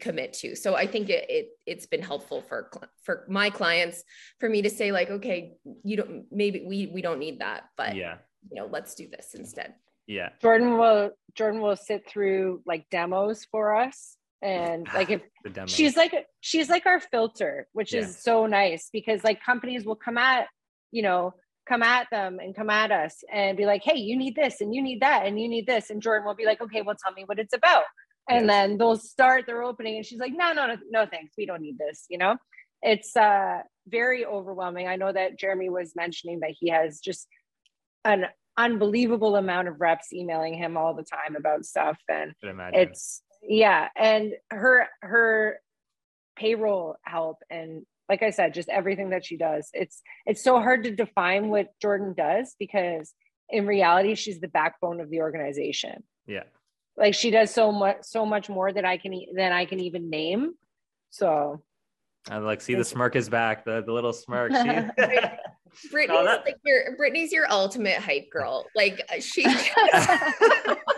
commit 0.00 0.32
to. 0.34 0.56
So 0.56 0.74
I 0.74 0.86
think 0.86 1.08
it, 1.08 1.26
it 1.28 1.48
it's 1.66 1.86
been 1.86 2.02
helpful 2.02 2.42
for 2.42 2.70
for 3.02 3.24
my 3.28 3.50
clients 3.50 4.02
for 4.38 4.48
me 4.48 4.62
to 4.62 4.70
say 4.70 4.92
like, 4.92 5.10
okay, 5.10 5.54
you 5.84 5.96
don't 5.96 6.24
maybe 6.30 6.64
we 6.66 6.90
we 6.92 7.02
don't 7.02 7.18
need 7.18 7.40
that, 7.40 7.64
but 7.76 7.96
yeah, 7.96 8.16
you 8.50 8.60
know, 8.60 8.68
let's 8.70 8.94
do 8.94 9.08
this 9.08 9.34
instead. 9.34 9.74
Yeah. 10.06 10.30
Jordan 10.40 10.78
will 10.78 11.10
Jordan 11.34 11.60
will 11.60 11.76
sit 11.76 12.08
through 12.08 12.62
like 12.66 12.86
demos 12.90 13.44
for 13.50 13.74
us. 13.74 14.16
And 14.42 14.86
like 14.94 15.10
if 15.10 15.22
she's 15.66 15.96
like 15.96 16.14
she's 16.40 16.68
like 16.68 16.86
our 16.86 17.00
filter, 17.00 17.68
which 17.72 17.92
yeah. 17.92 18.00
is 18.00 18.22
so 18.22 18.46
nice 18.46 18.88
because 18.92 19.24
like 19.24 19.42
companies 19.42 19.84
will 19.84 19.96
come 19.96 20.18
at, 20.18 20.46
you 20.92 21.02
know, 21.02 21.34
come 21.68 21.82
at 21.82 22.08
them 22.10 22.38
and 22.38 22.54
come 22.54 22.70
at 22.70 22.92
us 22.92 23.24
and 23.32 23.56
be 23.56 23.66
like, 23.66 23.82
hey, 23.82 23.98
you 23.98 24.16
need 24.16 24.36
this 24.36 24.60
and 24.60 24.72
you 24.72 24.80
need 24.80 25.00
that 25.00 25.26
and 25.26 25.40
you 25.40 25.48
need 25.48 25.66
this. 25.66 25.90
And 25.90 26.00
Jordan 26.00 26.24
will 26.24 26.36
be 26.36 26.44
like, 26.44 26.60
okay, 26.60 26.82
well, 26.82 26.96
tell 27.02 27.12
me 27.12 27.24
what 27.26 27.40
it's 27.40 27.54
about 27.54 27.84
and 28.28 28.46
yes. 28.46 28.54
then 28.54 28.78
they'll 28.78 28.96
start 28.96 29.46
their 29.46 29.62
opening 29.62 29.96
and 29.96 30.06
she's 30.06 30.18
like 30.18 30.32
no 30.34 30.52
no 30.52 30.66
no 30.66 30.76
no 30.90 31.06
thanks. 31.06 31.34
We 31.36 31.46
don't 31.46 31.62
need 31.62 31.78
this 31.78 32.06
you 32.08 32.18
know? 32.18 32.36
It's 32.82 33.16
uh 33.16 33.60
very 33.88 34.24
overwhelming. 34.24 34.88
I 34.88 34.96
know 34.96 35.12
that 35.12 35.38
jeremy 35.38 35.68
was 35.68 35.94
mentioning 35.96 36.40
that 36.40 36.54
he 36.58 36.70
has 36.70 37.00
just 37.00 37.26
an 38.04 38.26
unbelievable 38.56 39.36
amount 39.36 39.68
of 39.68 39.80
reps 39.80 40.12
emailing 40.12 40.54
him 40.54 40.76
all 40.76 40.94
the 40.94 41.04
time 41.04 41.36
about 41.36 41.64
stuff 41.66 41.98
and 42.08 42.32
it's 42.72 43.22
yeah 43.42 43.88
and 43.94 44.32
her 44.50 44.88
her 45.02 45.60
payroll 46.36 46.96
help 47.02 47.36
and 47.50 47.84
like 48.08 48.22
i 48.22 48.30
said 48.30 48.54
just 48.54 48.70
everything 48.70 49.10
that 49.10 49.26
she 49.26 49.36
does 49.36 49.68
it's 49.74 50.00
it's 50.24 50.42
so 50.42 50.58
hard 50.58 50.84
to 50.84 50.90
define 50.90 51.48
what 51.48 51.68
jordan 51.82 52.14
does 52.16 52.56
because 52.58 53.12
in 53.48 53.66
reality 53.66 54.14
she's 54.14 54.40
the 54.40 54.48
backbone 54.48 55.00
of 55.00 55.10
the 55.10 55.20
organization. 55.20 56.02
Yeah 56.26 56.44
like 56.96 57.14
she 57.14 57.30
does 57.30 57.52
so 57.52 57.70
much 57.72 57.98
so 58.02 58.24
much 58.24 58.48
more 58.48 58.72
that 58.72 58.84
i 58.84 58.96
can 58.96 59.18
than 59.34 59.52
i 59.52 59.64
can 59.64 59.80
even 59.80 60.10
name. 60.10 60.54
So 61.10 61.62
i 62.28 62.38
like 62.38 62.60
see 62.60 62.74
the 62.74 62.84
smirk 62.84 63.16
is 63.16 63.28
back 63.28 63.64
the, 63.64 63.82
the 63.84 63.92
little 63.92 64.12
smirk 64.12 64.50
britney's 65.90 66.10
oh, 66.10 66.24
that... 66.24 66.44
like 66.44 66.56
your 66.64 66.96
britney's 66.96 67.32
your 67.32 67.50
ultimate 67.50 67.98
hype 67.98 68.30
girl. 68.30 68.66
Like 68.74 69.00
uh, 69.10 69.20
she 69.20 69.44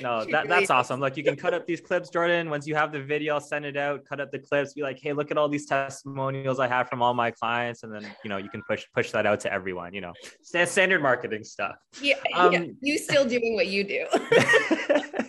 no, 0.00 0.24
that, 0.30 0.48
that's 0.48 0.70
awesome. 0.70 1.00
Look, 1.00 1.16
you 1.16 1.24
can 1.24 1.36
cut 1.36 1.54
up 1.54 1.66
these 1.66 1.80
clips, 1.80 2.10
Jordan. 2.10 2.50
Once 2.50 2.66
you 2.66 2.74
have 2.74 2.92
the 2.92 3.02
video, 3.02 3.34
I'll 3.34 3.40
send 3.40 3.64
it 3.64 3.76
out, 3.76 4.04
cut 4.04 4.20
up 4.20 4.30
the 4.30 4.38
clips, 4.38 4.74
be 4.74 4.82
like, 4.82 4.98
hey, 5.00 5.12
look 5.12 5.30
at 5.30 5.38
all 5.38 5.48
these 5.48 5.66
testimonials 5.66 6.60
I 6.60 6.68
have 6.68 6.88
from 6.88 7.02
all 7.02 7.14
my 7.14 7.30
clients. 7.30 7.82
And 7.82 7.92
then, 7.92 8.06
you 8.22 8.30
know, 8.30 8.36
you 8.36 8.48
can 8.48 8.62
push 8.62 8.84
push 8.94 9.10
that 9.12 9.26
out 9.26 9.40
to 9.40 9.52
everyone, 9.52 9.94
you 9.94 10.00
know, 10.00 10.12
standard 10.42 11.02
marketing 11.02 11.44
stuff. 11.44 11.76
Yeah. 12.00 12.16
Um, 12.34 12.52
yeah. 12.52 12.64
You 12.80 12.98
still 12.98 13.24
doing 13.24 13.54
what 13.54 13.66
you 13.66 13.84
do. 13.84 14.06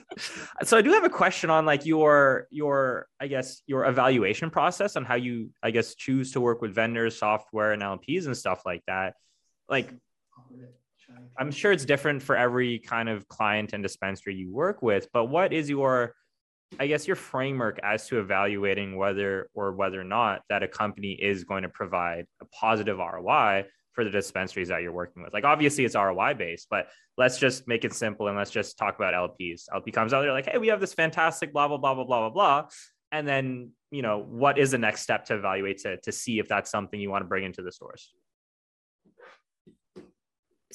so 0.63 0.77
I 0.77 0.81
do 0.81 0.91
have 0.91 1.03
a 1.03 1.09
question 1.09 1.49
on 1.49 1.65
like 1.65 1.85
your 1.85 2.47
your 2.49 3.07
I 3.19 3.27
guess 3.27 3.61
your 3.67 3.85
evaluation 3.85 4.49
process 4.49 4.95
on 4.95 5.05
how 5.05 5.15
you 5.15 5.51
I 5.61 5.71
guess 5.71 5.95
choose 5.95 6.31
to 6.33 6.41
work 6.41 6.61
with 6.61 6.73
vendors, 6.73 7.17
software, 7.17 7.71
and 7.71 7.81
LPs 7.81 8.25
and 8.25 8.35
stuff 8.35 8.61
like 8.65 8.83
that. 8.87 9.15
Like 9.69 9.91
I'm 11.37 11.51
sure 11.51 11.71
it's 11.71 11.85
different 11.85 12.21
for 12.21 12.35
every 12.35 12.79
kind 12.79 13.09
of 13.09 13.27
client 13.27 13.73
and 13.73 13.83
dispensary 13.83 14.35
you 14.35 14.51
work 14.51 14.81
with, 14.81 15.07
but 15.13 15.25
what 15.25 15.53
is 15.53 15.69
your 15.69 16.15
I 16.79 16.87
guess 16.87 17.07
your 17.07 17.15
framework 17.15 17.79
as 17.83 18.07
to 18.07 18.19
evaluating 18.19 18.97
whether 18.97 19.49
or 19.53 19.73
whether 19.73 20.01
or 20.01 20.05
not 20.05 20.41
that 20.49 20.63
a 20.63 20.67
company 20.67 21.13
is 21.13 21.43
going 21.43 21.63
to 21.63 21.69
provide 21.69 22.25
a 22.41 22.45
positive 22.45 22.97
ROI 22.97 23.65
for 23.93 24.03
the 24.03 24.09
dispensaries 24.09 24.67
that 24.67 24.81
you're 24.81 24.91
working 24.91 25.23
with. 25.23 25.33
Like 25.33 25.45
obviously 25.45 25.85
it's 25.85 25.95
ROI 25.95 26.33
based, 26.33 26.67
but 26.69 26.87
let's 27.17 27.37
just 27.37 27.67
make 27.67 27.85
it 27.85 27.93
simple 27.93 28.27
and 28.27 28.37
let's 28.37 28.51
just 28.51 28.77
talk 28.77 28.95
about 28.97 29.13
LPs. 29.13 29.63
LP 29.73 29.91
comes 29.91 30.11
out, 30.11 30.21
they're 30.21 30.33
like, 30.33 30.49
hey, 30.49 30.57
we 30.57 30.67
have 30.67 30.81
this 30.81 30.93
fantastic 30.93 31.53
blah 31.53 31.67
blah 31.67 31.77
blah 31.77 31.93
blah 31.93 32.03
blah 32.03 32.19
blah 32.19 32.29
blah. 32.29 32.69
And 33.11 33.25
then, 33.25 33.71
you 33.91 34.01
know, 34.01 34.19
what 34.19 34.57
is 34.57 34.71
the 34.71 34.77
next 34.77 35.01
step 35.01 35.25
to 35.25 35.35
evaluate 35.35 35.77
to, 35.79 35.97
to 36.01 36.11
see 36.11 36.39
if 36.39 36.49
that's 36.49 36.69
something 36.69 36.99
you 36.99 37.09
want 37.09 37.23
to 37.23 37.27
bring 37.27 37.45
into 37.45 37.61
the 37.61 37.71
stores? 37.71 38.11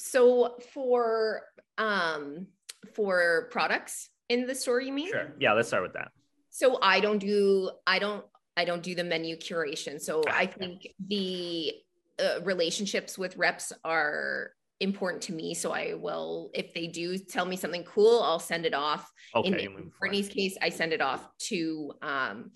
So 0.01 0.57
for 0.73 1.43
um 1.77 2.47
for 2.95 3.47
products 3.51 4.09
in 4.29 4.47
the 4.47 4.55
store, 4.55 4.81
you 4.81 4.91
mean? 4.91 5.11
Sure. 5.11 5.33
Yeah, 5.39 5.53
let's 5.53 5.67
start 5.67 5.83
with 5.83 5.93
that. 5.93 6.09
So 6.49 6.79
I 6.81 6.99
don't 6.99 7.19
do 7.19 7.71
I 7.85 7.99
don't 7.99 8.25
I 8.57 8.65
don't 8.65 8.83
do 8.83 8.95
the 8.95 9.03
menu 9.03 9.35
curation. 9.37 10.01
So 10.01 10.23
I 10.29 10.45
think 10.45 10.87
the 11.07 11.73
uh, 12.19 12.41
relationships 12.43 13.17
with 13.17 13.37
reps 13.37 13.71
are 13.83 14.51
important 14.79 15.21
to 15.23 15.33
me. 15.33 15.53
So 15.53 15.71
I 15.71 15.93
will, 15.93 16.49
if 16.53 16.73
they 16.73 16.87
do 16.87 17.17
tell 17.17 17.45
me 17.45 17.55
something 17.55 17.83
cool, 17.83 18.21
I'll 18.21 18.39
send 18.39 18.65
it 18.65 18.73
off. 18.73 19.09
Okay. 19.35 19.65
In 19.65 19.91
Britney's 20.01 20.27
case, 20.27 20.57
I 20.61 20.69
send 20.69 20.91
it 20.91 21.01
off 21.01 21.25
to 21.49 21.93
um, 22.01 22.51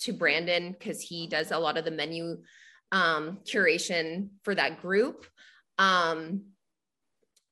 to 0.00 0.12
Brandon 0.12 0.72
because 0.78 1.00
he 1.00 1.26
does 1.26 1.50
a 1.50 1.58
lot 1.58 1.76
of 1.76 1.84
the 1.84 1.90
menu 1.90 2.38
um, 2.92 3.38
curation 3.44 4.28
for 4.44 4.54
that 4.54 4.80
group. 4.80 5.26
Um, 5.78 6.42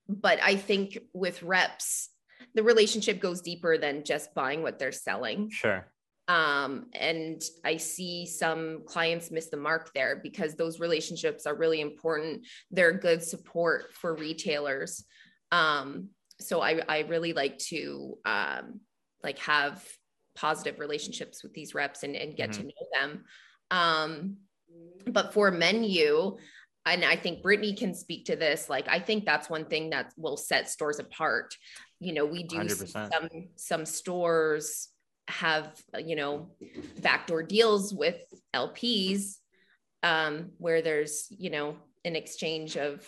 but 0.09 0.39
I 0.43 0.57
think 0.57 0.99
with 1.13 1.43
reps, 1.43 2.11
the 2.55 2.63
relationship 2.63 3.21
goes 3.21 3.41
deeper 3.41 3.79
than 3.79 4.05
just 4.05 4.35
buying 4.35 4.63
what 4.63 4.79
they're 4.79 4.93
selling. 4.93 5.51
Sure. 5.51 5.87
Um, 6.29 6.87
and 6.93 7.43
I 7.65 7.79
see 7.79 8.27
some 8.27 8.83
clients 8.85 9.31
miss 9.31 9.49
the 9.49 9.57
mark 9.57 9.93
there 9.95 10.21
because 10.23 10.55
those 10.55 10.79
relationships 10.79 11.47
are 11.47 11.55
really 11.55 11.81
important. 11.81 12.47
They're 12.71 12.93
good 12.93 13.23
support 13.23 13.95
for 13.95 14.15
retailers. 14.15 15.05
Um, 15.53 16.11
so 16.39 16.61
I, 16.61 16.83
I 16.87 17.01
really 17.01 17.33
like 17.33 17.59
to 17.59 18.19
um, 18.27 18.81
like 19.23 19.39
have 19.39 19.83
positive 20.37 20.79
relationships 20.79 21.43
with 21.43 21.55
these 21.55 21.75
reps 21.75 22.03
and, 22.03 22.15
and 22.15 22.37
get 22.37 22.51
mm-hmm. 22.51 22.61
to 22.61 22.67
know 22.67 23.01
them. 23.01 23.25
Um, 23.71 24.37
but 25.07 25.33
for 25.33 25.51
menu, 25.51 26.37
and 26.93 27.05
I 27.05 27.17
think 27.17 27.43
Britney 27.43 27.77
can 27.77 27.95
speak 27.95 28.27
to 28.27 28.37
this. 28.37 28.69
Like, 28.69 28.89
I 28.89 28.99
think 28.99 29.25
that's 29.25 29.49
one 29.49 29.65
thing 29.65 29.91
that 29.91 30.13
will 30.17 30.37
set 30.37 30.69
stores 30.69 30.99
apart. 30.99 31.55
You 32.01 32.13
know, 32.13 32.25
we 32.25 32.45
do 32.45 32.69
some 32.69 33.29
some 33.57 33.85
stores 33.87 34.89
have 35.29 35.75
you 35.99 36.17
know 36.17 36.49
backdoor 37.03 37.43
deals 37.43 37.93
with 37.93 38.17
lps 38.55 39.37
um, 40.03 40.51
where 40.59 40.81
there's 40.81 41.27
you 41.31 41.51
know 41.51 41.77
an 42.05 42.17
exchange 42.17 42.77
of 42.77 43.07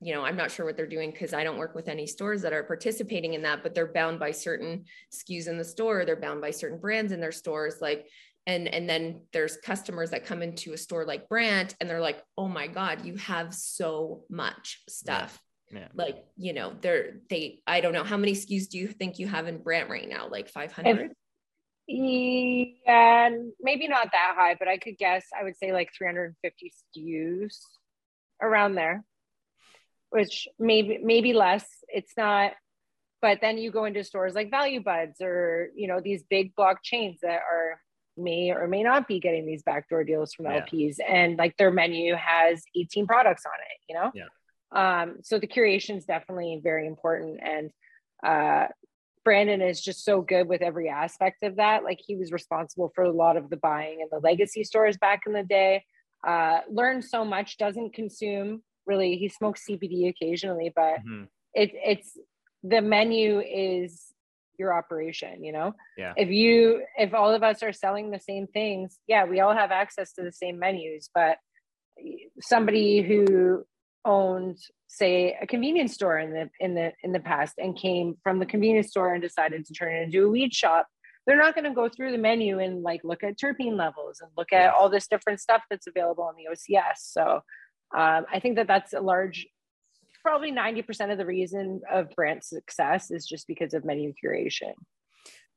you 0.00 0.12
know 0.12 0.24
i'm 0.24 0.36
not 0.36 0.50
sure 0.50 0.66
what 0.66 0.76
they're 0.76 0.86
doing 0.86 1.10
because 1.10 1.32
i 1.32 1.44
don't 1.44 1.58
work 1.58 1.74
with 1.74 1.88
any 1.88 2.06
stores 2.06 2.42
that 2.42 2.52
are 2.52 2.64
participating 2.64 3.34
in 3.34 3.42
that 3.42 3.62
but 3.62 3.74
they're 3.74 3.92
bound 3.92 4.18
by 4.18 4.32
certain 4.32 4.84
skus 5.12 5.46
in 5.46 5.56
the 5.56 5.64
store 5.64 6.04
they're 6.04 6.16
bound 6.16 6.40
by 6.40 6.50
certain 6.50 6.78
brands 6.78 7.12
in 7.12 7.20
their 7.20 7.32
stores 7.32 7.76
like 7.80 8.08
and 8.46 8.68
and 8.68 8.88
then 8.88 9.22
there's 9.32 9.56
customers 9.58 10.10
that 10.10 10.24
come 10.24 10.42
into 10.42 10.72
a 10.72 10.78
store 10.78 11.04
like 11.04 11.28
Brant 11.28 11.74
and 11.80 11.88
they're 11.88 12.00
like 12.00 12.22
oh 12.36 12.48
my 12.48 12.66
god 12.66 13.04
you 13.04 13.16
have 13.16 13.54
so 13.54 14.24
much 14.28 14.82
stuff 14.88 15.38
yeah. 15.70 15.80
Yeah. 15.80 15.88
like 15.94 16.24
you 16.36 16.52
know 16.52 16.74
they're 16.80 17.20
they 17.30 17.60
i 17.66 17.80
don't 17.80 17.94
know 17.94 18.04
how 18.04 18.18
many 18.18 18.34
skus 18.34 18.68
do 18.68 18.76
you 18.76 18.88
think 18.88 19.18
you 19.18 19.26
have 19.26 19.46
in 19.46 19.62
Brant 19.62 19.88
right 19.88 20.08
now 20.08 20.28
like 20.28 20.48
500 20.48 21.12
yeah, 21.88 23.30
maybe 23.60 23.88
not 23.88 24.08
that 24.12 24.34
high, 24.36 24.54
but 24.58 24.68
I 24.68 24.78
could 24.78 24.96
guess. 24.98 25.26
I 25.38 25.44
would 25.44 25.56
say 25.56 25.72
like 25.72 25.90
350 25.96 26.72
SKUs 26.96 27.56
around 28.40 28.74
there, 28.74 29.04
which 30.10 30.48
maybe 30.58 31.00
maybe 31.02 31.32
less. 31.32 31.66
It's 31.88 32.12
not, 32.16 32.52
but 33.20 33.38
then 33.40 33.58
you 33.58 33.70
go 33.70 33.84
into 33.84 34.04
stores 34.04 34.34
like 34.34 34.50
Value 34.50 34.82
Buds 34.82 35.20
or 35.20 35.70
you 35.74 35.88
know 35.88 36.00
these 36.00 36.22
big 36.22 36.54
block 36.54 36.82
chains 36.82 37.18
that 37.22 37.40
are 37.40 37.80
may 38.16 38.50
or 38.50 38.66
may 38.66 38.82
not 38.82 39.08
be 39.08 39.20
getting 39.20 39.46
these 39.46 39.62
backdoor 39.62 40.04
deals 40.04 40.34
from 40.34 40.46
yeah. 40.46 40.64
LPs, 40.64 40.96
and 41.06 41.38
like 41.38 41.56
their 41.56 41.70
menu 41.70 42.14
has 42.14 42.62
18 42.76 43.06
products 43.06 43.44
on 43.46 43.52
it. 43.52 43.80
You 43.88 43.94
know, 43.96 44.10
yeah. 44.14 45.02
Um, 45.02 45.16
so 45.22 45.38
the 45.38 45.46
curation 45.46 45.96
is 45.96 46.04
definitely 46.04 46.60
very 46.62 46.86
important, 46.86 47.40
and 47.42 47.70
uh, 48.24 48.68
Brandon 49.24 49.60
is 49.60 49.80
just 49.80 50.04
so 50.04 50.20
good 50.20 50.48
with 50.48 50.62
every 50.62 50.88
aspect 50.88 51.42
of 51.42 51.56
that. 51.56 51.84
Like 51.84 52.00
he 52.04 52.16
was 52.16 52.32
responsible 52.32 52.92
for 52.94 53.04
a 53.04 53.12
lot 53.12 53.36
of 53.36 53.50
the 53.50 53.56
buying 53.56 54.00
in 54.00 54.08
the 54.10 54.18
legacy 54.18 54.64
stores 54.64 54.96
back 54.96 55.22
in 55.26 55.32
the 55.32 55.44
day. 55.44 55.84
Uh, 56.26 56.60
learned 56.70 57.04
so 57.04 57.24
much, 57.24 57.56
doesn't 57.58 57.94
consume 57.94 58.62
really. 58.86 59.16
He 59.16 59.28
smokes 59.28 59.64
CBD 59.68 60.08
occasionally, 60.08 60.72
but 60.74 60.98
mm-hmm. 61.00 61.24
it, 61.54 61.70
it's 61.74 62.16
the 62.62 62.80
menu 62.80 63.40
is 63.40 64.11
your 64.58 64.72
operation, 64.72 65.42
you 65.44 65.52
know? 65.52 65.74
Yeah. 65.96 66.12
If 66.16 66.28
you, 66.30 66.82
if 66.96 67.14
all 67.14 67.34
of 67.34 67.42
us 67.42 67.62
are 67.62 67.72
selling 67.72 68.10
the 68.10 68.20
same 68.20 68.46
things, 68.46 68.98
yeah, 69.06 69.24
we 69.24 69.40
all 69.40 69.54
have 69.54 69.70
access 69.70 70.12
to 70.14 70.22
the 70.22 70.32
same 70.32 70.58
menus, 70.58 71.10
but 71.14 71.38
somebody 72.40 73.02
who 73.02 73.64
owned 74.04 74.58
say 74.88 75.36
a 75.40 75.46
convenience 75.46 75.94
store 75.94 76.18
in 76.18 76.32
the 76.32 76.50
in 76.60 76.74
the 76.74 76.92
in 77.02 77.12
the 77.12 77.20
past 77.20 77.54
and 77.58 77.76
came 77.76 78.16
from 78.22 78.38
the 78.38 78.46
convenience 78.46 78.88
store 78.88 79.12
and 79.12 79.22
decided 79.22 79.64
to 79.64 79.72
turn 79.72 79.94
it 79.94 80.02
into 80.02 80.26
a 80.26 80.28
weed 80.28 80.52
shop 80.52 80.86
they're 81.26 81.38
not 81.38 81.54
going 81.54 81.64
to 81.64 81.74
go 81.74 81.88
through 81.88 82.10
the 82.10 82.18
menu 82.18 82.58
and 82.58 82.82
like 82.82 83.00
look 83.04 83.22
at 83.22 83.38
terpene 83.38 83.76
levels 83.76 84.20
and 84.20 84.30
look 84.36 84.52
at 84.52 84.74
all 84.74 84.90
this 84.90 85.06
different 85.06 85.40
stuff 85.40 85.62
that's 85.70 85.86
available 85.86 86.24
on 86.24 86.34
the 86.36 86.48
ocs 86.50 86.96
so 86.96 87.40
um, 87.96 88.26
i 88.32 88.40
think 88.40 88.56
that 88.56 88.66
that's 88.66 88.92
a 88.92 89.00
large 89.00 89.46
probably 90.22 90.52
90% 90.52 91.12
of 91.12 91.18
the 91.18 91.26
reason 91.26 91.80
of 91.90 92.10
Brant's 92.16 92.48
success 92.48 93.10
is 93.10 93.26
just 93.26 93.46
because 93.46 93.74
of 93.74 93.84
menu 93.84 94.12
curation 94.22 94.72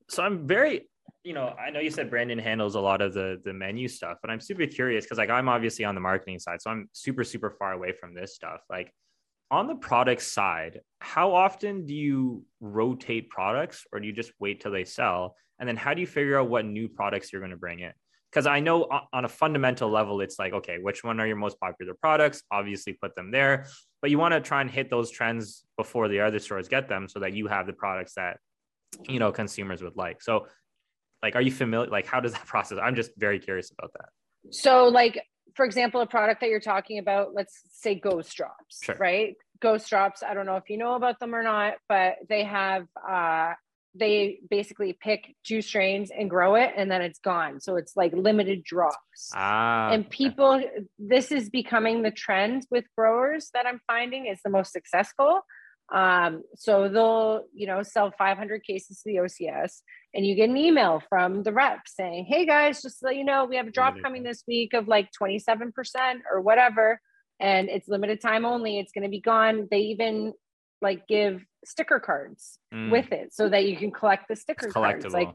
so 0.09 0.23
i'm 0.23 0.47
very 0.47 0.87
you 1.25 1.33
know, 1.33 1.55
I 1.59 1.71
know 1.71 1.79
you 1.79 1.89
said 1.89 2.11
Brandon 2.11 2.37
handles 2.37 2.75
a 2.75 2.79
lot 2.79 3.01
of 3.01 3.13
the 3.13 3.41
the 3.43 3.51
menu 3.51 3.87
stuff, 3.87 4.19
but 4.21 4.29
I'm 4.29 4.39
super 4.39 4.67
curious 4.67 5.05
because 5.05 5.17
like 5.17 5.31
I'm 5.31 5.49
obviously 5.49 5.83
on 5.83 5.95
the 5.95 6.01
marketing 6.01 6.37
side, 6.37 6.61
so 6.61 6.69
I'm 6.69 6.87
super 6.93 7.23
super 7.23 7.49
far 7.49 7.73
away 7.73 7.93
from 7.93 8.13
this 8.13 8.35
stuff. 8.35 8.61
Like 8.69 8.93
on 9.49 9.67
the 9.67 9.75
product 9.75 10.21
side, 10.21 10.81
how 10.99 11.33
often 11.33 11.85
do 11.85 11.95
you 11.95 12.43
rotate 12.59 13.29
products, 13.29 13.85
or 13.91 13.99
do 13.99 14.05
you 14.05 14.13
just 14.13 14.31
wait 14.39 14.61
till 14.61 14.71
they 14.71 14.85
sell? 14.85 15.35
And 15.59 15.67
then 15.67 15.77
how 15.77 15.95
do 15.95 16.01
you 16.01 16.07
figure 16.07 16.39
out 16.39 16.47
what 16.47 16.65
new 16.65 16.87
products 16.87 17.33
you're 17.33 17.41
going 17.41 17.51
to 17.51 17.57
bring 17.57 17.79
in? 17.79 17.93
Because 18.35 18.47
I 18.47 18.59
know 18.59 18.89
on 19.13 19.23
a 19.23 19.29
fundamental 19.29 19.89
level, 19.89 20.19
it's 20.19 20.37
like, 20.37 20.51
okay, 20.51 20.77
which 20.77 21.05
one 21.05 21.21
are 21.21 21.25
your 21.25 21.37
most 21.37 21.57
popular 21.57 21.93
products? 21.93 22.43
Obviously, 22.51 22.91
put 22.91 23.15
them 23.15 23.31
there, 23.31 23.65
but 24.01 24.11
you 24.11 24.19
want 24.19 24.33
to 24.33 24.41
try 24.41 24.59
and 24.59 24.69
hit 24.69 24.89
those 24.89 25.09
trends 25.09 25.63
before 25.77 26.09
the 26.09 26.19
other 26.19 26.39
stores 26.39 26.67
get 26.67 26.89
them, 26.89 27.07
so 27.07 27.21
that 27.21 27.31
you 27.33 27.47
have 27.47 27.65
the 27.65 27.71
products 27.71 28.15
that 28.15 28.39
you 29.07 29.19
know 29.19 29.31
consumers 29.31 29.81
would 29.81 29.95
like. 29.95 30.21
So 30.21 30.47
like, 31.23 31.35
are 31.37 31.41
you 31.41 31.51
familiar? 31.51 31.89
Like, 31.89 32.05
how 32.05 32.19
does 32.19 32.33
that 32.33 32.45
process? 32.53 32.77
I'm 32.81 32.95
just 32.95 33.11
very 33.17 33.39
curious 33.39 33.71
about 33.71 33.93
that. 33.93 34.09
So, 34.51 34.89
like, 34.89 35.23
for 35.55 35.65
example, 35.65 36.01
a 36.01 36.05
product 36.05 36.41
that 36.41 36.49
you're 36.49 36.59
talking 36.59 36.99
about, 36.99 37.33
let's 37.33 37.61
say 37.71 37.95
Ghost 37.95 38.35
Drops, 38.35 38.83
sure. 38.83 38.97
right? 38.99 39.35
Ghost 39.61 39.89
Drops. 39.89 40.23
I 40.23 40.33
don't 40.33 40.45
know 40.45 40.57
if 40.57 40.69
you 40.69 40.77
know 40.77 40.95
about 40.95 41.21
them 41.21 41.33
or 41.33 41.41
not, 41.41 41.75
but 41.87 42.17
they 42.27 42.43
have 42.43 42.85
uh, 43.07 43.53
they 43.97 44.39
basically 44.49 44.93
pick 44.93 45.35
two 45.45 45.61
strains 45.61 46.11
and 46.11 46.29
grow 46.29 46.55
it 46.55 46.71
and 46.75 46.91
then 46.91 47.01
it's 47.01 47.19
gone 47.19 47.59
so 47.59 47.75
it's 47.75 47.95
like 47.95 48.11
limited 48.13 48.63
drops 48.63 49.31
ah, 49.33 49.89
and 49.91 50.09
people 50.09 50.55
okay. 50.55 50.69
this 50.99 51.31
is 51.31 51.49
becoming 51.49 52.01
the 52.01 52.11
trend 52.11 52.65
with 52.69 52.85
growers 52.97 53.49
that 53.53 53.65
i'm 53.65 53.79
finding 53.87 54.25
is 54.27 54.39
the 54.43 54.49
most 54.49 54.71
successful 54.71 55.41
um, 55.93 56.43
so 56.55 56.89
they'll, 56.89 57.43
you 57.53 57.67
know, 57.67 57.83
sell 57.83 58.11
500 58.17 58.63
cases 58.63 59.01
to 59.01 59.03
the 59.05 59.17
OCS 59.17 59.81
and 60.13 60.25
you 60.25 60.35
get 60.35 60.49
an 60.49 60.57
email 60.57 61.01
from 61.09 61.43
the 61.43 61.53
rep 61.53 61.81
saying, 61.85 62.25
Hey 62.25 62.45
guys, 62.45 62.81
just 62.81 63.03
let 63.03 63.15
you 63.15 63.23
know, 63.23 63.45
we 63.45 63.57
have 63.57 63.67
a 63.67 63.71
drop 63.71 63.95
coming 64.01 64.23
this 64.23 64.43
week 64.47 64.73
of 64.73 64.87
like 64.87 65.09
27% 65.21 65.71
or 66.31 66.41
whatever. 66.41 66.99
And 67.39 67.69
it's 67.69 67.87
limited 67.87 68.21
time 68.21 68.45
only. 68.45 68.79
It's 68.79 68.93
going 68.93 69.03
to 69.03 69.09
be 69.09 69.21
gone. 69.21 69.67
They 69.69 69.79
even 69.79 70.33
like 70.85 71.07
give 71.07 71.43
sticker 71.65 71.99
cards 71.99 72.59
Mm, 72.71 72.91
with 72.91 73.11
it 73.11 73.33
so 73.33 73.49
that 73.49 73.65
you 73.65 73.75
can 73.75 73.91
collect 73.91 74.27
the 74.27 74.35
sticker 74.35 74.69
cards. 74.69 75.05
Like 75.13 75.29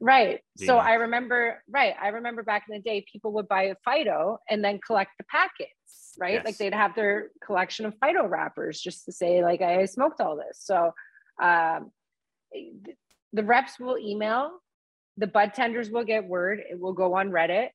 right. 0.00 0.40
So 0.56 0.76
I 0.76 0.94
remember 0.94 1.62
right. 1.68 1.94
I 2.00 2.08
remember 2.08 2.42
back 2.42 2.64
in 2.68 2.74
the 2.76 2.82
day 2.82 3.04
people 3.10 3.32
would 3.32 3.48
buy 3.48 3.64
a 3.64 3.76
Fido 3.84 4.38
and 4.48 4.62
then 4.64 4.78
collect 4.86 5.12
the 5.18 5.24
packets, 5.24 6.14
right? 6.18 6.34
Yes. 6.34 6.44
Like 6.44 6.58
they'd 6.58 6.74
have 6.74 6.94
their 6.94 7.30
collection 7.44 7.86
of 7.86 7.94
Fido 8.00 8.26
wrappers 8.26 8.80
just 8.80 9.04
to 9.06 9.12
say 9.12 9.42
like 9.42 9.62
I 9.62 9.84
smoked 9.86 10.20
all 10.20 10.36
this. 10.36 10.58
So 10.60 10.92
um 11.42 11.90
the 13.32 13.44
reps 13.44 13.78
will 13.78 13.96
email, 13.98 14.50
the 15.16 15.26
bud 15.26 15.54
tenders 15.54 15.90
will 15.90 16.04
get 16.04 16.26
word, 16.26 16.60
it 16.70 16.78
will 16.78 16.92
go 16.92 17.14
on 17.14 17.30
Reddit, 17.30 17.68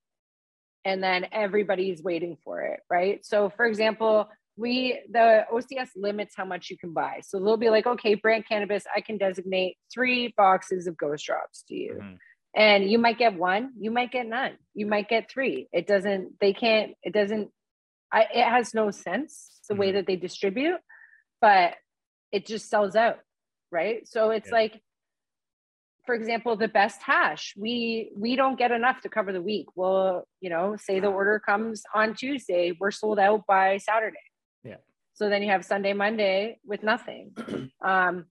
and 0.84 1.02
then 1.02 1.28
everybody's 1.32 2.04
waiting 2.04 2.38
for 2.44 2.62
it, 2.62 2.82
right? 2.90 3.26
So, 3.26 3.50
for 3.50 3.66
example, 3.66 4.30
we 4.58 5.02
the 5.12 5.46
OCS 5.52 5.90
limits 5.96 6.34
how 6.36 6.46
much 6.46 6.70
you 6.70 6.78
can 6.78 6.94
buy. 6.94 7.20
So 7.24 7.40
they'll 7.40 7.58
be 7.58 7.70
like, 7.70 7.86
okay, 7.86 8.16
brant 8.16 8.48
cannabis, 8.48 8.86
I 8.96 9.02
can 9.02 9.18
designate 9.18 9.78
three 9.94 10.34
boxes 10.38 10.88
of 10.88 10.98
ghost 10.98 11.26
drops 11.26 11.64
to 11.64 11.76
you. 11.76 12.00
Mhm. 12.02 12.18
And 12.56 12.90
you 12.90 12.98
might 12.98 13.18
get 13.18 13.34
one, 13.36 13.74
you 13.78 13.92
might 13.92 14.12
get 14.12 14.28
none, 14.28 14.58
you 14.74 14.86
might 14.86 15.10
get 15.10 15.30
three. 15.30 15.68
It 15.74 15.88
doesn't, 15.88 16.40
they 16.40 16.54
can't, 16.54 16.96
it 17.04 17.12
doesn't, 17.14 17.52
I, 18.14 18.28
it 18.34 18.46
has 18.46 18.74
no 18.74 18.92
sense 18.92 19.60
the 19.68 19.76
way 19.76 19.90
Mhm. 19.90 19.94
that 19.96 20.08
they 20.08 20.16
distribute, 20.16 20.80
but 21.42 21.76
it 22.32 22.46
just 22.46 22.70
sells 22.70 22.96
out, 22.96 23.20
right? 23.72 24.08
So 24.08 24.30
it's 24.32 24.48
Yeah. 24.50 24.56
like, 24.56 24.82
for 26.06 26.16
example, 26.16 26.56
the 26.56 26.68
best 26.70 27.02
hash, 27.02 27.54
we 27.58 28.12
we 28.16 28.36
don't 28.36 28.58
get 28.60 28.72
enough 28.72 29.02
to 29.02 29.10
cover 29.10 29.34
the 29.34 29.42
week. 29.42 29.66
Well, 29.76 30.28
you 30.40 30.50
know, 30.52 30.76
say 30.78 31.00
the 31.00 31.08
order 31.08 31.40
comes 31.40 31.82
on 31.94 32.14
Tuesday, 32.14 32.72
we're 32.80 32.92
sold 32.92 33.18
out 33.20 33.46
by 33.48 33.78
Saturday. 33.78 34.20
So 35.16 35.30
then 35.30 35.42
you 35.44 35.50
have 35.50 35.66
Sunday, 35.66 35.94
Monday 35.94 36.60
with 36.66 36.84
nothing. 36.84 37.32
um, 37.84 38.26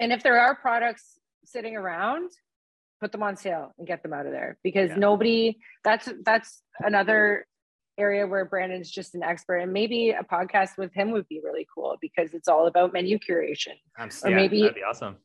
and 0.00 0.12
if 0.12 0.22
there 0.22 0.40
are 0.40 0.54
products 0.54 1.18
sitting 1.44 1.76
around, 1.76 2.30
put 3.00 3.12
them 3.12 3.22
on 3.22 3.36
sale 3.36 3.72
and 3.78 3.86
get 3.86 4.02
them 4.02 4.12
out 4.12 4.26
of 4.26 4.32
there 4.32 4.56
because 4.62 4.90
Yeah. 4.90 4.96
nobody. 4.96 5.58
That's 5.84 6.08
that's 6.24 6.62
another 6.78 7.46
area 7.98 8.26
where 8.26 8.44
Brandon's 8.44 8.90
just 8.90 9.14
an 9.14 9.22
expert, 9.22 9.56
and 9.58 9.72
maybe 9.72 10.10
a 10.10 10.22
podcast 10.22 10.78
with 10.78 10.94
him 10.94 11.10
would 11.10 11.28
be 11.28 11.40
really 11.44 11.66
cool 11.74 11.96
because 12.00 12.32
it's 12.34 12.48
all 12.48 12.66
about 12.66 12.92
menu 12.92 13.18
curation. 13.18 13.74
I'm, 13.98 14.06
s- 14.08 14.24
or 14.24 14.30
yeah, 14.30 14.36
maybe- 14.36 14.60
that'd 14.62 14.74
be 14.76 14.82
awesome. 14.84 15.16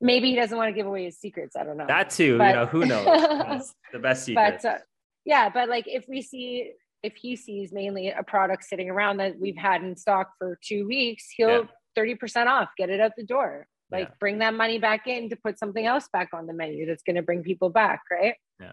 Maybe 0.00 0.30
he 0.30 0.36
doesn't 0.36 0.56
want 0.58 0.68
to 0.68 0.74
give 0.74 0.86
away 0.86 1.04
his 1.04 1.18
secrets. 1.18 1.56
I 1.56 1.64
don't 1.64 1.76
know. 1.78 1.86
That 1.86 2.10
too, 2.10 2.36
But- 2.36 2.48
you 2.48 2.54
know, 2.56 2.66
who 2.66 2.84
knows? 2.86 3.72
The 3.92 3.98
best 3.98 4.24
secret. 4.24 4.60
but 4.62 4.68
uh, 4.68 4.78
yeah 5.24 5.48
but 5.48 5.68
like 5.68 5.84
if 5.86 6.04
we 6.08 6.20
see 6.22 6.72
if 7.02 7.14
he 7.16 7.36
sees 7.36 7.72
mainly 7.72 8.10
a 8.10 8.22
product 8.22 8.64
sitting 8.64 8.90
around 8.90 9.18
that 9.18 9.38
we've 9.38 9.56
had 9.56 9.82
in 9.82 9.96
stock 9.96 10.30
for 10.38 10.58
two 10.62 10.86
weeks 10.86 11.28
he'll 11.36 11.48
Yeah. 11.48 11.66
30% 11.96 12.46
off 12.46 12.68
get 12.76 12.90
it 12.90 13.00
out 13.00 13.12
the 13.16 13.24
door 13.24 13.66
like 13.90 14.08
Yeah. 14.08 14.14
bring 14.20 14.38
that 14.40 14.54
money 14.54 14.78
back 14.78 15.06
in 15.06 15.30
to 15.30 15.36
put 15.36 15.58
something 15.58 15.86
else 15.86 16.08
back 16.12 16.30
on 16.34 16.46
the 16.46 16.52
menu 16.52 16.86
that's 16.86 17.02
going 17.02 17.16
to 17.16 17.22
bring 17.22 17.42
people 17.42 17.70
back 17.70 18.02
right 18.10 18.34
Yeah. 18.60 18.72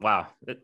wow 0.00 0.28
It- 0.46 0.62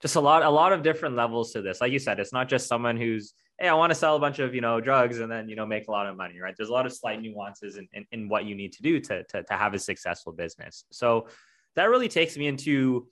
just 0.00 0.16
a 0.16 0.20
lot 0.20 0.42
a 0.42 0.50
lot 0.50 0.72
of 0.72 0.82
different 0.82 1.16
levels 1.16 1.52
to 1.52 1.62
this 1.62 1.80
like 1.80 1.90
you 1.92 1.98
said 1.98 2.20
it's 2.20 2.32
not 2.32 2.48
just 2.48 2.68
someone 2.68 2.96
who's 2.96 3.32
hey 3.58 3.68
i 3.68 3.74
want 3.74 3.90
to 3.90 3.94
sell 3.94 4.14
a 4.14 4.20
bunch 4.20 4.38
of 4.38 4.54
you 4.54 4.60
know 4.60 4.80
drugs 4.80 5.18
and 5.18 5.32
then 5.32 5.48
you 5.48 5.56
know 5.56 5.64
make 5.66 5.88
a 5.88 5.90
lot 5.90 6.06
of 6.06 6.14
money 6.16 6.38
right 6.38 6.54
there's 6.56 6.68
a 6.68 6.72
lot 6.72 6.84
of 6.86 6.92
slight 6.92 7.20
nuances 7.20 7.76
in, 7.78 7.88
in, 7.94 8.06
in 8.12 8.28
what 8.28 8.44
you 8.44 8.54
need 8.54 8.70
to 8.72 8.82
do 8.82 9.00
to, 9.00 9.24
to 9.24 9.42
to 9.42 9.54
have 9.54 9.72
a 9.74 9.78
successful 9.78 10.30
business 10.32 10.84
so 10.92 11.26
that 11.74 11.88
really 11.88 12.08
takes 12.08 12.36
me 12.36 12.46
into 12.46 13.08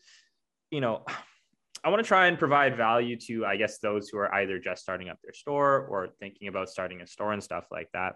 you 0.70 0.80
know 0.82 1.04
i 1.84 1.88
want 1.88 2.02
to 2.02 2.06
try 2.06 2.26
and 2.26 2.38
provide 2.38 2.76
value 2.76 3.16
to 3.16 3.44
i 3.46 3.56
guess 3.56 3.78
those 3.78 4.08
who 4.08 4.18
are 4.18 4.32
either 4.34 4.58
just 4.58 4.82
starting 4.82 5.08
up 5.08 5.18
their 5.22 5.32
store 5.32 5.86
or 5.86 6.08
thinking 6.20 6.48
about 6.48 6.68
starting 6.68 7.00
a 7.00 7.06
store 7.06 7.32
and 7.32 7.42
stuff 7.42 7.66
like 7.70 7.88
that 7.92 8.14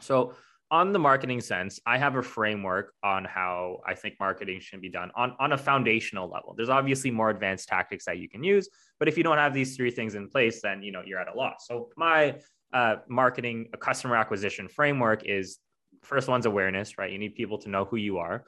so 0.00 0.34
on 0.72 0.90
the 0.90 0.98
marketing 0.98 1.42
sense, 1.42 1.78
I 1.84 1.98
have 1.98 2.16
a 2.16 2.22
framework 2.22 2.94
on 3.04 3.26
how 3.26 3.80
I 3.86 3.94
think 3.94 4.14
marketing 4.18 4.58
should 4.60 4.80
be 4.80 4.88
done 4.88 5.10
on, 5.14 5.36
on 5.38 5.52
a 5.52 5.58
foundational 5.58 6.30
level. 6.30 6.54
There's 6.56 6.70
obviously 6.70 7.10
more 7.10 7.28
advanced 7.28 7.68
tactics 7.68 8.06
that 8.06 8.16
you 8.16 8.26
can 8.26 8.42
use, 8.42 8.70
but 8.98 9.06
if 9.06 9.18
you 9.18 9.22
don't 9.22 9.36
have 9.36 9.52
these 9.52 9.76
three 9.76 9.90
things 9.90 10.14
in 10.14 10.28
place, 10.28 10.62
then 10.62 10.82
you 10.82 10.90
know 10.90 11.02
you're 11.04 11.18
at 11.18 11.28
a 11.28 11.36
loss. 11.36 11.66
So 11.68 11.90
my 11.98 12.36
uh, 12.72 12.96
marketing 13.06 13.68
a 13.74 13.76
customer 13.76 14.16
acquisition 14.16 14.66
framework 14.66 15.26
is 15.26 15.58
first 16.02 16.26
one's 16.26 16.46
awareness, 16.46 16.96
right? 16.96 17.12
You 17.12 17.18
need 17.18 17.34
people 17.34 17.58
to 17.58 17.68
know 17.68 17.84
who 17.84 17.96
you 17.96 18.16
are, 18.16 18.44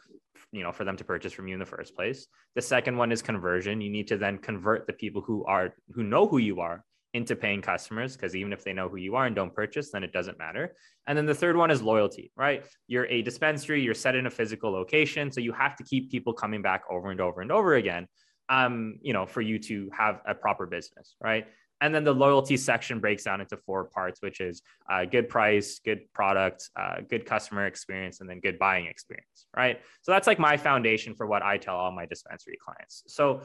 you 0.52 0.62
know, 0.62 0.72
for 0.72 0.84
them 0.84 0.96
to 0.96 1.04
purchase 1.04 1.32
from 1.32 1.48
you 1.48 1.54
in 1.54 1.60
the 1.60 1.66
first 1.66 1.94
place. 1.94 2.26
The 2.54 2.62
second 2.62 2.96
one 2.96 3.12
is 3.12 3.22
conversion. 3.22 3.80
You 3.80 3.90
need 3.90 4.08
to 4.08 4.16
then 4.16 4.38
convert 4.38 4.86
the 4.86 4.92
people 4.92 5.22
who 5.22 5.44
are 5.44 5.74
who 5.92 6.02
know 6.02 6.26
who 6.26 6.38
you 6.38 6.60
are 6.60 6.84
into 7.14 7.36
paying 7.36 7.62
customers 7.62 8.16
because 8.16 8.34
even 8.34 8.52
if 8.52 8.64
they 8.64 8.72
know 8.72 8.88
who 8.88 8.96
you 8.96 9.14
are 9.14 9.26
and 9.26 9.36
don't 9.36 9.54
purchase, 9.54 9.90
then 9.92 10.02
it 10.02 10.12
doesn't 10.12 10.38
matter. 10.38 10.74
And 11.06 11.16
then 11.16 11.26
the 11.26 11.34
third 11.34 11.56
one 11.56 11.70
is 11.70 11.80
loyalty, 11.80 12.32
right? 12.36 12.64
You're 12.88 13.06
a 13.06 13.22
dispensary, 13.22 13.80
you're 13.82 13.94
set 13.94 14.16
in 14.16 14.26
a 14.26 14.30
physical 14.30 14.72
location. 14.72 15.30
So 15.30 15.40
you 15.40 15.52
have 15.52 15.76
to 15.76 15.84
keep 15.84 16.10
people 16.10 16.32
coming 16.32 16.60
back 16.60 16.82
over 16.90 17.10
and 17.10 17.20
over 17.20 17.40
and 17.40 17.52
over 17.52 17.74
again, 17.74 18.08
um, 18.48 18.98
you 19.00 19.12
know, 19.12 19.26
for 19.26 19.40
you 19.40 19.60
to 19.60 19.88
have 19.96 20.20
a 20.26 20.34
proper 20.34 20.66
business, 20.66 21.14
right? 21.22 21.46
And 21.80 21.94
then 21.94 22.04
the 22.04 22.14
loyalty 22.14 22.56
section 22.56 23.00
breaks 23.00 23.24
down 23.24 23.40
into 23.40 23.56
four 23.56 23.84
parts, 23.84 24.22
which 24.22 24.40
is 24.40 24.62
uh, 24.90 25.04
good 25.04 25.28
price, 25.28 25.80
good 25.84 26.10
product, 26.12 26.70
uh, 26.76 26.96
good 27.08 27.26
customer 27.26 27.66
experience, 27.66 28.20
and 28.20 28.30
then 28.30 28.40
good 28.40 28.58
buying 28.58 28.86
experience, 28.86 29.46
right? 29.56 29.80
So 30.02 30.12
that's 30.12 30.26
like 30.26 30.38
my 30.38 30.56
foundation 30.56 31.14
for 31.14 31.26
what 31.26 31.42
I 31.42 31.58
tell 31.58 31.76
all 31.76 31.92
my 31.92 32.06
dispensary 32.06 32.56
clients. 32.64 33.02
So 33.08 33.42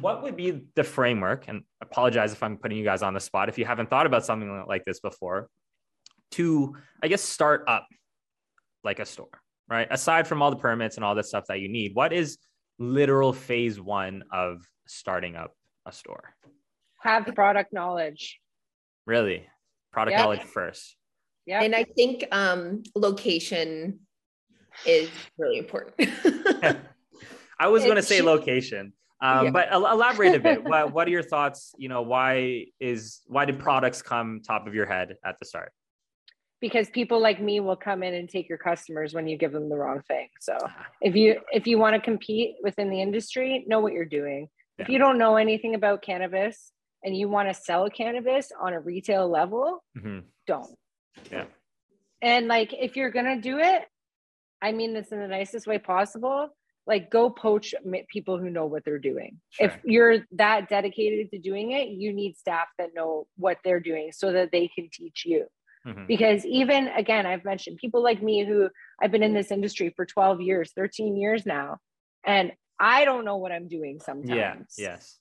what 0.00 0.22
would 0.22 0.36
be 0.36 0.62
the 0.74 0.84
framework 0.84 1.48
and 1.48 1.62
apologize 1.80 2.32
if 2.32 2.42
i'm 2.42 2.56
putting 2.56 2.76
you 2.76 2.84
guys 2.84 3.02
on 3.02 3.14
the 3.14 3.20
spot 3.20 3.48
if 3.48 3.58
you 3.58 3.64
haven't 3.64 3.88
thought 3.88 4.06
about 4.06 4.24
something 4.24 4.64
like 4.68 4.84
this 4.84 5.00
before 5.00 5.48
to 6.30 6.76
i 7.02 7.08
guess 7.08 7.22
start 7.22 7.64
up 7.68 7.86
like 8.84 8.98
a 8.98 9.06
store 9.06 9.40
right 9.68 9.88
aside 9.90 10.26
from 10.26 10.42
all 10.42 10.50
the 10.50 10.56
permits 10.56 10.96
and 10.96 11.04
all 11.04 11.14
the 11.14 11.22
stuff 11.22 11.44
that 11.48 11.60
you 11.60 11.68
need 11.68 11.94
what 11.94 12.12
is 12.12 12.38
literal 12.78 13.32
phase 13.32 13.80
one 13.80 14.22
of 14.32 14.66
starting 14.86 15.36
up 15.36 15.52
a 15.86 15.92
store 15.92 16.34
have 17.06 17.26
product 17.34 17.72
knowledge. 17.72 18.40
Really? 19.06 19.46
Product 19.92 20.16
Yeah. 20.16 20.22
knowledge 20.22 20.42
first. 20.42 20.96
Yeah 21.46 21.62
And 21.62 21.74
I 21.74 21.84
think 21.84 22.24
um, 22.32 22.82
location 22.94 24.00
is 24.84 25.08
really 25.38 25.58
important. 25.58 25.94
i 27.58 27.68
was 27.68 27.84
going 27.84 27.96
to 27.96 28.02
say 28.02 28.20
location. 28.20 28.92
Um, 29.22 29.46
Yeah. 29.46 29.50
but 29.50 29.72
elaborate 29.72 30.34
a 30.34 30.40
bit. 30.40 30.62
What, 30.70 30.92
what 30.92 31.08
are 31.08 31.10
your 31.10 31.22
thoughts? 31.22 31.74
You 31.78 31.88
know 31.88 32.02
why 32.02 32.66
is 32.80 33.22
why 33.26 33.44
did 33.46 33.58
products 33.58 34.02
come 34.02 34.42
top 34.46 34.66
of 34.66 34.74
your 34.74 34.86
head 34.86 35.16
at 35.24 35.38
the 35.38 35.46
start? 35.46 35.72
Because 36.60 36.90
people 36.90 37.20
like 37.20 37.40
me 37.40 37.60
will 37.60 37.76
come 37.76 38.02
in 38.02 38.12
and 38.14 38.28
take 38.28 38.48
your 38.48 38.58
customers 38.58 39.14
when 39.14 39.26
you 39.28 39.36
give 39.38 39.52
them 39.52 39.68
the 39.68 39.76
wrong 39.76 40.02
thing. 40.08 40.28
So 40.40 40.54
if 41.00 41.14
you 41.14 41.40
if 41.52 41.66
you 41.66 41.78
want 41.78 41.94
to 41.94 42.00
compete 42.00 42.56
within 42.62 42.90
the 42.90 43.00
industry 43.00 43.64
know 43.66 43.80
what 43.80 43.92
you're 43.92 44.12
doing. 44.20 44.48
If 44.78 44.90
you 44.90 44.98
don't 44.98 45.16
know 45.16 45.36
anything 45.36 45.74
about 45.74 46.02
cannabis 46.02 46.70
and 47.06 47.16
you 47.16 47.28
want 47.28 47.48
to 47.48 47.54
sell 47.54 47.88
cannabis 47.88 48.50
on 48.60 48.74
a 48.74 48.80
retail 48.80 49.28
level 49.28 49.82
Mhm. 49.96 50.24
don't 50.46 50.76
Yeah. 51.32 51.46
and 52.20 52.48
like 52.48 52.74
if 52.74 52.96
you're 52.96 53.10
gonna 53.10 53.40
do 53.40 53.58
it 53.58 53.82
i 54.60 54.72
mean 54.72 54.92
this 54.92 55.12
in 55.12 55.20
the 55.20 55.28
nicest 55.28 55.66
way 55.66 55.78
possible 55.78 56.48
like 56.86 57.10
go 57.10 57.30
poach 57.30 57.74
people 58.08 58.38
who 58.38 58.48
know 58.50 58.66
what 58.66 58.84
they're 58.84 58.98
doing 58.98 59.40
if 59.58 59.78
you're 59.84 60.18
that 60.32 60.68
dedicated 60.68 61.30
to 61.30 61.38
doing 61.38 61.70
it 61.72 61.88
you 61.88 62.12
need 62.12 62.36
staff 62.36 62.68
that 62.78 62.90
know 62.94 63.26
what 63.36 63.58
they're 63.64 63.80
doing 63.80 64.10
so 64.12 64.32
that 64.32 64.50
they 64.52 64.68
can 64.68 64.88
teach 64.92 65.24
you 65.24 65.46
Mhm. 65.86 66.06
because 66.08 66.44
even 66.44 66.88
again 66.88 67.24
i've 67.26 67.44
mentioned 67.44 67.76
people 67.78 68.02
like 68.02 68.20
me 68.22 68.44
who 68.44 68.68
i've 69.00 69.12
been 69.12 69.22
in 69.22 69.34
this 69.34 69.50
industry 69.52 69.88
for 69.96 70.04
12 70.04 70.40
years 70.40 70.72
13 70.72 71.16
years 71.16 71.46
now 71.46 71.78
and 72.24 72.52
i 72.80 73.04
don't 73.04 73.24
know 73.24 73.36
what 73.36 73.52
i'm 73.52 73.68
doing 73.68 74.00
sometimes 74.00 74.74
Yeah. 74.76 74.90
Yes. 74.92 75.20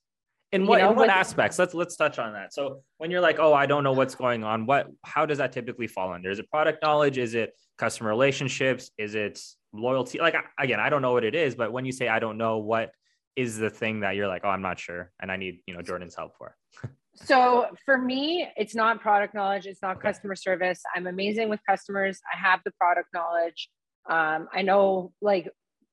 In 0.56 0.62
You 0.62 0.68
what 0.70 0.78
know, 0.80 0.91
in 0.91 0.95
what 0.95 1.10
aspects? 1.10 1.60
Let's 1.60 1.74
let's 1.74 1.97
touch 1.97 2.18
on 2.18 2.32
that. 2.34 2.53
So 2.53 2.82
when 2.97 3.12
you're 3.12 3.20
like, 3.20 3.39
oh, 3.39 3.53
I 3.53 3.66
don't 3.66 3.84
know 3.84 3.91
what's 3.91 4.16
going 4.16 4.45
on. 4.45 4.66
What? 4.66 4.88
How 5.03 5.26
does 5.26 5.39
that 5.39 5.51
typically 5.51 5.88
fall 5.88 6.14
under? 6.14 6.32
Is 6.32 6.39
it 6.39 6.49
product 6.49 6.82
knowledge? 6.82 7.18
Is 7.18 7.36
it 7.36 7.51
customer 7.78 8.10
relationships? 8.10 8.89
Is 8.97 9.16
it 9.16 9.41
loyalty? 9.74 10.20
Like 10.20 10.36
again, 10.58 10.80
I 10.80 10.89
don't 10.89 11.01
know 11.01 11.12
what 11.12 11.26
it 11.26 11.36
is, 11.36 11.56
but 11.56 11.74
when 11.74 11.84
you 11.84 11.91
say 11.91 12.08
I 12.08 12.20
don't 12.20 12.38
know, 12.38 12.60
what 12.60 12.91
is 13.36 13.58
the 13.58 13.70
thing 13.70 13.99
that 13.99 14.16
you're 14.16 14.30
like, 14.30 14.43
oh, 14.45 14.49
I'm 14.49 14.62
not 14.62 14.80
sure, 14.80 15.12
and 15.22 15.30
I 15.30 15.36
need 15.36 15.60
you 15.68 15.74
know 15.76 15.82
Jordan's 15.82 16.16
help 16.16 16.38
for? 16.38 16.56
so 17.16 17.68
for 17.86 17.97
me 17.97 18.45
it's 18.58 18.76
not 18.76 18.99
product 18.99 19.34
knowledge 19.34 19.66
it's 19.68 19.82
not 19.82 19.95
Okay. 19.95 20.10
customer 20.10 20.36
service 20.36 20.82
i'm 20.93 21.08
amazing 21.08 21.47
with 21.47 21.62
customers 21.66 22.20
i 22.34 22.38
have 22.38 22.60
the 22.66 22.72
product 22.72 23.08
knowledge 23.14 23.70
um, 24.10 24.49
i 24.53 24.62
know 24.62 25.14
like 25.22 25.47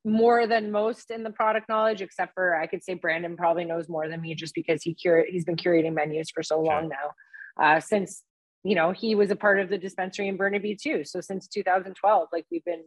more 0.05 0.47
than 0.47 0.73
most 0.73 1.11
in 1.11 1.23
the 1.23 1.31
product 1.31 1.69
knowledge 1.69 2.03
except 2.03 2.35
for 2.35 2.57
i 2.57 2.67
could 2.67 2.83
say 2.83 2.95
brandon 2.95 3.37
probably 3.37 3.65
knows 3.65 3.89
more 3.89 4.09
than 4.09 4.21
me 4.21 4.35
just 4.35 4.55
because 4.55 4.83
he 4.83 4.97
cur- 5.01 5.27
he's 5.29 5.45
been 5.45 5.57
curating 5.57 5.95
menus 5.95 6.31
for 6.31 6.43
so 6.43 6.61
long 6.61 6.89
now 6.89 7.65
uh, 7.65 7.79
since 7.79 8.23
you 8.65 8.75
know 8.75 8.91
he 8.91 9.15
was 9.15 9.31
a 9.31 9.37
part 9.37 9.61
of 9.61 9.69
the 9.69 9.79
dispensary 9.79 10.27
in 10.27 10.37
burnaby 10.37 10.77
too 10.81 11.05
so 11.05 11.21
since 11.21 11.47
2012 11.47 12.29
like 12.33 12.45
we've 12.51 12.65
been 12.65 12.83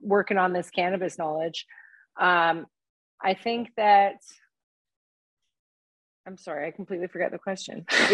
working 0.00 0.38
on 0.38 0.52
this 0.52 0.70
cannabis 0.70 1.16
knowledge 1.16 1.66
um, 2.20 2.66
i 3.22 3.34
think 3.34 3.70
that 3.76 4.16
I'm 6.24 6.36
sorry, 6.36 6.68
I 6.68 6.70
completely 6.70 7.08
forgot 7.08 7.32
the 7.32 7.38
question. 7.38 7.84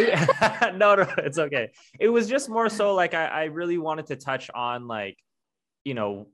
no, 0.77 0.95
no, 0.95 1.07
it's 1.19 1.39
okay. 1.39 1.73
It 2.01 2.09
was 2.09 2.27
just 2.27 2.49
more 2.49 2.71
so 2.71 2.95
like 2.95 3.13
I, 3.13 3.27
I 3.27 3.45
really 3.45 3.77
wanted 3.77 4.07
to 4.07 4.17
touch 4.17 4.51
on 4.55 4.89
like, 4.89 5.19
you 5.85 5.93
know, 5.93 6.29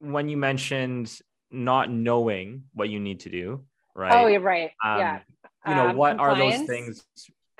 when 0.00 0.28
you 0.28 0.36
mentioned 0.36 1.16
not 1.50 1.90
knowing 1.90 2.64
what 2.74 2.88
you 2.88 3.00
need 3.00 3.20
to 3.20 3.30
do, 3.30 3.64
right? 3.94 4.12
Oh, 4.12 4.26
you're 4.26 4.40
right. 4.40 4.70
Um, 4.84 4.98
yeah. 4.98 5.20
You 5.66 5.74
know, 5.74 5.88
Um, 5.88 5.96
what 5.96 6.18
are 6.18 6.36
those 6.36 6.62
things? 6.62 7.04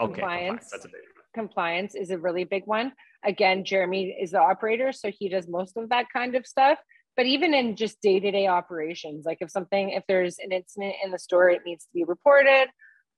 Okay, 0.01 0.15
Compliance. 0.15 0.71
That's 0.71 0.85
a 0.87 0.89
big 0.89 1.01
compliance 1.35 1.95
is 1.95 2.11
a 2.11 2.19
really 2.19 2.45
big 2.45 2.67
one. 2.67 2.93
Again, 3.25 3.65
Jeremy 3.65 4.17
is 4.21 4.33
the 4.33 4.41
operator, 4.41 4.93
so 4.93 5.11
he 5.11 5.29
does 5.29 5.49
most 5.49 5.77
of 5.77 5.91
that 5.91 6.07
kind 6.13 6.35
of 6.35 6.47
stuff. 6.47 6.79
But 7.17 7.27
even 7.27 7.55
in 7.55 7.77
just 7.77 8.01
day 8.01 8.21
to 8.21 8.31
day 8.31 8.47
operations, 8.47 9.27
like 9.27 9.39
if 9.41 9.51
something, 9.51 9.91
if 9.91 10.05
there's 10.09 10.39
an 10.39 10.53
incident 10.53 10.95
in 11.05 11.11
the 11.11 11.19
store, 11.19 11.51
it 11.51 11.63
needs 11.67 11.85
to 11.85 11.91
be 11.93 12.05
reported. 12.05 12.69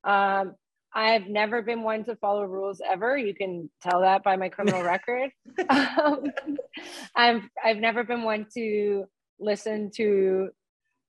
Um, 0.05 0.55
I've 0.95 1.27
never 1.29 1.63
been 1.63 1.83
one 1.83 2.05
to 2.05 2.17
follow 2.17 2.45
rules 2.45 2.83
ever. 2.87 3.17
You 3.17 3.35
can 3.35 3.71
tell 3.83 4.01
that 4.01 4.23
by 4.23 4.37
my 4.37 4.49
criminal 4.49 4.83
record. 4.95 5.31
Um, 5.69 6.25
I've 7.17 7.43
I've 7.63 7.79
never 7.79 8.03
been 8.03 8.23
one 8.23 8.47
to 8.55 9.05
listen 9.39 9.91
to 9.97 10.51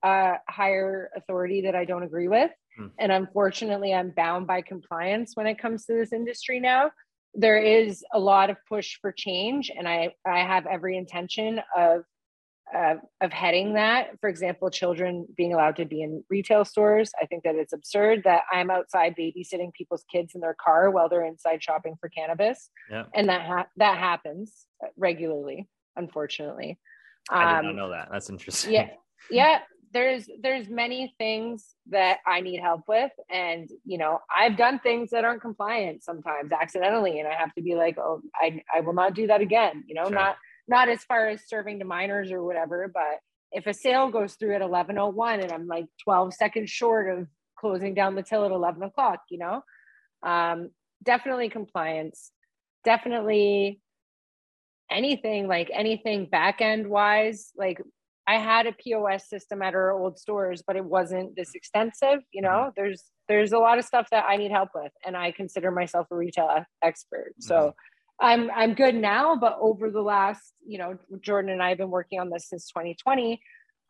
a 0.04 0.34
higher 0.50 1.10
authority 1.16 1.62
that 1.62 1.76
I 1.76 1.86
don't 1.86 2.04
agree 2.04 2.28
with. 2.28 2.52
Hmm. 2.78 2.88
And 3.00 3.12
unfortunately, 3.12 3.94
I'm 3.94 4.12
bound 4.12 4.48
by 4.48 4.62
compliance 4.62 5.32
when 5.36 5.48
it 5.48 5.58
comes 5.60 5.86
to 5.86 5.94
this 5.94 6.12
industry 6.14 6.60
now. 6.60 6.92
There 7.36 7.58
is 7.58 8.04
a 8.14 8.20
lot 8.20 8.50
of 8.50 8.58
push 8.70 8.98
for 9.02 9.12
change, 9.12 9.72
and 9.76 9.88
I, 9.88 10.14
I 10.28 10.40
have 10.40 10.68
every 10.68 10.98
intention 10.98 11.62
of, 11.76 12.04
uh, 12.76 12.96
of 13.22 13.32
heading 13.32 13.74
that. 13.74 14.20
For 14.22 14.30
example, 14.30 14.70
children 14.70 15.26
being 15.36 15.54
allowed 15.54 15.76
to 15.78 15.86
be 15.86 16.04
in 16.04 16.24
retail 16.30 16.64
stores. 16.66 17.12
I 17.20 17.26
think 17.26 17.44
that 17.44 17.56
it's 17.56 17.74
absurd 17.74 18.22
that 18.26 18.44
I'm 18.52 18.70
outside 18.70 19.16
babysitting 19.18 19.74
people's 19.74 20.04
kids 20.12 20.36
in 20.36 20.42
their 20.42 20.56
car 20.64 20.92
while 20.92 21.10
they're 21.10 21.26
inside 21.26 21.64
shopping 21.64 21.96
for 22.00 22.10
cannabis, 22.10 22.70
Yeah. 22.92 23.06
and 23.16 23.30
that 23.30 23.42
ha- 23.48 23.68
that 23.78 23.98
happens 23.98 24.66
regularly, 24.98 25.68
unfortunately. 25.96 26.80
I 27.32 27.40
did 27.40 27.64
not 27.64 27.70
Um, 27.72 27.76
know 27.78 27.90
that. 27.90 28.10
That's 28.12 28.30
interesting. 28.30 28.74
yeah 28.74 28.90
yeah 29.32 29.60
there's 29.94 30.28
there's 30.42 30.68
many 30.70 31.14
things 31.18 31.76
that 31.90 32.18
i 32.28 32.42
need 32.42 32.60
help 32.60 32.82
with. 32.88 33.12
And 33.30 33.70
you 33.86 33.98
know 33.98 34.20
i've 34.36 34.58
done 34.58 34.80
things 34.80 35.12
that 35.12 35.24
aren't 35.24 35.42
compliant 35.42 36.04
sometimes 36.04 36.52
accidentally. 36.52 37.20
And 37.20 37.28
i 37.28 37.34
have 37.36 37.54
to 37.56 37.62
be 37.62 37.76
like 37.76 37.98
oh 37.98 38.22
i 38.36 38.62
i 38.74 38.80
will 38.82 38.94
not 38.94 39.14
do 39.14 39.28
that 39.28 39.42
again 39.42 39.84
you 39.88 39.96
know 39.96 40.06
Sure. 40.06 40.12
not 40.16 40.36
not 40.68 40.90
as 40.90 41.04
far 41.04 41.28
as 41.30 41.42
serving 41.48 41.80
to 41.80 41.86
minors 41.86 42.32
or 42.32 42.42
whatever. 42.44 42.90
But 42.94 43.20
if 43.54 43.68
a 43.68 43.74
sale 43.74 44.10
goes 44.10 44.34
through 44.34 44.56
at 44.56 44.62
1101 44.62 45.40
and 45.40 45.52
i'm 45.52 45.68
like 45.68 45.86
12 46.04 46.34
seconds 46.34 46.70
short 46.70 47.08
of 47.18 47.28
closing 47.58 47.94
down 47.94 48.16
the 48.16 48.24
till 48.24 48.44
at 48.44 48.52
11 48.52 48.84
o'clock 48.84 49.20
you 49.30 49.38
know 49.38 49.64
um 50.24 50.70
definitely 51.04 51.50
compliance 51.50 52.32
definitely 52.84 53.80
anything 54.92 55.48
like 55.48 55.70
anything 55.74 56.26
back 56.26 56.62
end 56.62 56.88
wise 56.88 57.52
like 57.56 57.80
i 58.28 58.36
had 58.36 58.68
a 58.68 58.74
pos 58.74 59.30
system 59.30 59.62
at 59.62 59.74
our 59.74 59.92
old 59.92 60.18
stores 60.18 60.64
but 60.66 60.76
it 60.76 60.86
wasn't 60.86 61.36
this 61.36 61.50
mm-hmm. 61.50 61.58
extensive 61.58 62.20
you 62.32 62.42
know 62.42 62.50
mm-hmm. 62.50 62.70
there's 62.76 63.04
there's 63.28 63.52
a 63.52 63.58
lot 63.58 63.78
of 63.78 63.86
stuff 63.86 64.08
that 64.12 64.26
i 64.28 64.38
need 64.38 64.52
help 64.52 64.70
with 64.76 64.92
and 65.06 65.16
i 65.16 65.32
consider 65.32 65.72
myself 65.72 66.08
a 66.12 66.16
retail 66.16 66.64
expert 66.84 67.34
so 67.40 67.56
mm-hmm. 67.56 68.26
i'm 68.26 68.52
i'm 68.52 68.74
good 68.74 68.96
now 68.96 69.36
but 69.36 69.58
over 69.60 69.90
the 69.90 70.02
last 70.02 70.54
you 70.66 70.78
know 70.78 70.98
jordan 71.22 71.52
and 71.52 71.62
i 71.62 71.70
have 71.70 71.78
been 71.78 71.92
working 71.92 72.20
on 72.20 72.30
this 72.30 72.50
since 72.50 72.68
2020 72.70 73.40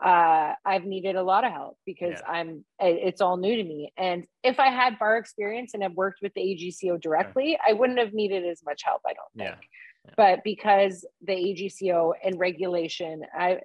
uh, 0.04 0.54
I've 0.66 0.84
needed 0.84 1.16
a 1.16 1.24
lot 1.24 1.46
of 1.46 1.52
help 1.52 1.78
because 1.86 2.20
Yeah. 2.20 2.32
I'm 2.32 2.66
it's 2.80 3.22
all 3.22 3.38
new 3.38 3.56
to 3.56 3.64
me. 3.64 3.94
And 3.96 4.26
if 4.44 4.60
I 4.60 4.68
had 4.70 5.00
bar 5.00 5.18
experience 5.18 5.74
and 5.74 5.84
have 5.84 5.94
worked 5.94 6.22
with 6.22 6.34
the 6.34 6.42
AGCO 6.42 7.00
directly, 7.00 7.58
I 7.66 7.74
wouldn't 7.74 8.00
have 8.00 8.14
needed 8.14 8.46
as 8.46 8.64
much 8.66 8.82
help. 8.84 9.02
I 9.08 9.14
don't 9.14 9.34
think. 9.38 9.70
Yeah. 10.06 10.12
But 10.18 10.44
because 10.44 11.06
the 11.22 11.34
AGCO 11.34 12.14
and 12.22 12.38
regulation, 12.38 13.24
I 13.34 13.62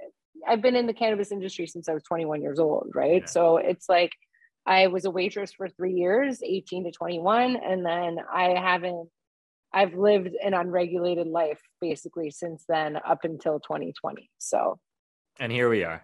I've 0.46 0.62
been 0.62 0.76
in 0.76 0.86
the 0.86 0.92
cannabis 0.94 1.32
industry 1.32 1.66
since 1.66 1.88
I 1.88 1.94
was 1.94 2.02
21 2.04 2.42
years 2.42 2.58
old, 2.58 2.90
right? 2.94 3.22
Yeah. 3.22 3.26
So 3.26 3.56
it's 3.56 3.88
like 3.88 4.12
I 4.66 4.86
was 4.88 5.04
a 5.06 5.10
waitress 5.10 5.52
for 5.52 5.68
three 5.68 5.94
years, 5.94 6.42
18 6.42 6.84
to 6.84 6.90
21, 6.90 7.56
and 7.56 7.84
then 7.84 8.18
I 8.32 8.50
haven't. 8.50 9.08
I've 9.72 9.94
lived 9.94 10.34
an 10.44 10.54
unregulated 10.54 11.26
life 11.26 11.60
basically 11.80 12.30
since 12.30 12.64
then 12.68 12.96
up 12.96 13.20
until 13.24 13.60
2020. 13.60 14.30
So 14.38 14.78
And 15.40 15.52
here 15.52 15.68
we 15.68 15.84
are. 15.84 16.02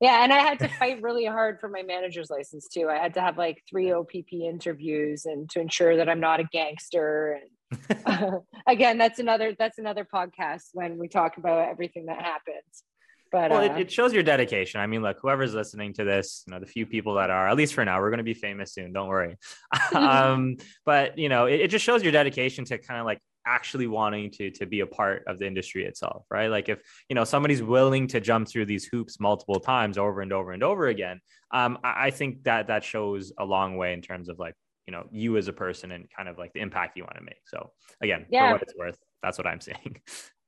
yeah, 0.00 0.22
and 0.22 0.32
I 0.32 0.38
had 0.38 0.58
to 0.60 0.68
fight 0.68 1.00
really 1.02 1.24
hard 1.24 1.60
for 1.60 1.68
my 1.68 1.82
manager's 1.82 2.30
license 2.30 2.68
too. 2.68 2.88
I 2.90 2.96
had 2.98 3.14
to 3.14 3.20
have 3.20 3.38
like 3.38 3.62
three 3.68 3.92
OPP 3.92 4.32
interviews 4.32 5.24
and 5.26 5.48
to 5.50 5.60
ensure 5.60 5.96
that 5.96 6.08
I'm 6.08 6.20
not 6.20 6.40
a 6.40 6.44
gangster. 6.52 7.40
And 7.40 8.00
again, 8.66 8.98
that's 8.98 9.18
another 9.18 9.54
that's 9.58 9.78
another 9.78 10.06
podcast 10.12 10.68
when 10.72 10.98
we 10.98 11.08
talk 11.08 11.36
about 11.36 11.68
everything 11.68 12.06
that 12.06 12.20
happens. 12.20 12.84
But 13.32 13.50
well, 13.50 13.60
uh, 13.60 13.76
it, 13.76 13.82
it 13.82 13.92
shows 13.92 14.12
your 14.12 14.22
dedication. 14.22 14.80
I 14.80 14.86
mean, 14.86 15.02
look, 15.02 15.18
whoever's 15.20 15.54
listening 15.54 15.92
to 15.94 16.04
this, 16.04 16.42
you 16.46 16.52
know, 16.52 16.60
the 16.60 16.66
few 16.66 16.84
people 16.86 17.14
that 17.14 17.30
are, 17.30 17.48
at 17.48 17.56
least 17.56 17.74
for 17.74 17.84
now, 17.84 18.00
we're 18.00 18.10
going 18.10 18.18
to 18.18 18.24
be 18.24 18.34
famous 18.34 18.72
soon. 18.72 18.92
Don't 18.92 19.08
worry. 19.08 19.36
um, 19.94 20.56
but 20.84 21.16
you 21.18 21.28
know, 21.28 21.46
it, 21.46 21.60
it 21.60 21.68
just 21.68 21.84
shows 21.84 22.02
your 22.02 22.12
dedication 22.12 22.64
to 22.66 22.78
kind 22.78 22.98
of 22.98 23.06
like 23.06 23.20
actually 23.46 23.86
wanting 23.86 24.30
to 24.30 24.50
to 24.50 24.66
be 24.66 24.80
a 24.80 24.86
part 24.86 25.24
of 25.26 25.38
the 25.38 25.46
industry 25.46 25.84
itself, 25.84 26.24
right? 26.30 26.48
Like 26.48 26.68
if 26.68 26.80
you 27.08 27.14
know 27.14 27.24
somebody's 27.24 27.62
willing 27.62 28.06
to 28.08 28.20
jump 28.20 28.48
through 28.48 28.66
these 28.66 28.84
hoops 28.84 29.20
multiple 29.20 29.60
times 29.60 29.96
over 29.96 30.20
and 30.20 30.32
over 30.32 30.52
and 30.52 30.62
over 30.62 30.88
again, 30.88 31.20
um, 31.52 31.78
I, 31.84 32.06
I 32.06 32.10
think 32.10 32.44
that 32.44 32.66
that 32.66 32.84
shows 32.84 33.32
a 33.38 33.44
long 33.44 33.76
way 33.76 33.92
in 33.92 34.02
terms 34.02 34.28
of 34.28 34.38
like 34.38 34.54
you 34.86 34.92
know 34.92 35.06
you 35.10 35.36
as 35.36 35.48
a 35.48 35.52
person 35.52 35.92
and 35.92 36.08
kind 36.14 36.28
of 36.28 36.36
like 36.36 36.52
the 36.52 36.60
impact 36.60 36.96
you 36.96 37.04
want 37.04 37.16
to 37.16 37.22
make. 37.24 37.40
So 37.46 37.70
again, 38.02 38.26
Yeah. 38.28 38.48
for 38.48 38.52
what 38.54 38.62
it's 38.62 38.74
worth, 38.76 38.98
that's 39.22 39.38
what 39.38 39.46
I'm 39.46 39.60
saying. 39.70 40.00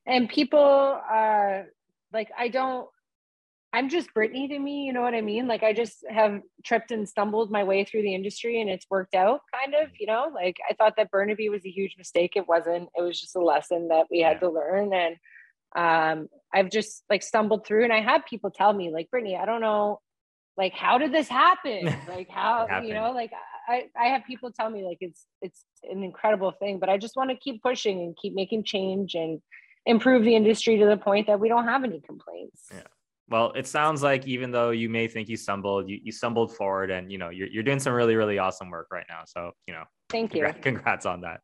and 0.04 0.28
people 0.28 1.00
uh 1.10 1.62
like 2.12 2.30
I 2.38 2.48
don't 2.48 2.88
I'm 3.74 3.88
just 3.88 4.12
Britney 4.14 4.48
to 4.48 4.58
me, 4.58 4.82
you 4.84 4.92
know 4.92 5.00
what 5.00 5.14
I 5.14 5.22
mean? 5.22 5.48
Like 5.48 5.62
I 5.62 5.72
just 5.72 6.04
have 6.10 6.42
tripped 6.62 6.90
and 6.90 7.08
stumbled 7.08 7.50
my 7.50 7.64
way 7.64 7.84
through 7.84 8.02
the 8.02 8.14
industry 8.14 8.60
and 8.60 8.68
it's 8.68 8.84
worked 8.90 9.14
out 9.14 9.40
kind 9.50 9.74
of, 9.74 9.88
you 9.98 10.06
know, 10.06 10.30
like 10.34 10.56
I 10.68 10.74
thought 10.74 10.94
that 10.98 11.10
Burnaby 11.10 11.48
was 11.48 11.64
a 11.64 11.70
huge 11.70 11.94
mistake. 11.96 12.32
It 12.36 12.46
wasn't, 12.46 12.90
it 12.94 13.00
was 13.02 13.18
just 13.18 13.34
a 13.34 13.40
lesson 13.40 13.88
that 13.88 14.08
we 14.10 14.20
had 14.20 14.34
Yeah. 14.34 14.40
to 14.40 14.50
learn. 14.50 14.92
And 14.92 15.16
um 15.74 16.28
I've 16.52 16.70
just 16.70 17.02
like 17.08 17.22
stumbled 17.22 17.66
through 17.66 17.84
and 17.84 17.92
I 17.94 18.02
have 18.02 18.26
people 18.26 18.50
tell 18.50 18.72
me 18.74 18.92
like, 18.92 19.08
Britney, 19.10 19.40
I 19.40 19.46
don't 19.46 19.62
know, 19.62 20.00
like 20.58 20.74
how 20.74 20.98
did 20.98 21.12
this 21.12 21.28
happen? 21.28 21.88
Like 22.06 22.28
how, 22.28 22.82
you 22.84 22.92
know, 22.92 23.12
like 23.12 23.32
I, 23.66 23.84
I 23.98 24.08
have 24.08 24.24
people 24.26 24.52
tell 24.52 24.68
me 24.68 24.84
like 24.84 24.98
it's 25.00 25.24
it's 25.40 25.64
an 25.84 26.02
incredible 26.02 26.52
thing, 26.52 26.78
but 26.78 26.90
I 26.90 26.98
just 26.98 27.16
want 27.16 27.30
to 27.30 27.36
keep 27.36 27.62
pushing 27.62 28.00
and 28.00 28.16
keep 28.20 28.34
making 28.34 28.64
change 28.64 29.14
and 29.14 29.40
improve 29.86 30.24
the 30.24 30.34
industry 30.34 30.78
to 30.78 30.86
the 30.86 30.96
point 30.96 31.26
that 31.26 31.38
we 31.38 31.48
don't 31.48 31.64
have 31.64 31.84
any 31.84 32.00
complaints. 32.00 32.66
Yeah. 32.72 32.82
Well, 33.28 33.52
it 33.52 33.66
sounds 33.66 34.02
like 34.02 34.26
even 34.26 34.50
though 34.50 34.70
you 34.70 34.88
may 34.88 35.08
think 35.08 35.28
you 35.28 35.36
stumbled, 35.36 35.88
you, 35.88 35.98
you 36.02 36.12
stumbled 36.12 36.54
forward 36.54 36.90
and 36.90 37.10
you 37.10 37.18
know 37.18 37.30
you're, 37.30 37.48
you're 37.48 37.62
doing 37.62 37.80
some 37.80 37.94
really 37.94 38.14
really 38.14 38.38
awesome 38.38 38.68
work 38.68 38.88
right 38.92 39.06
now. 39.08 39.22
So 39.26 39.52
you 39.66 39.74
know, 39.74 39.84
Thank 40.10 40.34
you. 40.34 40.42
congrats, 40.42 40.62
congrats 40.62 41.06
on 41.06 41.22
that. 41.22 41.40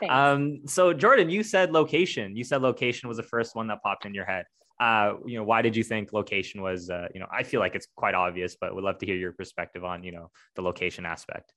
Thanks. 0.00 0.14
Um, 0.14 0.60
so 0.66 0.92
Jordan, 0.92 1.30
you 1.30 1.42
said 1.42 1.72
location. 1.72 2.36
You 2.36 2.44
said 2.44 2.60
location 2.60 3.08
was 3.08 3.16
the 3.16 3.22
first 3.22 3.56
one 3.56 3.66
that 3.68 3.82
popped 3.82 4.04
in 4.04 4.14
your 4.14 4.26
head. 4.26 4.44
Uh, 4.80 5.14
you 5.24 5.38
know, 5.38 5.44
why 5.44 5.62
did 5.62 5.76
you 5.76 5.84
think 5.84 6.12
location 6.12 6.60
was? 6.60 6.90
Uh, 6.90 7.06
you 7.14 7.20
know, 7.20 7.26
I 7.32 7.44
feel 7.44 7.60
like 7.60 7.74
it's 7.74 7.86
quite 7.96 8.14
obvious, 8.14 8.56
but 8.60 8.74
would 8.74 8.84
love 8.84 8.98
to 8.98 9.06
hear 9.06 9.16
your 9.16 9.32
perspective 9.32 9.84
on 9.84 10.02
you 10.02 10.12
know 10.12 10.30
the 10.56 10.62
location 10.62 11.06
aspect. 11.06 11.52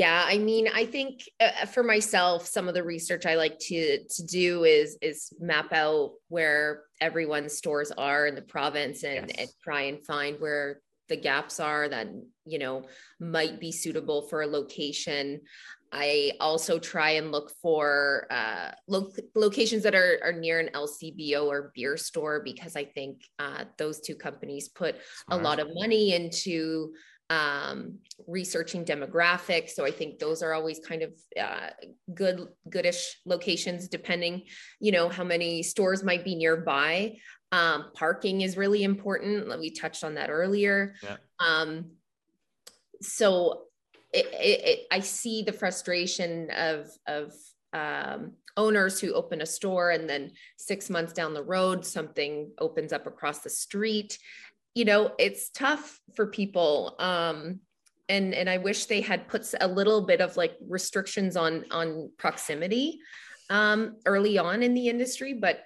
Yeah, 0.00 0.24
I 0.26 0.38
mean, 0.38 0.66
I 0.74 0.86
think 0.86 1.28
uh, 1.40 1.66
for 1.66 1.82
myself, 1.82 2.46
some 2.46 2.68
of 2.68 2.74
the 2.74 2.82
research 2.82 3.26
I 3.26 3.34
like 3.34 3.58
to 3.68 4.02
to 4.02 4.24
do 4.24 4.64
is 4.64 4.96
is 5.02 5.30
map 5.38 5.74
out 5.74 6.12
where 6.28 6.84
everyone's 7.02 7.52
stores 7.52 7.92
are 7.92 8.26
in 8.26 8.34
the 8.34 8.40
province 8.40 9.04
and, 9.04 9.28
Yes. 9.28 9.36
and 9.38 9.48
try 9.62 9.82
and 9.82 10.02
find 10.06 10.40
where 10.40 10.80
the 11.10 11.16
gaps 11.16 11.60
are 11.60 11.86
that 11.86 12.08
you 12.46 12.58
know 12.58 12.86
might 13.20 13.60
be 13.60 13.72
suitable 13.72 14.22
for 14.28 14.40
a 14.40 14.46
location. 14.46 15.42
I 15.92 16.32
also 16.40 16.78
try 16.78 17.10
and 17.10 17.30
look 17.30 17.52
for 17.60 18.26
uh, 18.30 18.70
lo- 18.88 19.12
locations 19.34 19.82
that 19.82 19.94
are, 19.94 20.18
are 20.22 20.32
near 20.32 20.60
an 20.60 20.70
LCBO 20.72 21.44
or 21.46 21.72
beer 21.74 21.98
store 21.98 22.40
because 22.42 22.74
I 22.74 22.84
think 22.86 23.20
uh, 23.38 23.64
those 23.76 24.00
two 24.00 24.14
companies 24.14 24.68
put 24.70 24.94
a 25.30 25.36
lot 25.36 25.58
of 25.58 25.68
money 25.74 26.14
into 26.14 26.94
um, 27.30 27.98
researching 28.26 28.84
demographics. 28.84 29.70
So 29.70 29.86
I 29.86 29.92
think 29.92 30.18
those 30.18 30.42
are 30.42 30.52
always 30.52 30.80
kind 30.80 31.02
of 31.02 31.12
uh, 31.40 31.70
good, 32.12 32.48
goodish 32.68 33.16
locations, 33.24 33.88
depending, 33.88 34.42
you 34.80 34.92
know, 34.92 35.08
how 35.08 35.24
many 35.24 35.62
stores 35.62 36.02
might 36.02 36.24
be 36.24 36.34
nearby. 36.34 37.16
Um, 37.52 37.86
parking 37.94 38.42
is 38.42 38.56
really 38.56 38.82
important. 38.82 39.48
We 39.58 39.70
touched 39.70 40.04
on 40.04 40.14
that 40.14 40.28
earlier. 40.28 40.94
Yeah. 41.02 41.16
Um, 41.38 41.92
so 43.00 43.62
it, 44.12 44.26
it, 44.26 44.68
it, 44.68 44.86
I 44.90 45.00
see 45.00 45.42
the 45.42 45.52
frustration 45.52 46.50
of 46.50 46.90
of 47.06 47.32
um, 47.72 48.32
owners 48.56 49.00
who 49.00 49.14
open 49.14 49.40
a 49.40 49.46
store 49.46 49.90
and 49.90 50.08
then 50.08 50.32
six 50.58 50.90
months 50.90 51.12
down 51.12 51.34
the 51.34 51.42
road 51.42 51.86
something 51.86 52.50
opens 52.58 52.92
up 52.92 53.06
across 53.06 53.40
the 53.40 53.50
street 53.50 54.18
you 54.74 54.84
know 54.84 55.12
it's 55.18 55.50
tough 55.50 56.00
for 56.14 56.26
people 56.26 56.96
um 56.98 57.60
and 58.10 58.34
and 58.34 58.50
I 58.50 58.58
wish 58.58 58.86
they 58.86 59.00
had 59.00 59.28
put 59.28 59.54
a 59.60 59.68
little 59.68 60.02
bit 60.02 60.20
of 60.20 60.36
like 60.36 60.56
restrictions 60.68 61.36
on 61.36 61.64
on 61.70 62.10
proximity 62.18 63.00
um, 63.48 63.96
early 64.04 64.36
on 64.36 64.62
in 64.62 64.74
the 64.74 64.88
industry, 64.88 65.32
but 65.32 65.60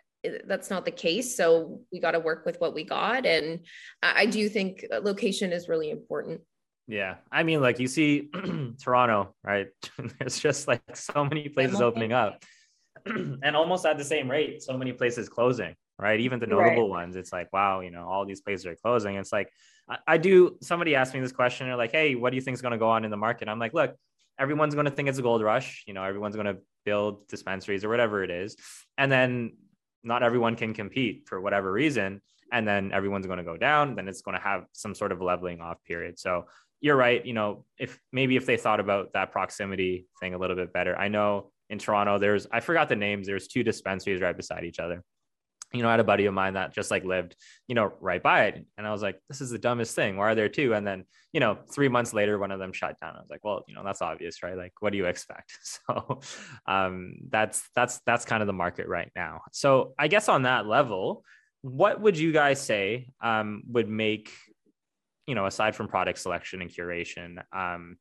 that's 0.47 0.71
not 0.71 0.85
the 0.85 0.91
case. 0.91 1.37
So 1.37 1.81
we 1.93 2.01
got 2.01 2.13
to 2.13 2.21
work 2.21 2.47
with 2.47 2.61
what 2.61 2.75
we 2.75 2.85
got, 2.85 3.27
and 3.27 3.61
I 4.03 4.27
do 4.27 4.49
think 4.49 4.85
location 5.03 5.53
is 5.53 5.69
really 5.69 5.91
important. 5.91 6.43
Yeah, 6.87 7.17
I 7.33 7.43
mean, 7.45 7.63
like 7.63 7.79
you 7.79 7.89
see 7.89 8.31
Toronto, 8.83 9.35
right? 9.43 9.69
There's 10.19 10.39
just 10.39 10.69
like 10.69 10.83
so 10.95 11.25
many 11.25 11.49
places 11.49 11.81
opening 11.81 12.13
up, 12.13 12.45
and 13.07 13.57
almost 13.57 13.87
at 13.87 13.97
the 13.97 14.05
same 14.05 14.31
rate, 14.31 14.63
so 14.63 14.77
many 14.77 14.93
places 14.93 15.31
closing, 15.31 15.75
right? 15.99 16.21
Even 16.21 16.41
the 16.41 16.47
notable 16.47 16.83
right. 16.83 17.03
ones, 17.03 17.17
it's 17.17 17.33
like, 17.33 17.53
wow, 17.53 17.81
you 17.81 17.91
know, 17.91 18.07
all 18.09 18.25
these 18.25 18.41
places 18.41 18.67
are 18.67 18.77
closing. 18.77 19.17
It's 19.17 19.33
like, 19.33 19.51
I, 19.89 19.99
I 20.07 20.19
do. 20.19 20.57
Somebody 20.61 20.95
asked 20.95 21.15
me 21.15 21.21
this 21.21 21.33
question, 21.33 21.67
they're 21.67 21.77
like, 21.77 21.93
hey, 21.93 22.15
what 22.15 22.31
do 22.31 22.37
you 22.37 22.43
think 22.43 22.55
is 22.55 22.63
going 22.63 22.73
to 22.73 22.79
go 22.79 22.91
on 22.91 23.05
in 23.05 23.11
the 23.11 23.17
market? 23.17 23.49
I'm 23.49 23.59
like, 23.59 23.75
look, 23.75 23.95
everyone's 24.39 24.75
going 24.75 24.87
to 24.87 24.91
think 24.91 25.09
it's 25.09 25.19
a 25.19 25.23
gold 25.23 25.43
rush. 25.43 25.85
You 25.87 25.95
know, 25.95 26.03
everyone's 26.03 26.37
going 26.37 26.47
to 26.47 26.59
build 26.85 27.29
dispensaries 27.29 27.85
or 27.85 27.89
whatever 27.89 28.23
it 28.23 28.31
is, 28.31 28.57
and 28.99 29.11
then 29.11 29.53
not 30.05 30.23
everyone 30.23 30.55
can 30.55 30.75
compete 30.75 31.27
for 31.27 31.41
whatever 31.41 31.73
reason 31.73 32.21
and 32.53 32.69
then 32.69 32.93
everyone's 32.93 33.27
going 33.27 33.39
to 33.39 33.45
go 33.45 33.57
down 33.57 33.95
then 33.95 34.07
it's 34.07 34.23
going 34.23 34.37
to 34.37 34.43
have 34.43 34.67
some 34.73 34.95
sort 34.95 35.11
of 35.11 35.21
leveling 35.21 35.61
off 35.61 35.83
period 35.85 36.19
so 36.19 36.45
you're 36.81 36.97
right 36.97 37.25
you 37.25 37.33
know 37.33 37.65
if 37.79 37.99
maybe 38.13 38.37
if 38.37 38.47
they 38.47 38.57
thought 38.57 38.81
about 38.81 39.13
that 39.15 39.33
proximity 39.33 40.07
thing 40.21 40.35
a 40.35 40.39
little 40.39 40.57
bit 40.57 40.73
better 40.73 40.97
i 40.99 41.09
know 41.09 41.51
in 41.71 41.79
toronto 41.79 42.19
there's 42.19 42.47
i 42.53 42.61
forgot 42.61 42.89
the 42.89 42.97
names 42.97 43.27
there's 43.27 43.49
two 43.49 43.63
dispensaries 43.63 44.21
right 44.21 44.37
beside 44.37 44.65
each 44.65 44.79
other 44.79 45.03
you 45.73 45.83
know, 45.83 45.89
I 45.89 45.93
had 45.93 46.01
a 46.01 46.05
buddy 46.05 46.27
of 46.27 46.35
mine 46.35 46.55
that 46.55 46.73
just 46.73 46.91
like 46.91 47.05
lived, 47.05 47.37
you 47.67 47.75
know, 47.75 47.93
right 48.01 48.23
by 48.23 48.45
it. 48.45 48.65
And 48.79 48.87
I 48.87 48.93
was 48.93 49.03
like, 49.03 49.21
this 49.29 49.41
is 49.41 49.51
the 49.51 49.59
dumbest 49.59 49.95
thing. 49.95 50.17
Why 50.17 50.31
are 50.31 50.35
there 50.35 50.49
two? 50.49 50.73
And 50.75 50.87
then, 50.87 51.05
you 51.33 51.41
know, 51.41 51.59
three 51.73 51.89
months 51.89 52.15
later, 52.15 52.39
one 52.39 52.53
of 52.53 52.61
them 52.61 52.73
shut 52.73 52.99
down. 53.01 53.17
I 53.17 53.21
was 53.21 53.31
like, 53.31 53.45
well, 53.45 53.65
you 53.67 53.75
know, 53.75 53.83
that's 53.85 54.03
obvious, 54.03 54.43
right? 54.43 54.57
Like, 54.57 54.73
what 54.81 54.91
do 54.91 54.99
you 54.99 55.07
expect? 55.07 55.59
So 55.87 56.21
um, 56.67 57.17
that's 57.31 57.69
that's 57.75 58.01
that's 58.07 58.25
kind 58.25 58.43
of 58.43 58.47
the 58.47 58.53
market 58.53 58.87
right 58.87 59.11
now. 59.17 59.43
So 59.53 59.93
I 59.99 60.09
guess 60.09 60.29
on 60.29 60.43
that 60.43 60.67
level, 60.67 61.25
what 61.63 62.01
would 62.01 62.17
you 62.17 62.33
guys 62.33 62.61
say 62.61 63.09
um, 63.23 63.63
would 63.69 63.89
make, 63.89 64.31
you 65.27 65.35
know, 65.35 65.47
aside 65.47 65.75
from 65.75 65.89
product 65.89 66.19
selection 66.19 66.63
and 66.63 66.71
curation, 66.71 67.43
um, 67.53 67.97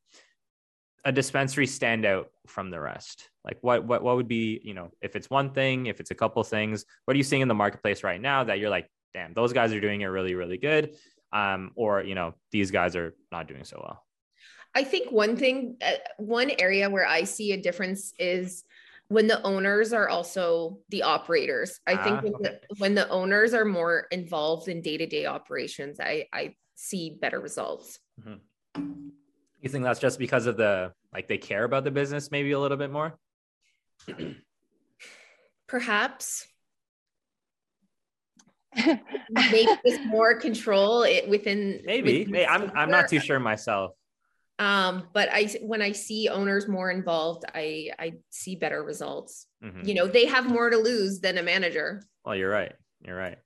a 1.04 1.12
dispensary 1.12 1.66
stand 1.66 2.06
out 2.06 2.30
from 2.46 2.70
the 2.70 2.80
rest? 2.80 3.28
Like 3.44 3.58
what 3.60 3.84
what 3.84 4.02
what 4.02 4.16
would 4.16 4.28
be, 4.28 4.60
you 4.62 4.74
know, 4.74 4.90
if 5.02 5.16
it's 5.16 5.28
one 5.30 5.50
thing, 5.50 5.86
if 5.86 6.00
it's 6.00 6.10
a 6.10 6.14
couple 6.14 6.42
things, 6.44 6.84
what 7.04 7.14
are 7.14 7.18
you 7.18 7.24
seeing 7.24 7.42
in 7.42 7.48
the 7.48 7.54
marketplace 7.54 8.02
right 8.02 8.20
now 8.20 8.44
that 8.44 8.58
you're 8.58 8.70
like, 8.70 8.88
damn, 9.12 9.34
those 9.34 9.52
guys 9.52 9.72
are 9.72 9.80
doing 9.80 10.00
it 10.00 10.06
really, 10.06 10.34
really 10.34 10.58
good. 10.58 10.96
Um, 11.32 11.72
or 11.74 12.02
you 12.02 12.14
know, 12.14 12.34
these 12.52 12.70
guys 12.70 12.96
are 12.96 13.14
not 13.30 13.48
doing 13.48 13.64
so 13.64 13.80
well. 13.82 14.02
I 14.74 14.82
think 14.82 15.12
one 15.12 15.36
thing, 15.36 15.76
uh, 15.84 15.92
one 16.18 16.50
area 16.58 16.90
where 16.90 17.06
I 17.06 17.24
see 17.24 17.52
a 17.52 17.60
difference 17.60 18.12
is 18.18 18.64
when 19.08 19.26
the 19.28 19.40
owners 19.42 19.92
are 19.92 20.08
also 20.08 20.80
the 20.88 21.02
operators. 21.02 21.78
I 21.86 21.96
think 21.96 22.18
ah, 22.18 22.20
when, 22.22 22.34
okay. 22.34 22.42
the, 22.42 22.76
when 22.78 22.94
the 22.94 23.08
owners 23.08 23.54
are 23.54 23.64
more 23.64 24.06
involved 24.10 24.68
in 24.68 24.80
day 24.80 24.96
to 24.96 25.06
day 25.06 25.26
operations, 25.26 26.00
I, 26.00 26.26
I 26.32 26.56
see 26.74 27.16
better 27.20 27.38
results. 27.38 28.00
Mm-hmm. 28.20 29.10
You 29.64 29.70
think 29.70 29.82
that's 29.82 29.98
just 29.98 30.18
because 30.18 30.44
of 30.44 30.58
the 30.58 30.92
like 31.14 31.26
they 31.26 31.38
care 31.38 31.64
about 31.64 31.84
the 31.84 31.90
business 31.90 32.30
maybe 32.30 32.52
a 32.52 32.60
little 32.60 32.76
bit 32.76 32.90
more? 32.90 33.18
Perhaps. 35.66 36.46
maybe 39.30 39.66
there's 39.82 40.04
more 40.04 40.38
control 40.38 41.04
it 41.04 41.28
within 41.28 41.80
maybe 41.86 42.26
within 42.26 42.46
I'm 42.46 42.70
I'm 42.76 42.90
not 42.90 43.08
too 43.08 43.20
sure 43.20 43.40
myself. 43.40 43.92
Um, 44.58 45.08
but 45.14 45.30
I 45.32 45.46
when 45.62 45.80
I 45.80 45.92
see 45.92 46.28
owners 46.28 46.68
more 46.68 46.90
involved, 46.90 47.44
I 47.54 47.88
I 47.98 48.14
see 48.28 48.56
better 48.56 48.84
results. 48.84 49.46
Mm-hmm. 49.64 49.88
You 49.88 49.94
know, 49.94 50.06
they 50.06 50.26
have 50.26 50.46
more 50.46 50.68
to 50.68 50.76
lose 50.76 51.20
than 51.20 51.38
a 51.38 51.42
manager. 51.42 52.02
Well, 52.22 52.36
you're 52.36 52.50
right. 52.50 52.74
You're 53.00 53.16
right. 53.16 53.38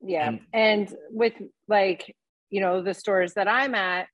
Yeah. 0.00 0.28
And, 0.28 0.40
and 0.52 0.96
with 1.10 1.34
like, 1.66 2.14
you 2.50 2.60
know, 2.60 2.82
the 2.82 2.94
stores 2.94 3.34
that 3.34 3.48
I'm 3.48 3.74
at, 3.74 4.06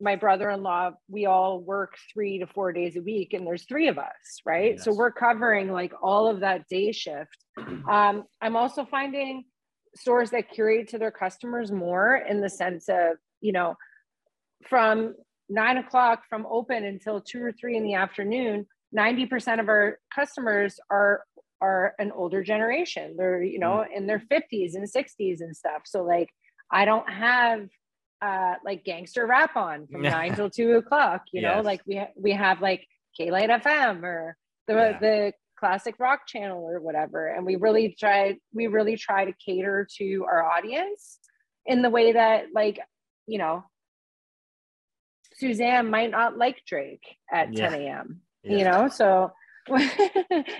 my 0.00 0.16
brother-in-law 0.16 0.90
we 1.08 1.26
all 1.26 1.60
work 1.60 1.94
three 2.12 2.38
to 2.38 2.46
four 2.46 2.72
days 2.72 2.96
a 2.96 3.02
week 3.02 3.32
and 3.32 3.46
there's 3.46 3.64
three 3.64 3.88
of 3.88 3.98
us 3.98 4.40
right 4.44 4.74
yes. 4.74 4.84
so 4.84 4.92
we're 4.92 5.12
covering 5.12 5.70
like 5.70 5.92
all 6.02 6.26
of 6.28 6.40
that 6.40 6.66
day 6.68 6.90
shift 6.92 7.44
um, 7.88 8.24
i'm 8.40 8.56
also 8.56 8.84
finding 8.84 9.44
stores 9.96 10.30
that 10.30 10.50
curate 10.50 10.88
to 10.88 10.98
their 10.98 11.10
customers 11.10 11.70
more 11.70 12.16
in 12.28 12.40
the 12.40 12.48
sense 12.48 12.88
of 12.88 13.16
you 13.40 13.52
know 13.52 13.74
from 14.68 15.14
nine 15.48 15.76
o'clock 15.76 16.22
from 16.28 16.46
open 16.50 16.84
until 16.84 17.20
two 17.20 17.42
or 17.42 17.52
three 17.52 17.76
in 17.76 17.84
the 17.84 17.94
afternoon 17.94 18.66
90% 18.96 19.60
of 19.60 19.68
our 19.68 19.98
customers 20.14 20.78
are 20.90 21.24
are 21.60 21.94
an 21.98 22.10
older 22.12 22.42
generation 22.42 23.14
they're 23.16 23.42
you 23.42 23.58
know 23.58 23.84
mm. 23.88 23.96
in 23.96 24.06
their 24.06 24.22
50s 24.30 24.74
and 24.74 24.90
60s 24.90 25.40
and 25.40 25.56
stuff 25.56 25.82
so 25.84 26.02
like 26.02 26.28
i 26.72 26.84
don't 26.84 27.08
have 27.08 27.68
uh, 28.24 28.54
like 28.64 28.84
gangster 28.84 29.26
rap 29.26 29.56
on 29.56 29.86
from 29.86 30.02
nine 30.02 30.34
till 30.34 30.48
two 30.50 30.76
o'clock. 30.76 31.24
You 31.32 31.42
yes. 31.42 31.56
know, 31.56 31.62
like 31.62 31.82
we 31.86 31.96
ha- 31.96 32.12
we 32.16 32.32
have 32.32 32.62
like 32.62 32.86
K-Lite 33.16 33.50
FM 33.50 34.02
or 34.02 34.36
the 34.66 34.74
yeah. 34.74 34.98
the 34.98 35.32
classic 35.58 35.96
rock 35.98 36.26
channel 36.26 36.62
or 36.62 36.80
whatever, 36.80 37.28
and 37.28 37.44
we 37.44 37.56
really 37.56 37.94
try 37.98 38.36
we 38.54 38.66
really 38.66 38.96
try 38.96 39.26
to 39.26 39.32
cater 39.44 39.86
to 39.98 40.24
our 40.24 40.42
audience 40.42 41.18
in 41.66 41.82
the 41.82 41.90
way 41.90 42.12
that 42.12 42.46
like 42.54 42.80
you 43.26 43.38
know 43.38 43.64
Suzanne 45.36 45.90
might 45.90 46.10
not 46.10 46.38
like 46.38 46.62
Drake 46.66 47.04
at 47.30 47.52
yeah. 47.52 47.68
10 47.68 47.80
a.m. 47.80 48.20
Yeah. 48.42 48.56
You 48.56 48.64
know, 48.64 48.88
so 48.88 49.32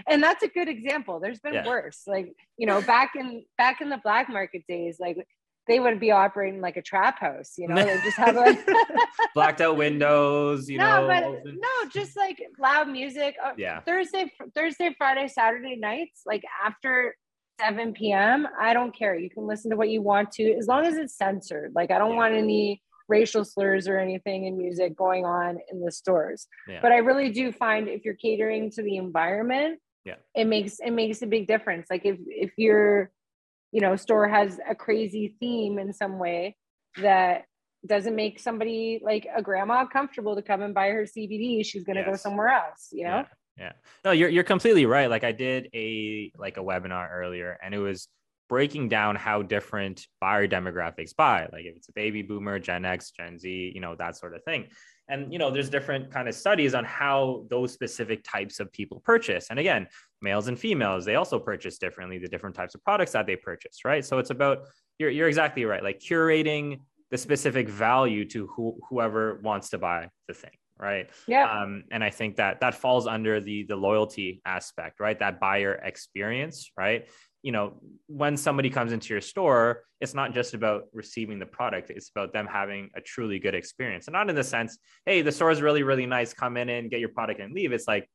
and 0.07 0.23
that's 0.23 0.43
a 0.43 0.49
good 0.49 0.69
example. 0.69 1.21
There's 1.21 1.41
been 1.41 1.55
yeah. 1.55 1.67
worse. 1.67 2.03
Like, 2.07 2.35
you 2.57 2.67
know, 2.67 2.81
back 2.83 3.13
in 3.15 3.45
back 3.57 3.81
in 3.81 3.91
the 3.91 4.01
black 4.03 4.29
market 4.29 4.65
days, 4.67 4.97
like 4.99 5.17
they 5.67 5.81
would 5.81 5.99
be 5.99 6.11
operating 6.11 6.61
like 6.61 6.77
a 6.77 6.83
trap 6.83 7.19
house, 7.19 7.55
you 7.57 7.69
know, 7.69 7.77
they 7.77 8.01
just 8.03 8.17
have 8.17 8.37
like 8.37 8.59
blacked 9.35 9.61
out 9.61 9.77
windows, 9.77 10.69
you 10.69 10.79
no, 10.79 11.01
know. 11.03 11.07
But 11.07 11.55
no, 11.55 11.91
just 11.91 12.17
like 12.17 12.43
loud 12.59 12.89
music. 12.89 13.37
Uh, 13.43 13.53
yeah. 13.57 13.81
Thursday, 13.81 14.31
Thursday, 14.55 14.95
Friday, 14.97 15.29
Saturday 15.29 15.77
nights, 15.77 16.23
like 16.27 16.43
after 16.65 17.15
7 17.61 17.93
p.m. 17.93 18.47
I 18.61 18.75
don't 18.75 18.97
care. 18.97 19.15
You 19.19 19.31
can 19.31 19.47
listen 19.47 19.71
to 19.71 19.77
what 19.77 19.89
you 19.89 20.03
want 20.03 20.33
to 20.33 20.53
as 20.55 20.67
long 20.67 20.85
as 20.87 20.97
it's 20.97 21.17
censored. 21.17 21.73
Like 21.75 21.91
I 21.91 21.99
don't 21.99 22.13
yeah. 22.13 22.17
want 22.17 22.35
any 22.35 22.83
racial 23.09 23.45
slurs 23.45 23.87
or 23.87 23.99
anything 23.99 24.47
in 24.47 24.57
music 24.57 24.97
going 24.97 25.25
on 25.25 25.59
in 25.71 25.81
the 25.81 25.93
stores. 25.93 26.47
Yeah. 26.69 26.81
But 26.83 26.93
I 26.93 26.99
really 26.99 27.31
do 27.31 27.53
find 27.53 27.89
if 27.89 28.05
you're 28.05 28.15
catering 28.15 28.71
to 28.73 28.83
the 28.83 28.97
environment, 28.97 29.81
yeah, 30.05 30.17
it 30.35 30.47
makes 30.47 30.81
it 30.81 30.91
makes 30.91 31.23
a 31.23 31.27
big 31.27 31.47
difference. 31.47 31.87
Like 31.91 32.05
if 32.05 32.19
if 32.27 32.53
you're 32.59 33.11
you 33.75 33.81
know 33.81 33.97
store 33.97 34.29
has 34.29 34.59
a 34.71 34.75
crazy 34.75 35.37
theme 35.41 35.79
in 35.79 35.93
some 35.93 36.19
way 36.19 36.57
that 37.03 37.45
doesn't 37.87 38.15
make 38.15 38.39
somebody 38.39 39.01
like 39.03 39.27
a 39.35 39.43
grandma 39.43 39.85
comfortable 39.85 40.37
to 40.37 40.43
come 40.43 40.63
and 40.63 40.73
buy 40.73 40.89
her 40.89 41.03
CBD, 41.03 41.65
she's 41.67 41.85
going 41.85 41.97
to 41.97 42.03
yes. 42.03 42.11
go 42.11 42.17
somewhere 42.17 42.49
else, 42.49 42.89
you 42.93 43.05
know? 43.05 43.25
Yeah. 43.59 43.65
yeah. 43.65 43.73
No, 44.05 44.13
you're, 44.13 44.29
you're 44.29 44.45
completely 44.45 44.87
right. 44.87 45.11
Like 45.11 45.25
I 45.25 45.33
did 45.33 45.69
a, 45.75 46.33
like 46.39 46.57
a 46.57 46.61
webinar 46.61 47.11
earlier 47.13 47.59
and 47.63 47.75
it 47.75 47.79
was 47.79 48.09
breaking 48.49 48.89
down 48.89 49.17
how 49.17 49.43
different 49.43 50.07
buyer 50.21 50.47
demographics 50.47 51.15
buy, 51.15 51.49
like 51.53 51.65
if 51.65 51.77
it's 51.77 51.89
a 51.89 51.93
baby 51.93 52.23
boomer, 52.23 52.59
Gen 52.59 52.85
X, 52.85 53.11
Gen 53.11 53.39
Z, 53.39 53.73
you 53.75 53.81
know, 53.81 53.95
that 53.97 54.17
sort 54.17 54.35
of 54.35 54.43
thing. 54.45 54.67
And, 55.09 55.33
you 55.33 55.39
know, 55.39 55.51
there's 55.51 55.69
different 55.69 56.11
kind 56.11 56.29
of 56.29 56.35
studies 56.35 56.75
on 56.75 56.85
how 56.85 57.45
those 57.51 57.73
specific 57.73 58.25
types 58.25 58.61
of 58.61 58.73
people 58.73 59.01
purchase. 59.05 59.49
And 59.51 59.59
again, 59.59 59.87
males 60.23 60.49
and 60.49 60.59
females, 60.59 61.05
they 61.05 61.17
also 61.17 61.39
purchase 61.39 61.79
differently, 61.79 62.19
the 62.19 62.29
different 62.29 62.57
types 62.57 62.75
of 62.75 62.83
products 62.85 63.13
that 63.13 63.27
they 63.27 63.37
purchase, 63.37 63.85
right? 63.85 64.05
So 64.05 64.19
it's 64.19 64.31
about, 64.31 64.67
you're, 64.99 65.11
you're 65.11 65.29
exactly 65.29 65.65
right, 65.65 65.83
like 65.83 66.01
curating 66.01 66.81
the 67.11 67.19
specific 67.19 67.69
value 67.69 68.25
to 68.31 68.47
who, 68.47 68.79
whoever 68.89 69.41
wants 69.43 69.71
to 69.71 69.79
buy 69.79 70.09
the 70.27 70.35
thing 70.35 70.51
right 70.79 71.09
yeah 71.29 71.63
um, 71.63 71.85
and 71.93 72.03
i 72.03 72.11
think 72.11 72.37
that 72.37 72.61
that 72.61 72.75
falls 72.75 73.07
under 73.07 73.41
the 73.41 73.63
the 73.65 73.77
loyalty 73.77 74.43
aspect 74.45 74.99
right 74.99 75.21
that 75.21 75.39
buyer 75.39 75.75
experience 75.75 76.73
right 76.77 77.09
you 77.45 77.53
know 77.53 77.75
when 78.07 78.37
somebody 78.39 78.71
comes 78.71 78.91
into 78.91 79.13
your 79.13 79.21
store 79.21 79.83
it's 80.01 80.15
not 80.15 80.33
just 80.33 80.55
about 80.55 80.85
receiving 80.95 81.39
the 81.39 81.47
product 81.47 81.91
it's 81.91 82.09
about 82.09 82.33
them 82.33 82.49
having 82.51 82.89
a 82.97 83.01
truly 83.03 83.39
good 83.39 83.55
experience. 83.55 84.07
And 84.09 84.15
not 84.15 84.31
in 84.31 84.35
the 84.35 84.43
sense 84.43 84.79
hey 85.05 85.21
the 85.21 85.31
store 85.31 85.51
is 85.51 85.61
really 85.61 85.83
really 85.83 86.07
nice 86.07 86.33
come 86.33 86.57
in 86.57 86.71
and 86.71 86.91
get 86.91 87.01
your 87.01 87.11
product 87.11 87.41
and 87.41 87.55
leave. 87.55 87.73
It's 87.73 87.87
like 87.87 88.09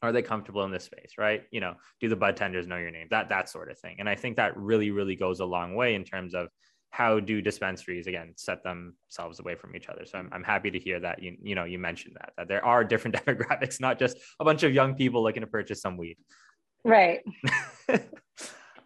are 0.00 0.10
they 0.10 0.22
comfortable 0.22 0.64
in 0.64 0.72
this 0.72 0.84
space 0.84 1.12
right? 1.18 1.42
You 1.52 1.60
know 1.60 1.74
do 2.00 2.08
the 2.08 2.16
bud 2.16 2.34
tenders 2.34 2.66
know 2.66 2.78
your 2.78 2.90
name? 2.90 3.08
That 3.10 3.28
that 3.28 3.50
sort 3.50 3.70
of 3.70 3.78
thing. 3.78 3.96
And 4.00 4.08
i 4.08 4.14
think 4.14 4.36
that 4.36 4.56
really 4.56 4.90
really 4.90 5.16
goes 5.16 5.40
a 5.40 5.44
long 5.44 5.74
way 5.74 5.94
in 5.94 6.04
terms 6.04 6.34
of 6.34 6.48
how 6.88 7.20
do 7.20 7.40
dispensaries 7.42 8.06
again 8.06 8.32
set 8.36 8.62
themselves 8.62 9.40
away 9.40 9.54
from 9.54 9.76
each 9.76 9.90
other. 9.90 10.06
So 10.06 10.18
i'm, 10.18 10.30
I'm 10.32 10.44
happy 10.44 10.70
to 10.70 10.78
hear 10.78 10.98
that 11.00 11.22
you 11.22 11.36
you 11.42 11.54
know 11.54 11.64
you 11.64 11.78
mentioned 11.78 12.16
that 12.18 12.32
that 12.38 12.48
there 12.48 12.64
are 12.64 12.84
different 12.84 13.16
demographics 13.22 13.80
not 13.80 13.98
just 13.98 14.16
a 14.40 14.46
bunch 14.46 14.62
of 14.62 14.72
young 14.72 14.94
people 14.94 15.22
looking 15.22 15.42
to 15.42 15.46
purchase 15.46 15.82
some 15.82 15.98
weed. 15.98 16.16
Right 16.84 17.20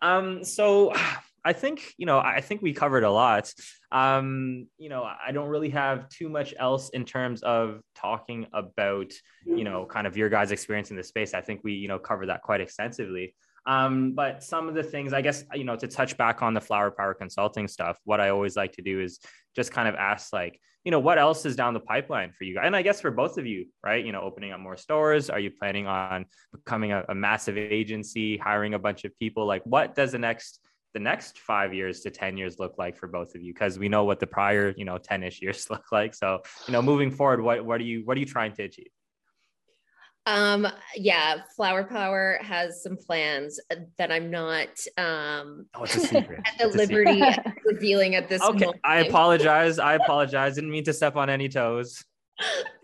Um, 0.02 0.44
so 0.44 0.92
I 1.44 1.52
think, 1.52 1.94
you 1.96 2.06
know, 2.06 2.18
I 2.18 2.40
think 2.40 2.60
we 2.60 2.72
covered 2.72 3.04
a 3.04 3.10
lot. 3.10 3.54
Um, 3.92 4.66
you 4.78 4.88
know, 4.88 5.04
I 5.04 5.30
don't 5.30 5.48
really 5.48 5.70
have 5.70 6.08
too 6.08 6.28
much 6.28 6.52
else 6.58 6.88
in 6.88 7.04
terms 7.04 7.42
of 7.44 7.82
talking 7.94 8.48
about, 8.52 9.12
you 9.44 9.62
know, 9.62 9.86
kind 9.86 10.08
of 10.08 10.16
your 10.16 10.28
guys' 10.28 10.50
experience 10.50 10.90
in 10.90 10.96
the 10.96 11.04
space. 11.04 11.34
I 11.34 11.42
think 11.42 11.60
we, 11.62 11.74
you 11.74 11.86
know, 11.86 12.00
covered 12.00 12.30
that 12.30 12.42
quite 12.42 12.60
extensively. 12.60 13.36
Um, 13.66 14.12
but 14.12 14.42
some 14.42 14.68
of 14.68 14.74
the 14.74 14.82
things, 14.82 15.12
I 15.12 15.22
guess, 15.22 15.44
you 15.54 15.64
know, 15.64 15.76
to 15.76 15.88
touch 15.88 16.16
back 16.16 16.42
on 16.42 16.54
the 16.54 16.60
flower 16.60 16.90
power 16.90 17.14
consulting 17.14 17.66
stuff, 17.68 17.98
what 18.04 18.20
I 18.20 18.30
always 18.30 18.56
like 18.56 18.72
to 18.72 18.82
do 18.82 19.00
is 19.00 19.18
just 19.54 19.72
kind 19.72 19.88
of 19.88 19.94
ask, 19.96 20.32
like, 20.32 20.60
you 20.84 20.92
know, 20.92 21.00
what 21.00 21.18
else 21.18 21.44
is 21.44 21.56
down 21.56 21.74
the 21.74 21.80
pipeline 21.80 22.30
for 22.30 22.44
you 22.44 22.54
guys? 22.54 22.62
And 22.64 22.76
I 22.76 22.82
guess 22.82 23.00
for 23.00 23.10
both 23.10 23.38
of 23.38 23.46
you, 23.46 23.66
right? 23.84 24.04
You 24.04 24.12
know, 24.12 24.20
opening 24.20 24.52
up 24.52 24.60
more 24.60 24.76
stores. 24.76 25.28
Are 25.28 25.40
you 25.40 25.50
planning 25.50 25.88
on 25.88 26.26
becoming 26.52 26.92
a, 26.92 27.04
a 27.08 27.14
massive 27.14 27.58
agency, 27.58 28.36
hiring 28.36 28.74
a 28.74 28.78
bunch 28.78 29.04
of 29.04 29.18
people? 29.18 29.46
Like, 29.46 29.62
what 29.64 29.96
does 29.96 30.12
the 30.12 30.18
next 30.18 30.60
the 30.94 31.00
next 31.00 31.40
five 31.40 31.74
years 31.74 32.00
to 32.00 32.10
10 32.10 32.38
years 32.38 32.58
look 32.58 32.78
like 32.78 32.96
for 32.96 33.06
both 33.06 33.34
of 33.34 33.42
you 33.42 33.52
because 33.52 33.78
we 33.78 33.86
know 33.86 34.04
what 34.04 34.18
the 34.18 34.26
prior 34.26 34.72
you 34.78 34.84
know 34.86 34.96
10ish 34.96 35.42
years 35.42 35.68
look 35.70 35.84
like 35.92 36.14
so 36.14 36.40
you 36.66 36.72
know 36.72 36.80
moving 36.80 37.10
forward 37.10 37.42
what, 37.42 37.62
what 37.66 37.82
are 37.82 37.84
you 37.84 38.00
what 38.06 38.16
are 38.16 38.20
you 38.20 38.24
trying 38.24 38.50
to 38.50 38.62
achieve 38.62 38.88
um, 40.26 40.66
yeah, 40.96 41.42
Flower 41.54 41.84
Power 41.84 42.38
has 42.42 42.82
some 42.82 42.96
plans 42.96 43.60
that 43.96 44.10
I'm 44.10 44.30
not 44.30 44.68
um 44.98 45.66
oh, 45.74 45.84
it's 45.84 45.96
a 45.96 46.00
secret. 46.00 46.40
at 46.46 46.58
the 46.58 46.76
liberty 46.76 47.22
revealing 47.64 48.16
at 48.16 48.28
this 48.28 48.42
okay, 48.42 48.66
moment. 48.66 48.80
I 48.84 49.00
apologize. 49.00 49.78
I 49.78 49.94
apologize. 49.94 50.56
Didn't 50.56 50.70
mean 50.70 50.84
to 50.84 50.92
step 50.92 51.16
on 51.16 51.30
any 51.30 51.48
toes. 51.48 52.04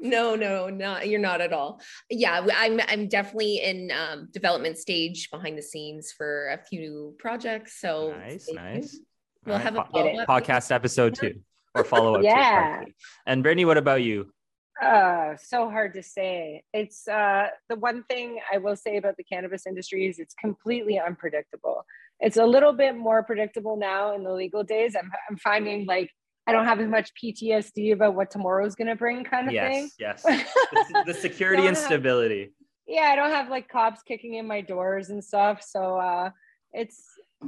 no, 0.00 0.34
no, 0.34 0.70
not 0.70 1.08
you're 1.08 1.20
not 1.20 1.40
at 1.40 1.52
all. 1.52 1.80
Yeah, 2.08 2.46
I'm 2.56 2.80
I'm 2.88 3.08
definitely 3.08 3.56
in 3.56 3.90
um, 3.90 4.28
development 4.32 4.78
stage 4.78 5.30
behind 5.30 5.58
the 5.58 5.62
scenes 5.62 6.12
for 6.12 6.48
a 6.48 6.58
few 6.58 7.14
projects. 7.18 7.80
So 7.80 8.12
nice, 8.12 8.48
nice. 8.52 8.98
We'll 9.44 9.56
right, 9.56 9.64
have 9.64 9.76
a 9.76 9.82
po- 9.82 10.24
podcast 10.28 10.70
episode 10.70 11.16
two 11.16 11.40
or 11.74 11.84
follow 11.84 12.16
up. 12.16 12.22
yeah. 12.24 12.82
And 13.26 13.44
Britney, 13.44 13.66
what 13.66 13.76
about 13.76 14.02
you? 14.02 14.32
Uh, 14.82 15.36
so 15.36 15.70
hard 15.70 15.94
to 15.94 16.02
say. 16.02 16.64
It's 16.72 17.06
uh, 17.06 17.46
the 17.68 17.76
one 17.76 18.02
thing 18.04 18.40
I 18.52 18.58
will 18.58 18.74
say 18.74 18.96
about 18.96 19.16
the 19.16 19.22
cannabis 19.22 19.66
industry 19.66 20.08
is 20.08 20.18
it's 20.18 20.34
completely 20.34 20.98
unpredictable. 20.98 21.84
It's 22.18 22.36
a 22.36 22.44
little 22.44 22.72
bit 22.72 22.96
more 22.96 23.22
predictable 23.22 23.76
now 23.76 24.14
in 24.14 24.24
the 24.24 24.32
legal 24.32 24.64
days. 24.64 24.96
I'm, 24.98 25.10
I'm 25.30 25.36
finding 25.36 25.86
like 25.86 26.10
I 26.46 26.52
don't 26.52 26.64
have 26.64 26.80
as 26.80 26.88
much 26.88 27.12
PTSD 27.22 27.92
about 27.92 28.16
what 28.16 28.30
tomorrow's 28.32 28.74
going 28.74 28.88
to 28.88 28.96
bring, 28.96 29.22
kind 29.22 29.46
of 29.46 29.54
yes, 29.54 29.72
thing. 29.72 29.90
Yes, 30.00 30.22
the, 30.24 31.04
the 31.06 31.14
security 31.14 31.66
and 31.66 31.76
have, 31.76 31.84
stability. 31.84 32.52
Yeah, 32.86 33.10
I 33.12 33.16
don't 33.16 33.30
have 33.30 33.48
like 33.48 33.68
cops 33.68 34.02
kicking 34.02 34.34
in 34.34 34.48
my 34.48 34.60
doors 34.60 35.10
and 35.10 35.22
stuff. 35.22 35.62
So 35.64 35.96
uh, 35.96 36.30
it's 36.72 37.00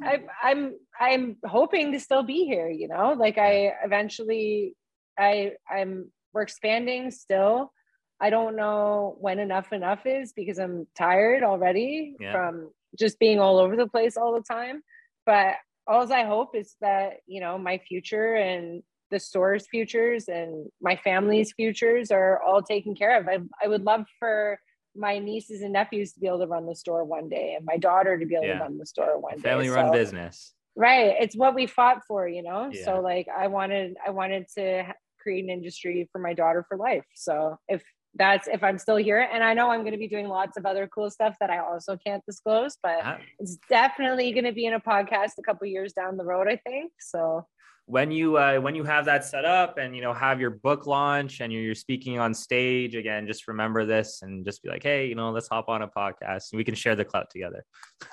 I, 0.03 0.22
I'm 0.43 0.74
I'm 1.01 1.37
hoping 1.45 1.93
to 1.93 2.01
still 2.01 2.22
be 2.22 2.45
here. 2.45 2.68
You 2.68 2.87
know, 2.87 3.14
like 3.18 3.39
I 3.39 3.72
eventually 3.85 4.76
I 5.18 5.53
I'm 5.68 6.12
we're 6.35 6.43
expanding 6.43 7.11
still. 7.11 7.72
I 8.20 8.30
don't 8.30 8.57
know 8.57 9.16
when 9.20 9.39
enough 9.39 9.72
enough 9.72 10.07
is 10.07 10.32
because 10.32 10.59
I'm 10.59 10.87
tired 10.97 11.43
already 11.43 12.16
yeah. 12.20 12.32
from 12.32 12.70
just 12.99 13.18
being 13.18 13.41
all 13.41 13.59
over 13.59 13.76
the 13.76 13.87
place 13.87 14.16
all 14.16 14.35
the 14.35 14.43
time. 14.43 14.82
But 15.26 15.55
all 15.87 16.11
I 16.12 16.24
hope 16.24 16.55
is 16.55 16.76
that, 16.80 17.14
you 17.26 17.41
know, 17.41 17.59
my 17.59 17.78
future 17.78 18.35
and 18.35 18.82
the 19.11 19.18
store's 19.18 19.66
futures 19.68 20.28
and 20.28 20.68
my 20.80 20.97
family's 20.97 21.53
futures 21.53 22.11
are 22.11 22.43
all 22.43 22.62
taken 22.62 22.95
care 22.95 23.18
of. 23.18 23.28
I, 23.28 23.39
I 23.62 23.68
would 23.68 23.85
love 23.85 24.07
for 24.18 24.59
my 24.97 25.18
nieces 25.18 25.61
and 25.61 25.72
nephews 25.72 26.12
to 26.12 26.20
be 26.20 26.26
able 26.26 26.39
to 26.39 26.47
run 26.47 26.66
the 26.66 26.74
store 26.74 27.05
one 27.05 27.28
day 27.28 27.55
and 27.57 27.64
my 27.64 27.76
daughter 27.76 28.18
to 28.18 28.26
be 28.26 28.35
able 28.37 28.47
yeah. 28.47 28.59
to 28.59 28.61
run 28.61 28.78
the 28.78 28.87
store 28.87 29.18
one 29.18 29.39
family 29.41 29.64
day. 29.64 29.70
Family 29.70 29.82
run 29.82 29.89
so, 29.89 29.93
business. 29.93 30.55
Right. 30.76 31.16
It's 31.20 31.37
what 31.37 31.55
we 31.55 31.66
fought 31.66 32.03
for, 32.07 32.26
you 32.26 32.43
know? 32.43 32.70
Yeah. 32.72 32.85
So 32.85 33.01
like 33.01 33.28
I 33.28 33.49
wanted, 33.49 33.97
I 34.05 34.11
wanted 34.11 34.47
to 34.57 34.85
create 35.24 35.42
an 35.42 35.50
industry 35.50 36.08
for 36.12 36.20
my 36.20 36.34
daughter 36.34 36.64
for 36.68 36.76
life. 36.76 37.04
So 37.16 37.58
if 37.66 37.82
that's 38.16 38.46
if 38.48 38.62
I'm 38.62 38.78
still 38.78 38.96
here. 38.96 39.28
And 39.32 39.42
I 39.42 39.54
know 39.54 39.70
I'm 39.70 39.80
going 39.80 39.92
to 39.92 39.98
be 39.98 40.08
doing 40.08 40.28
lots 40.28 40.56
of 40.56 40.66
other 40.66 40.88
cool 40.94 41.10
stuff 41.10 41.34
that 41.40 41.50
I 41.50 41.58
also 41.58 41.96
can't 41.96 42.24
disclose, 42.26 42.76
but 42.82 43.00
uh-huh. 43.00 43.16
it's 43.38 43.58
definitely 43.68 44.32
going 44.32 44.44
to 44.44 44.52
be 44.52 44.66
in 44.66 44.74
a 44.74 44.80
podcast 44.80 45.32
a 45.38 45.42
couple 45.42 45.66
years 45.66 45.92
down 45.92 46.16
the 46.16 46.24
road, 46.24 46.46
I 46.48 46.56
think. 46.56 46.92
So 47.00 47.46
when 47.86 48.10
you 48.10 48.38
uh, 48.38 48.58
when 48.58 48.74
you 48.74 48.84
have 48.84 49.04
that 49.04 49.24
set 49.24 49.44
up 49.44 49.76
and 49.76 49.94
you 49.94 50.00
know 50.00 50.14
have 50.14 50.40
your 50.40 50.50
book 50.50 50.86
launch 50.86 51.40
and 51.40 51.52
you're, 51.52 51.62
you're 51.62 51.74
speaking 51.74 52.18
on 52.18 52.32
stage 52.32 52.94
again, 52.94 53.26
just 53.26 53.46
remember 53.46 53.84
this 53.84 54.22
and 54.22 54.44
just 54.44 54.62
be 54.62 54.68
like, 54.68 54.82
hey, 54.82 55.06
you 55.06 55.14
know, 55.14 55.30
let's 55.30 55.48
hop 55.48 55.68
on 55.68 55.82
a 55.82 55.88
podcast 55.88 56.52
and 56.52 56.58
we 56.58 56.64
can 56.64 56.74
share 56.74 56.96
the 56.96 57.04
clout 57.04 57.26
together. 57.30 57.64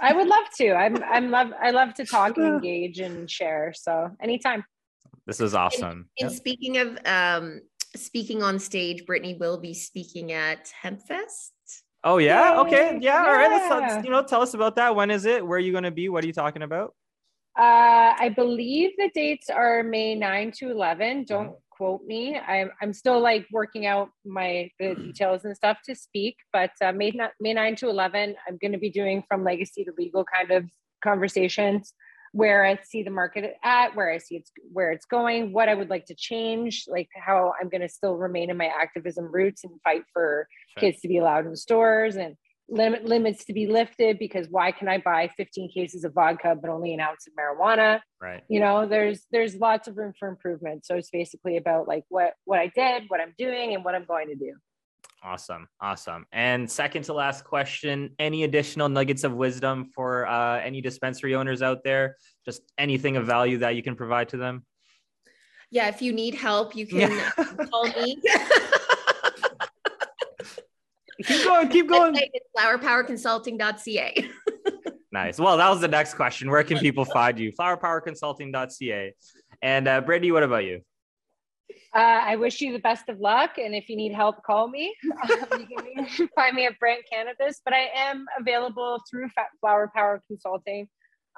I 0.02 0.14
would 0.14 0.28
love 0.28 0.46
to. 0.58 0.74
I'm 0.74 1.02
I'm 1.10 1.32
love 1.32 1.52
I 1.62 1.72
love 1.72 1.94
to 1.96 2.06
talk 2.06 2.38
and 2.38 2.48
engage 2.48 3.00
and 3.00 3.30
share. 3.30 3.74
So 3.76 4.10
anytime. 4.22 4.64
This 5.28 5.40
is 5.40 5.54
awesome. 5.54 5.84
And, 5.84 6.06
and 6.20 6.32
yep. 6.32 6.32
speaking 6.32 6.78
of 6.78 6.98
um, 7.06 7.62
speaking 7.96 8.44
on 8.44 8.60
stage, 8.60 9.06
Britney 9.06 9.38
will 9.40 9.58
be 9.58 9.74
speaking 9.74 10.32
at 10.32 10.72
Hempfest. 10.84 11.52
Oh 12.04 12.18
yeah. 12.18 12.54
Yay. 12.54 12.60
Okay. 12.60 12.98
Yeah. 13.02 13.24
yeah. 13.24 13.28
All 13.28 13.34
right. 13.34 13.50
Let's, 13.50 13.70
let's, 13.70 14.06
you 14.06 14.12
know 14.12 14.24
tell 14.24 14.42
us 14.42 14.54
about 14.54 14.76
that. 14.78 14.96
When 14.96 15.12
is 15.12 15.26
it? 15.26 15.46
Where 15.46 15.58
are 15.58 15.62
you 15.62 15.72
going 15.72 15.84
to 15.84 15.92
be? 15.92 16.10
What 16.10 16.24
are 16.24 16.28
you 16.28 16.34
talking 16.34 16.64
about? 16.64 16.96
Uh, 17.58 18.16
I 18.18 18.32
believe 18.36 18.92
the 18.98 19.12
dates 19.14 19.50
are 19.50 19.84
May 19.84 20.16
9 20.16 20.54
to 20.60 20.72
11. 20.72 21.26
Don't 21.26 21.48
mm-hmm. 21.48 21.54
quote 21.70 22.04
me. 22.06 22.38
I'm 22.38 22.72
I'm 22.82 22.94
still 22.94 23.20
like 23.20 23.46
working 23.52 23.86
out 23.86 24.10
my 24.26 24.70
the 24.80 24.96
details 24.96 25.46
and 25.46 25.56
stuff 25.56 25.80
to 25.86 25.96
speak, 25.96 26.38
but 26.54 26.72
uh, 26.82 26.94
May 26.94 27.12
May 27.40 27.54
9 27.54 27.76
to 27.78 27.90
11. 27.90 28.36
I'm 28.48 28.58
going 28.58 28.72
to 28.72 28.78
be 28.80 28.90
doing 28.90 29.24
from 29.28 29.44
legacy 29.44 29.84
to 29.84 29.92
legal 29.98 30.24
kind 30.24 30.52
of 30.52 30.66
conversations 31.04 31.94
where 32.34 32.66
I 32.66 32.80
see 32.84 33.04
the 33.04 33.12
market 33.12 33.56
at, 33.64 33.96
where 33.96 34.12
I 34.12 34.18
see 34.18 34.36
it's 34.38 34.52
where 34.72 34.92
it's 34.92 35.06
going, 35.06 35.52
what 35.52 35.68
I 35.68 35.76
would 35.76 35.90
like 35.90 36.06
to 36.06 36.16
change, 36.16 36.86
like 36.88 37.10
how 37.16 37.54
I'm 37.60 37.70
going 37.70 37.82
to 37.82 37.90
still 37.90 38.16
remain 38.16 38.50
in 38.50 38.58
my 38.58 38.68
activism 38.68 39.32
roots 39.32 39.64
and 39.64 39.74
fight 39.84 40.04
for 40.14 40.48
sure. 40.78 40.92
kids 40.92 41.02
to 41.02 41.08
be 41.08 41.18
allowed 41.18 41.46
in 41.46 41.56
stores 41.56 42.16
and 42.16 42.36
limit 42.70 43.04
limits 43.04 43.44
to 43.46 43.54
be 43.54 43.68
lifted 43.68 44.18
because 44.18 44.48
why 44.50 44.72
can 44.72 44.88
I 44.88 44.98
buy 44.98 45.30
15 45.36 45.72
cases 45.74 46.06
of 46.06 46.14
vodka 46.14 46.56
but 46.60 46.70
only 46.70 46.94
an 46.94 47.02
ounce 47.02 47.28
of 47.28 47.34
marijuana? 47.34 48.00
Right. 48.22 48.44
You 48.48 48.62
know, 48.62 48.88
there's 48.88 49.26
there's 49.32 49.56
lots 49.56 49.88
of 49.88 49.98
room 49.98 50.14
for 50.18 50.30
improvement. 50.30 50.86
So 50.86 50.96
it's 50.96 51.10
basically 51.10 51.58
about 51.58 51.88
like 51.88 52.06
what 52.10 52.34
what 52.46 52.60
I 52.60 52.72
did, 52.74 53.04
what 53.10 53.20
I'm 53.20 53.34
doing, 53.38 53.76
and 53.76 53.84
what 53.84 53.94
I'm 53.94 54.06
going 54.06 54.30
to 54.30 54.36
do. 54.36 54.54
Awesome. 55.24 55.68
Awesome. 55.80 56.26
And 56.32 56.70
second 56.70 57.04
to 57.04 57.14
last 57.14 57.44
question 57.44 58.16
any 58.18 58.44
additional 58.44 58.90
nuggets 58.90 59.24
of 59.24 59.34
wisdom 59.34 59.86
for 59.86 60.26
uh, 60.26 60.60
any 60.60 60.82
dispensary 60.82 61.36
owners 61.36 61.62
out 61.62 61.84
there? 61.84 62.18
Just 62.44 62.64
anything 62.78 63.18
of 63.18 63.28
value 63.28 63.60
that 63.60 63.76
you 63.76 63.84
can 63.84 63.96
provide 63.96 64.30
to 64.30 64.38
them? 64.38 64.66
Yeah. 65.70 65.90
If 65.90 66.02
you 66.02 66.12
need 66.12 66.34
help, 66.34 66.76
you 66.76 66.88
can 66.88 67.00
yeah. 67.00 67.30
call 67.70 67.84
me. 67.84 68.20
keep 71.24 71.44
going. 71.44 71.70
Keep 71.70 71.88
going. 71.88 72.18
flowerpowerconsulting.ca. 72.58 74.30
nice. 75.12 75.40
Well, 75.40 75.58
that 75.58 75.70
was 75.70 75.82
the 75.82 75.88
next 75.88 76.16
question. 76.16 76.50
Where 76.50 76.64
can 76.64 76.80
people 76.80 77.06
find 77.06 77.38
you? 77.38 77.52
Flowerpowerconsulting.ca. 77.54 79.14
And 79.62 79.88
uh, 79.88 80.02
Brady, 80.02 80.32
what 80.32 80.42
about 80.42 80.64
you? 80.64 80.82
Uh, 81.94 82.22
I 82.24 82.36
wish 82.38 82.62
you 82.62 82.72
the 82.72 82.80
best 82.80 83.10
of 83.10 83.20
luck. 83.20 83.58
And 83.58 83.76
if 83.76 83.90
you 83.90 83.98
need 83.98 84.14
help, 84.14 84.44
call 84.44 84.68
me. 84.70 84.96
Um, 85.24 85.68
you 85.70 86.06
can 86.06 86.30
find 86.36 86.56
me 86.56 86.66
at 86.66 86.80
Brant 86.80 87.04
Cannabis, 87.12 87.62
but 87.64 87.74
I 87.74 87.90
am 87.96 88.26
available 88.40 89.02
through 89.10 89.30
Flower 89.60 89.92
Power 89.94 90.22
Consulting 90.28 90.88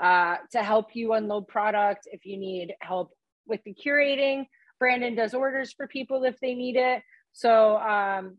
uh, 0.01 0.38
to 0.51 0.64
help 0.64 0.95
you 0.95 1.14
unload 1.14 1.47
product 1.47 2.08
if 2.12 2.26
you 2.26 2.38
need 2.38 2.74
help 2.82 3.12
with 3.47 3.62
the 3.66 3.74
curating. 3.74 4.45
Brandon 4.80 5.16
does 5.16 5.34
orders 5.34 5.74
for 5.74 5.88
people 5.88 6.24
if 6.24 6.39
they 6.39 6.54
need 6.54 6.76
it. 6.76 7.01
So, 7.32 7.78
um, 7.78 8.38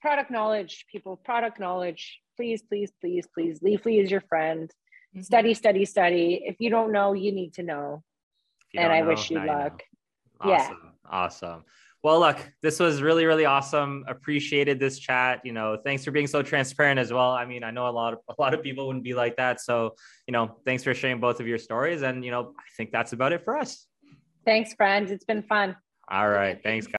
product 0.00 0.30
knowledge, 0.30 0.84
people, 0.90 1.16
product 1.16 1.58
knowledge. 1.58 2.20
Please, 2.36 2.62
please, 2.62 2.92
please, 3.00 3.26
please. 3.34 3.60
Leafly 3.60 4.02
is 4.02 4.10
your 4.10 4.20
friend. 4.20 4.70
Mm-hmm. 5.14 5.22
Study, 5.22 5.54
study, 5.54 5.84
study. 5.84 6.42
If 6.44 6.56
you 6.60 6.70
don't 6.70 6.92
know, 6.92 7.14
you 7.14 7.32
need 7.32 7.54
to 7.54 7.62
know. 7.62 8.02
And 8.76 8.92
I 8.92 9.00
know, 9.00 9.08
wish 9.08 9.30
you 9.30 9.44
luck. 9.44 9.82
You. 10.44 10.52
Awesome. 10.52 10.76
Yeah. 10.82 10.87
Awesome. 11.08 11.64
Well, 12.04 12.20
look, 12.20 12.38
this 12.62 12.78
was 12.78 13.02
really, 13.02 13.26
really 13.26 13.44
awesome. 13.44 14.04
Appreciated 14.06 14.78
this 14.78 15.00
chat. 15.00 15.40
You 15.44 15.52
know, 15.52 15.76
thanks 15.84 16.04
for 16.04 16.12
being 16.12 16.28
so 16.28 16.42
transparent 16.42 17.00
as 17.00 17.12
well. 17.12 17.32
I 17.32 17.44
mean, 17.44 17.64
I 17.64 17.72
know 17.72 17.88
a 17.88 17.90
lot 17.90 18.12
of 18.12 18.20
a 18.28 18.40
lot 18.40 18.54
of 18.54 18.62
people 18.62 18.86
wouldn't 18.86 19.04
be 19.04 19.14
like 19.14 19.36
that. 19.36 19.60
So, 19.60 19.94
you 20.26 20.32
know, 20.32 20.58
thanks 20.64 20.84
for 20.84 20.94
sharing 20.94 21.18
both 21.18 21.40
of 21.40 21.48
your 21.48 21.58
stories. 21.58 22.02
And 22.02 22.24
you 22.24 22.30
know, 22.30 22.54
I 22.56 22.62
think 22.76 22.92
that's 22.92 23.12
about 23.12 23.32
it 23.32 23.44
for 23.44 23.56
us. 23.56 23.86
Thanks, 24.44 24.74
friends. 24.74 25.10
It's 25.10 25.24
been 25.24 25.42
fun. 25.42 25.76
All 26.10 26.28
right. 26.28 26.58
Thanks, 26.62 26.84
guys. 26.84 26.86